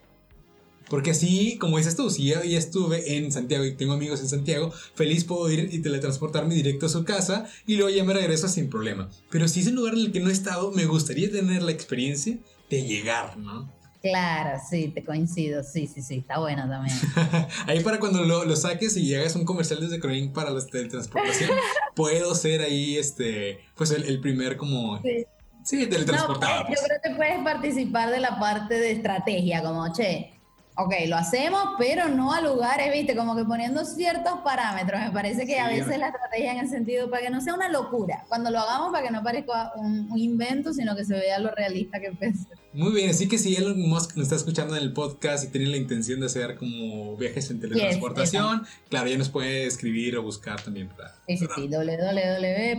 Porque 0.90 1.12
así, 1.12 1.58
como 1.58 1.78
dices 1.78 1.96
tú, 1.96 2.10
si 2.10 2.26
yo 2.26 2.44
ya 2.44 2.58
estuve 2.58 3.18
en 3.18 3.32
Santiago 3.32 3.66
y 3.66 3.76
tengo 3.76 3.94
amigos 3.94 4.22
en 4.22 4.30
Santiago, 4.30 4.72
feliz 4.94 5.24
puedo 5.24 5.50
ir 5.50 5.70
y 5.72 5.80
teletransportarme 5.80 6.54
directo 6.54 6.86
a 6.86 6.90
su 6.90 7.04
casa 7.04 7.48
y 7.66 7.76
luego 7.76 7.90
ya 7.90 8.04
me 8.04 8.14
regreso 8.14 8.48
sin 8.48 8.70
problema. 8.70 9.10
Pero 9.30 9.48
si 9.48 9.62
es 9.62 9.68
un 9.68 9.76
lugar 9.76 9.94
en 9.94 10.02
el 10.02 10.12
que 10.12 10.20
no 10.20 10.30
he 10.30 10.34
estado, 10.34 10.72
me 10.72 10.86
gustaría 10.86 11.32
tener 11.32 11.64
la 11.64 11.72
experiencia 11.72 12.38
de 12.70 12.84
llegar, 12.84 13.38
¿no? 13.38 13.74
Claro, 14.02 14.60
sí, 14.70 14.90
te 14.90 15.04
coincido, 15.04 15.64
sí, 15.64 15.88
sí, 15.88 16.04
sí, 16.04 16.18
está 16.18 16.38
bueno 16.38 16.70
también. 16.70 16.96
ahí 17.66 17.80
para 17.80 18.00
cuando 18.00 18.24
lo, 18.24 18.46
lo, 18.46 18.56
saques 18.56 18.96
y 18.98 19.16
hagas 19.16 19.36
un 19.36 19.46
comercial 19.46 19.80
desde 19.80 20.00
Croin 20.00 20.32
para 20.32 20.52
la 20.52 20.64
teletransportación, 20.64 21.50
puedo 21.96 22.36
ser 22.36 22.62
ahí, 22.62 22.98
este, 22.98 23.62
pues 23.76 23.90
el, 23.90 24.04
el 24.04 24.22
primer 24.22 24.58
como... 24.58 25.02
Sí. 25.02 25.26
Sí, 25.64 25.88
teletransportado. 25.88 26.66
No, 26.66 26.70
yo 26.70 26.76
creo 26.76 27.00
que 27.04 27.16
puedes 27.16 27.44
participar 27.44 28.12
de 28.12 28.20
la 28.20 28.40
parte 28.40 28.76
de 28.76 28.92
estrategia, 28.92 29.64
como, 29.64 29.92
che, 29.92 30.35
ok, 30.78 30.94
lo 31.08 31.16
hacemos, 31.16 31.64
pero 31.78 32.10
no 32.10 32.34
a 32.34 32.42
lugares, 32.42 32.92
viste, 32.92 33.16
como 33.16 33.36
que 33.36 33.46
poniendo 33.46 33.86
ciertos 33.86 34.40
parámetros. 34.44 35.02
Me 35.02 35.12
parece 35.12 35.46
que 35.46 35.60
a 35.60 35.68
veces 35.68 35.98
la 35.98 36.08
estrategia 36.08 36.52
en 36.52 36.60
el 36.60 36.70
sentido 36.70 37.10
para 37.10 37.24
que 37.24 37.30
no 37.30 37.42
sea 37.42 37.54
una 37.54 37.70
locura, 37.70 38.26
cuando 38.28 38.52
lo 38.52 38.60
hagamos 38.60 38.92
para 38.92 39.08
que 39.08 39.14
no 39.14 39.24
parezca 39.24 39.72
un, 39.76 40.10
invento, 40.18 40.74
sino 40.74 40.96
que 40.96 41.06
se 41.06 41.14
vea 41.14 41.40
lo 41.40 41.52
realista 41.52 42.00
que 42.00 42.12
puede 42.12 42.34
ser. 42.34 42.58
Muy 42.76 42.92
bien, 42.92 43.10
así 43.10 43.30
que 43.30 43.38
si 43.38 43.56
Elon 43.56 43.80
Musk 43.80 44.18
nos 44.18 44.24
está 44.24 44.36
escuchando 44.36 44.76
en 44.76 44.84
el 44.84 44.92
podcast 44.92 45.46
y 45.46 45.48
tiene 45.48 45.68
la 45.68 45.78
intención 45.78 46.20
de 46.20 46.26
hacer 46.26 46.58
como 46.58 47.16
viajes 47.16 47.50
en 47.50 47.62
teletransportación, 47.62 48.64
claro, 48.90 49.08
ya 49.08 49.18
nos 49.18 49.30
puede 49.30 49.66
escribir 49.66 50.18
o 50.18 50.24
buscar 50.24 50.62
también. 50.62 50.90
Para, 50.90 51.16
sí, 51.26 51.38
sí, 51.38 51.46
sí, 51.56 51.70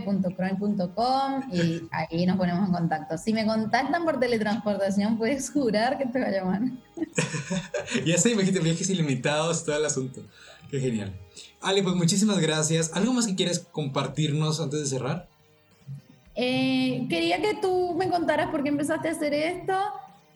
www.croin.com 0.05 1.51
y 1.51 1.81
ahí 1.91 2.27
nos 2.27 2.37
ponemos 2.37 2.67
en 2.67 2.73
contacto. 2.75 3.17
Si 3.17 3.33
me 3.33 3.47
contactan 3.47 4.05
por 4.05 4.19
teletransportación, 4.19 5.17
puedes 5.17 5.49
jurar 5.49 5.97
que 5.97 6.05
te 6.05 6.19
va 6.19 6.27
a 6.27 6.31
llamar. 6.31 6.61
ya 8.05 8.19
sé, 8.19 8.33
imagínate, 8.33 8.59
viajes 8.59 8.87
ilimitados, 8.91 9.65
todo 9.65 9.77
el 9.77 9.85
asunto. 9.85 10.21
Qué 10.69 10.79
genial. 10.79 11.19
Ale, 11.59 11.81
pues 11.81 11.95
muchísimas 11.95 12.37
gracias. 12.37 12.91
¿Algo 12.93 13.13
más 13.13 13.25
que 13.25 13.33
quieres 13.33 13.65
compartirnos 13.71 14.59
antes 14.59 14.79
de 14.79 14.85
cerrar? 14.85 15.27
Eh, 16.39 17.07
quería 17.09 17.41
que 17.41 17.55
tú 17.55 17.95
me 17.97 18.09
contaras 18.09 18.51
por 18.51 18.61
qué 18.61 18.69
empezaste 18.69 19.09
a 19.09 19.11
hacer 19.11 19.33
esto 19.33 19.73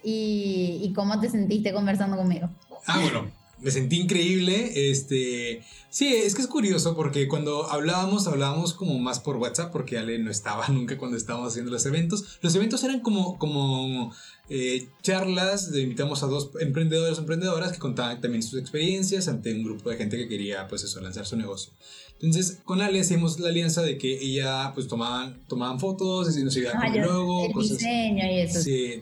y, 0.03 0.79
y, 0.81 0.93
cómo 0.93 1.19
te 1.19 1.29
sentiste 1.29 1.71
conversando 1.71 2.17
conmigo. 2.17 2.49
Ah, 2.87 2.99
bueno, 2.99 3.29
me 3.61 3.69
sentí 3.69 3.99
increíble. 3.99 4.89
Este, 4.89 5.61
sí, 5.89 6.07
es 6.13 6.33
que 6.33 6.41
es 6.41 6.47
curioso 6.47 6.95
porque 6.95 7.27
cuando 7.27 7.69
hablábamos, 7.71 8.27
hablábamos 8.27 8.73
como 8.73 8.97
más 8.97 9.19
por 9.19 9.37
WhatsApp 9.37 9.71
porque 9.71 9.99
Ale 9.99 10.17
no 10.17 10.31
estaba 10.31 10.67
nunca 10.69 10.97
cuando 10.97 11.17
estábamos 11.17 11.49
haciendo 11.49 11.71
los 11.71 11.85
eventos. 11.85 12.39
Los 12.41 12.55
eventos 12.55 12.83
eran 12.83 13.01
como, 13.01 13.37
como 13.37 14.11
eh, 14.53 14.87
charlas, 15.01 15.71
invitamos 15.73 16.23
a 16.23 16.27
dos 16.27 16.51
emprendedores 16.59 17.17
o 17.17 17.21
emprendedoras 17.21 17.71
que 17.71 17.79
contaban 17.79 18.19
también 18.19 18.43
sus 18.43 18.59
experiencias 18.59 19.29
ante 19.29 19.53
un 19.53 19.63
grupo 19.63 19.89
de 19.89 19.95
gente 19.95 20.17
que 20.17 20.27
quería, 20.27 20.67
pues 20.67 20.83
eso, 20.83 20.99
lanzar 20.99 21.25
su 21.25 21.37
negocio. 21.37 21.71
Entonces, 22.15 22.59
con 22.65 22.81
Ale 22.81 22.99
hicimos 22.99 23.39
la 23.39 23.47
alianza 23.47 23.81
de 23.81 23.97
que 23.97 24.11
ella, 24.21 24.73
pues, 24.75 24.87
tomaban, 24.87 25.41
tomaban 25.47 25.79
fotos, 25.79 26.37
y 26.37 26.43
nos 26.43 26.55
iba 26.57 26.69
Ah, 26.75 26.87
con 26.91 26.95
el 26.95 27.01
logo, 27.01 27.45
el 27.47 27.51
cosas. 27.53 27.77
diseño 27.77 28.25
y 28.25 28.39
eso. 28.41 28.61
Sí, 28.61 29.01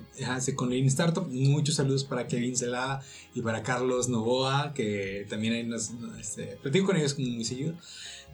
con 0.55 0.69
Lean 0.69 0.85
Startup. 0.85 1.27
Muchos 1.27 1.75
saludos 1.75 2.03
para 2.05 2.27
Kevin 2.27 2.55
Celada 2.55 3.01
y 3.35 3.41
para 3.41 3.63
Carlos 3.63 4.07
Novoa, 4.07 4.73
que 4.73 5.25
también 5.29 5.53
ahí 5.53 5.63
nos, 5.63 5.89
este, 6.19 6.57
platico 6.61 6.85
con 6.85 6.95
ellos 6.97 7.17
muy 7.19 7.43
seguido. 7.43 7.73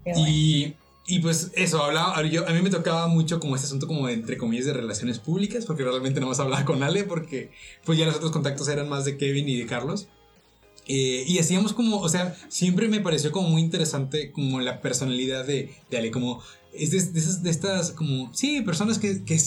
Qué 0.03 0.11
bueno. 0.13 0.84
Y, 1.07 1.19
pues 1.19 1.51
eso, 1.53 1.83
hablaba, 1.83 2.21
yo, 2.23 2.47
a 2.47 2.51
mí 2.51 2.61
me 2.61 2.71
tocaba 2.71 3.07
mucho 3.07 3.39
como 3.39 3.55
este 3.55 3.67
asunto 3.67 3.85
como 3.85 4.07
de, 4.07 4.13
entre 4.13 4.37
comillas 4.37 4.65
de 4.65 4.73
relaciones 4.73 5.19
públicas, 5.19 5.65
porque 5.65 5.83
realmente 5.83 6.19
no 6.19 6.27
más 6.27 6.39
hablaba 6.39 6.65
con 6.65 6.81
Ale, 6.81 7.03
porque 7.03 7.51
pues 7.83 7.99
ya 7.99 8.05
los 8.07 8.15
otros 8.15 8.31
contactos 8.31 8.67
eran 8.69 8.89
más 8.89 9.05
de 9.05 9.17
Kevin 9.17 9.47
y 9.47 9.57
de 9.57 9.67
Carlos. 9.67 10.07
Eh, 10.87 11.23
y 11.27 11.39
hacíamos 11.39 11.73
como, 11.73 11.97
o 11.97 12.09
sea, 12.09 12.35
siempre 12.49 12.87
me 12.87 13.01
pareció 13.01 13.31
como 13.31 13.49
muy 13.49 13.61
interesante 13.61 14.31
como 14.31 14.59
la 14.59 14.81
personalidad 14.81 15.45
de, 15.45 15.75
de 15.89 15.97
Ale, 15.97 16.11
como 16.11 16.41
es 16.73 16.91
de, 16.91 17.01
de 17.01 17.19
esas, 17.19 17.43
de 17.43 17.49
estas 17.49 17.91
como, 17.91 18.33
sí, 18.33 18.61
personas 18.61 18.97
que, 18.99 19.23
que, 19.23 19.39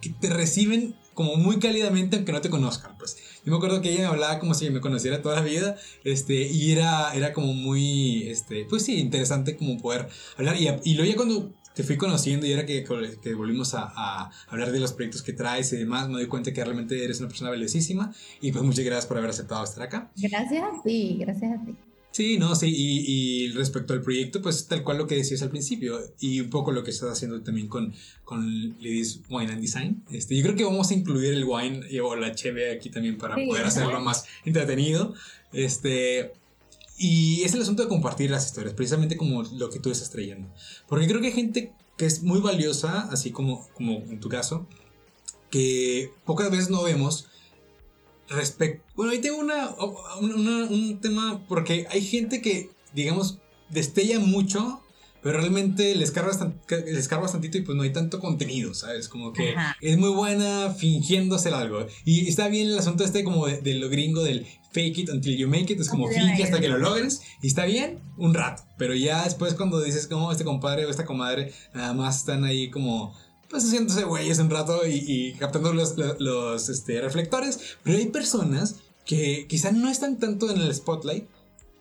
que 0.00 0.10
te 0.10 0.30
reciben 0.30 0.94
como 1.20 1.36
muy 1.36 1.58
cálidamente 1.58 2.16
aunque 2.16 2.32
no 2.32 2.40
te 2.40 2.48
conozcan, 2.48 2.96
pues. 2.96 3.18
Yo 3.44 3.52
me 3.52 3.58
acuerdo 3.58 3.82
que 3.82 3.90
ella 3.90 4.00
me 4.00 4.06
hablaba 4.06 4.38
como 4.38 4.54
si 4.54 4.70
me 4.70 4.80
conociera 4.80 5.20
toda 5.20 5.36
la 5.36 5.42
vida, 5.42 5.76
este, 6.02 6.48
y 6.48 6.72
era, 6.72 7.12
era 7.12 7.34
como 7.34 7.52
muy, 7.52 8.22
este, 8.30 8.64
pues 8.64 8.86
sí, 8.86 8.98
interesante 8.98 9.54
como 9.54 9.76
poder 9.76 10.08
hablar. 10.38 10.56
Y, 10.56 10.68
y 10.84 10.94
luego 10.94 11.10
ya 11.10 11.16
cuando 11.16 11.52
te 11.74 11.82
fui 11.82 11.98
conociendo 11.98 12.46
y 12.46 12.52
era 12.52 12.64
que, 12.64 12.84
que 13.22 13.34
volvimos 13.34 13.74
a, 13.74 13.92
a 13.94 14.30
hablar 14.48 14.72
de 14.72 14.80
los 14.80 14.94
proyectos 14.94 15.22
que 15.22 15.34
traes 15.34 15.70
y 15.74 15.76
demás, 15.76 16.08
me 16.08 16.14
doy 16.14 16.26
cuenta 16.26 16.54
que 16.54 16.64
realmente 16.64 17.04
eres 17.04 17.20
una 17.20 17.28
persona 17.28 17.50
valiosísima. 17.50 18.14
Y 18.40 18.50
pues 18.52 18.64
muchas 18.64 18.86
gracias 18.86 19.04
por 19.04 19.18
haber 19.18 19.28
aceptado 19.28 19.62
estar 19.62 19.82
acá. 19.82 20.10
Gracias 20.16 20.62
ti, 20.82 21.18
gracias 21.20 21.52
a 21.52 21.64
ti. 21.66 21.76
Sí, 22.12 22.38
no, 22.38 22.56
sí, 22.56 22.66
y, 22.74 23.04
y 23.46 23.52
respecto 23.52 23.92
al 23.94 24.02
proyecto, 24.02 24.42
pues 24.42 24.66
tal 24.66 24.82
cual 24.82 24.98
lo 24.98 25.06
que 25.06 25.14
decías 25.14 25.42
al 25.42 25.50
principio, 25.50 26.00
y 26.18 26.40
un 26.40 26.50
poco 26.50 26.72
lo 26.72 26.82
que 26.82 26.90
estás 26.90 27.10
haciendo 27.12 27.40
también 27.42 27.68
con, 27.68 27.94
con 28.24 28.70
Ladies 28.80 29.20
Wine 29.30 29.52
and 29.52 29.60
Design. 29.60 30.02
Este, 30.10 30.36
yo 30.36 30.42
creo 30.42 30.56
que 30.56 30.64
vamos 30.64 30.90
a 30.90 30.94
incluir 30.94 31.32
el 31.32 31.44
wine 31.44 31.82
y- 31.88 32.00
o 32.00 32.16
la 32.16 32.34
cheve 32.34 32.72
aquí 32.72 32.90
también 32.90 33.16
para 33.16 33.36
Sí, 33.36 33.46
poder 33.46 33.64
hacerlo 33.64 34.00
más 34.00 34.24
entretenido. 34.44 35.14
Este, 35.52 36.32
y 36.98 37.42
es 37.44 37.54
el 37.54 37.62
asunto 37.62 37.82
de 37.84 37.88
compartir 37.88 38.30
las 38.30 38.44
historias, 38.44 38.74
precisamente 38.74 39.16
como 39.16 39.44
lo 39.44 39.70
que 39.70 39.78
tú 39.78 39.90
estás 39.92 40.10
trayendo. 40.10 40.52
Porque 40.88 41.06
creo 41.06 41.20
que 41.20 41.28
hay 41.28 41.32
gente 41.32 41.72
que 41.96 42.06
es 42.06 42.22
muy 42.24 42.40
valiosa, 42.40 43.02
así 43.12 43.30
como, 43.30 43.68
como 43.74 43.98
en 44.10 44.18
tu 44.18 44.28
caso, 44.28 44.66
que 45.50 46.10
pocas 46.24 46.50
veces 46.50 46.70
no 46.70 46.82
vemos 46.82 47.26
respecto... 48.30 48.82
Bueno, 48.96 49.12
ahí 49.12 49.18
tengo 49.20 49.38
una, 49.38 49.70
una- 50.20 50.64
un 50.64 50.98
tema, 51.00 51.42
porque 51.48 51.86
hay 51.90 52.02
gente 52.02 52.40
que, 52.40 52.70
digamos, 52.94 53.38
destella 53.68 54.18
mucho, 54.20 54.80
pero 55.22 55.38
realmente 55.38 55.94
les 55.94 56.10
cargas, 56.12 56.38
tan- 56.38 56.58
les 56.86 57.06
cargas 57.08 57.32
tantito 57.32 57.58
y 57.58 57.62
pues 57.62 57.76
no 57.76 57.82
hay 57.82 57.92
tanto 57.92 58.20
contenido, 58.20 58.72
¿sabes? 58.72 59.08
Como 59.08 59.32
que 59.32 59.50
Ajá. 59.50 59.76
es 59.80 59.98
muy 59.98 60.10
buena 60.10 60.70
fingiendo 60.76 61.36
hacer 61.36 61.52
algo. 61.52 61.86
Y 62.06 62.26
está 62.28 62.48
bien 62.48 62.68
el 62.68 62.78
asunto 62.78 63.04
este 63.04 63.22
como 63.24 63.46
de, 63.46 63.60
de 63.60 63.74
lo 63.74 63.88
gringo 63.90 64.22
del 64.22 64.46
fake 64.72 64.98
it 64.98 65.10
until 65.10 65.36
you 65.36 65.48
make 65.48 65.72
it, 65.72 65.80
es 65.80 65.88
como 65.88 66.06
finge 66.08 66.42
hasta 66.44 66.56
it. 66.56 66.62
que 66.62 66.68
lo 66.68 66.78
logres, 66.78 67.20
y 67.42 67.48
está 67.48 67.64
bien 67.64 67.98
un 68.16 68.32
rato, 68.34 68.62
pero 68.78 68.94
ya 68.94 69.24
después 69.24 69.54
cuando 69.54 69.80
dices 69.82 70.06
como 70.06 70.30
este 70.30 70.44
compadre 70.44 70.86
o 70.86 70.90
esta 70.90 71.04
comadre, 71.04 71.52
nada 71.74 71.92
más 71.92 72.18
están 72.18 72.44
ahí 72.44 72.70
como 72.70 73.12
pues 73.50 73.64
haciéndose 73.64 74.04
güeyes 74.04 74.38
un 74.38 74.48
rato 74.48 74.86
y, 74.86 75.34
captando 75.34 75.72
los, 75.72 75.98
los, 75.98 76.20
los, 76.20 76.68
este, 76.68 77.00
reflectores, 77.00 77.76
pero 77.82 77.98
hay 77.98 78.06
personas 78.06 78.76
que 79.04 79.46
quizá 79.48 79.72
no 79.72 79.90
están 79.90 80.18
tanto 80.18 80.50
en 80.50 80.60
el 80.60 80.74
spotlight, 80.74 81.26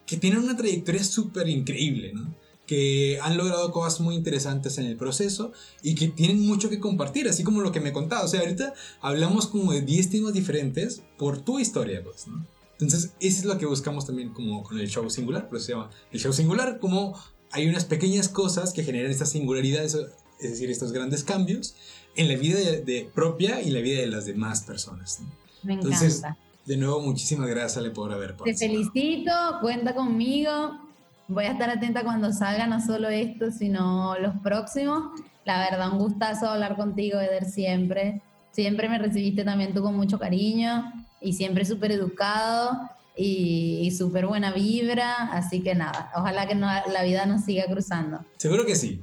que 0.05 0.17
tienen 0.17 0.39
una 0.39 0.57
trayectoria 0.57 1.03
súper 1.03 1.47
increíble, 1.47 2.13
¿no? 2.13 2.34
que 2.70 3.17
han 3.24 3.36
logrado 3.36 3.72
cosas 3.72 3.99
muy 3.99 4.13
interesantes 4.13 4.78
en 4.78 4.86
el 4.86 4.95
proceso 4.95 5.53
y 5.82 5.95
que 5.95 6.07
tienen 6.07 6.45
mucho 6.45 6.70
que 6.70 6.80
compartir, 6.80 7.28
así 7.28 7.43
como 7.43 7.61
lo 7.61 7.72
que 7.72 7.80
me 7.80 7.91
contaba. 7.91 8.24
O 8.24 8.28
sea, 8.28 8.41
ahorita 8.41 8.76
hablamos 9.01 9.47
como 9.47 9.72
de 9.72 9.82
10 9.82 10.11
temas 10.11 10.34
diferentes 10.34 11.01
por 11.17 11.41
tu 11.41 11.57
historia, 11.57 12.03
pues, 12.03 12.28
¿no? 12.28 12.45
Entonces, 12.74 13.13
eso 13.20 13.39
es 13.39 13.45
lo 13.45 13.57
que 13.57 13.65
buscamos 13.65 14.05
también 14.05 14.30
como 14.34 14.61
con 14.61 14.80
el 14.80 14.88
show 14.88 15.09
singular, 15.09 15.47
pero 15.49 15.59
se 15.59 15.72
llama 15.72 15.89
el 16.11 16.20
show 16.20 16.32
singular, 16.32 16.78
como 16.78 17.20
hay 17.51 17.67
unas 17.67 17.86
pequeñas 17.86 18.30
cosas 18.30 18.72
que 18.72 18.84
generan 18.84 19.09
estas 19.09 19.32
singularidades, 19.32 19.97
es 20.40 20.52
decir, 20.52 20.70
estos 20.70 20.92
grandes 20.92 21.24
cambios 21.24 21.76
en 22.16 22.28
la 22.28 22.36
vida 22.36 22.58
de, 22.60 22.82
de 22.84 23.10
propia 23.14 23.62
y 23.62 23.70
la 23.70 23.80
vida 23.82 24.02
de 24.02 24.08
las 24.08 24.26
demás 24.26 24.62
personas. 24.64 25.20
¿no? 25.22 25.28
Me 25.64 25.74
encanta. 25.74 25.96
Entonces, 25.96 26.24
De 26.66 26.78
nuevo, 26.78 27.02
muchísimas 27.02 27.48
gracias, 27.50 27.78
Ale, 27.78 27.92
por 27.92 28.12
haber 28.12 28.32
Te 28.32 28.38
participado. 28.38 28.92
felicito, 28.92 29.32
cuenta 29.62 29.94
conmigo. 29.96 30.80
Voy 31.28 31.46
a 31.46 31.52
estar 31.52 31.70
atenta 31.70 32.04
cuando 32.04 32.32
salga 32.34 32.68
no 32.68 32.84
solo 32.84 33.10
esto, 33.10 33.52
sino 33.52 34.18
los 34.20 34.36
próximos. 34.42 35.20
La 35.46 35.60
verdad, 35.60 35.92
un 35.92 36.00
gustazo 36.00 36.48
hablar 36.48 36.76
contigo, 36.76 37.20
Eder, 37.20 37.46
siempre. 37.46 38.22
Siempre 38.52 38.90
me 38.90 38.98
recibiste 38.98 39.44
también 39.44 39.74
tú 39.74 39.82
con 39.82 39.96
mucho 39.96 40.18
cariño 40.20 40.92
y 41.22 41.34
siempre 41.34 41.66
súper 41.66 41.92
educado 41.92 42.80
y, 43.16 43.80
y 43.84 43.92
súper 43.92 44.26
buena 44.28 44.52
vibra. 44.52 45.30
Así 45.32 45.62
que 45.62 45.76
nada, 45.76 46.12
ojalá 46.16 46.48
que 46.48 46.56
no- 46.56 46.68
la 46.92 47.04
vida 47.04 47.26
nos 47.26 47.46
siga 47.46 47.66
cruzando. 47.66 48.26
Seguro 48.38 48.66
que 48.66 48.76
sí. 48.76 49.02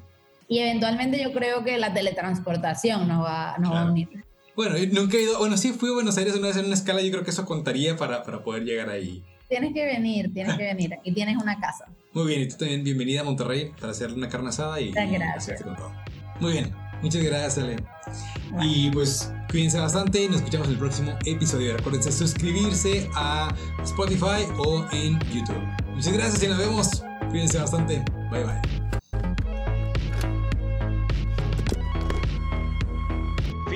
Y 0.49 0.59
eventualmente 0.61 1.21
yo 1.23 1.33
creo 1.33 1.65
que 1.65 1.77
la 1.79 1.93
teletransportación 1.93 3.09
nos 3.09 3.25
va, 3.25 3.57
nos 3.59 3.71
va 3.73 3.79
a 3.79 3.83
Claro. 3.83 3.93
unir. 3.93 4.09
Bueno, 4.55 4.75
nunca 4.93 5.17
he 5.19 5.23
ido, 5.23 5.39
bueno, 5.39 5.57
sí 5.57 5.73
fui 5.73 5.91
a 5.91 5.93
Buenos 5.93 6.17
Aires 6.17 6.35
una 6.35 6.47
vez 6.49 6.57
en 6.57 6.65
una 6.67 6.75
escala, 6.75 7.03
yo 7.03 7.11
creo 7.11 7.25
que 7.25 7.31
eso 7.31 7.45
contaría 7.45 7.97
para, 7.97 8.23
para 8.23 8.43
poder 8.43 8.63
llegar 8.65 8.89
ahí. 8.89 9.23
Tienes 9.49 9.75
que 9.75 9.85
venir, 9.85 10.33
tienes 10.33 10.57
que 10.57 10.65
venir. 10.65 10.95
Aquí 10.95 11.13
tienes 11.13 11.37
una 11.37 11.61
casa. 11.61 11.87
Muy 12.13 12.27
bien, 12.29 12.41
y 12.43 12.49
tú 12.49 12.57
también 12.57 12.83
bienvenida 12.83 13.21
a 13.21 13.25
Monterrey 13.25 13.71
para 13.79 13.93
hacer 13.93 14.13
una 14.13 14.29
carne 14.29 14.49
asada 14.49 14.81
y, 14.81 14.89
Muchas 14.89 15.11
gracias. 15.11 15.63
con 15.63 15.77
todo. 15.77 15.93
Muy 16.41 16.53
bien, 16.53 16.73
muchas 17.03 17.23
gracias, 17.23 17.59
Ale. 17.59 17.77
Bueno. 18.51 18.65
Y 18.73 18.91
pues 18.91 19.31
cuídense 19.51 19.79
bastante 19.79 20.25
y 20.25 20.29
nos 20.29 20.39
escuchamos 20.39 20.69
en 20.69 20.73
el 20.75 20.79
próximo 20.79 21.19
episodio. 21.27 21.77
Recuerden 21.77 22.03
suscribirse 22.03 23.09
a 23.15 23.55
Spotify 23.85 24.47
o 24.59 24.87
en 24.93 25.19
YouTube. 25.33 25.63
Muchas 25.95 26.13
gracias 26.13 26.43
y 26.43 26.49
nos 26.49 26.59
vemos. 26.59 27.03
Cuídense 27.31 27.59
bastante. 27.59 28.03
Bye 28.31 28.45
bye. 28.45 28.76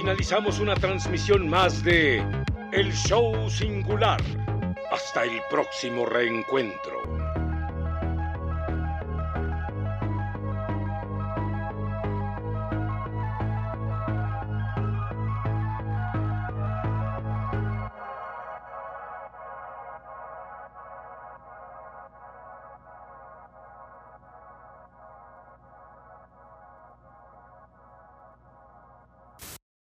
Finalizamos 0.01 0.61
una 0.61 0.75
transmisión 0.77 1.47
más 1.47 1.85
de 1.85 2.25
El 2.73 2.91
Show 2.91 3.51
Singular. 3.51 4.19
Hasta 4.91 5.25
el 5.25 5.43
próximo 5.51 6.07
reencuentro. 6.07 7.00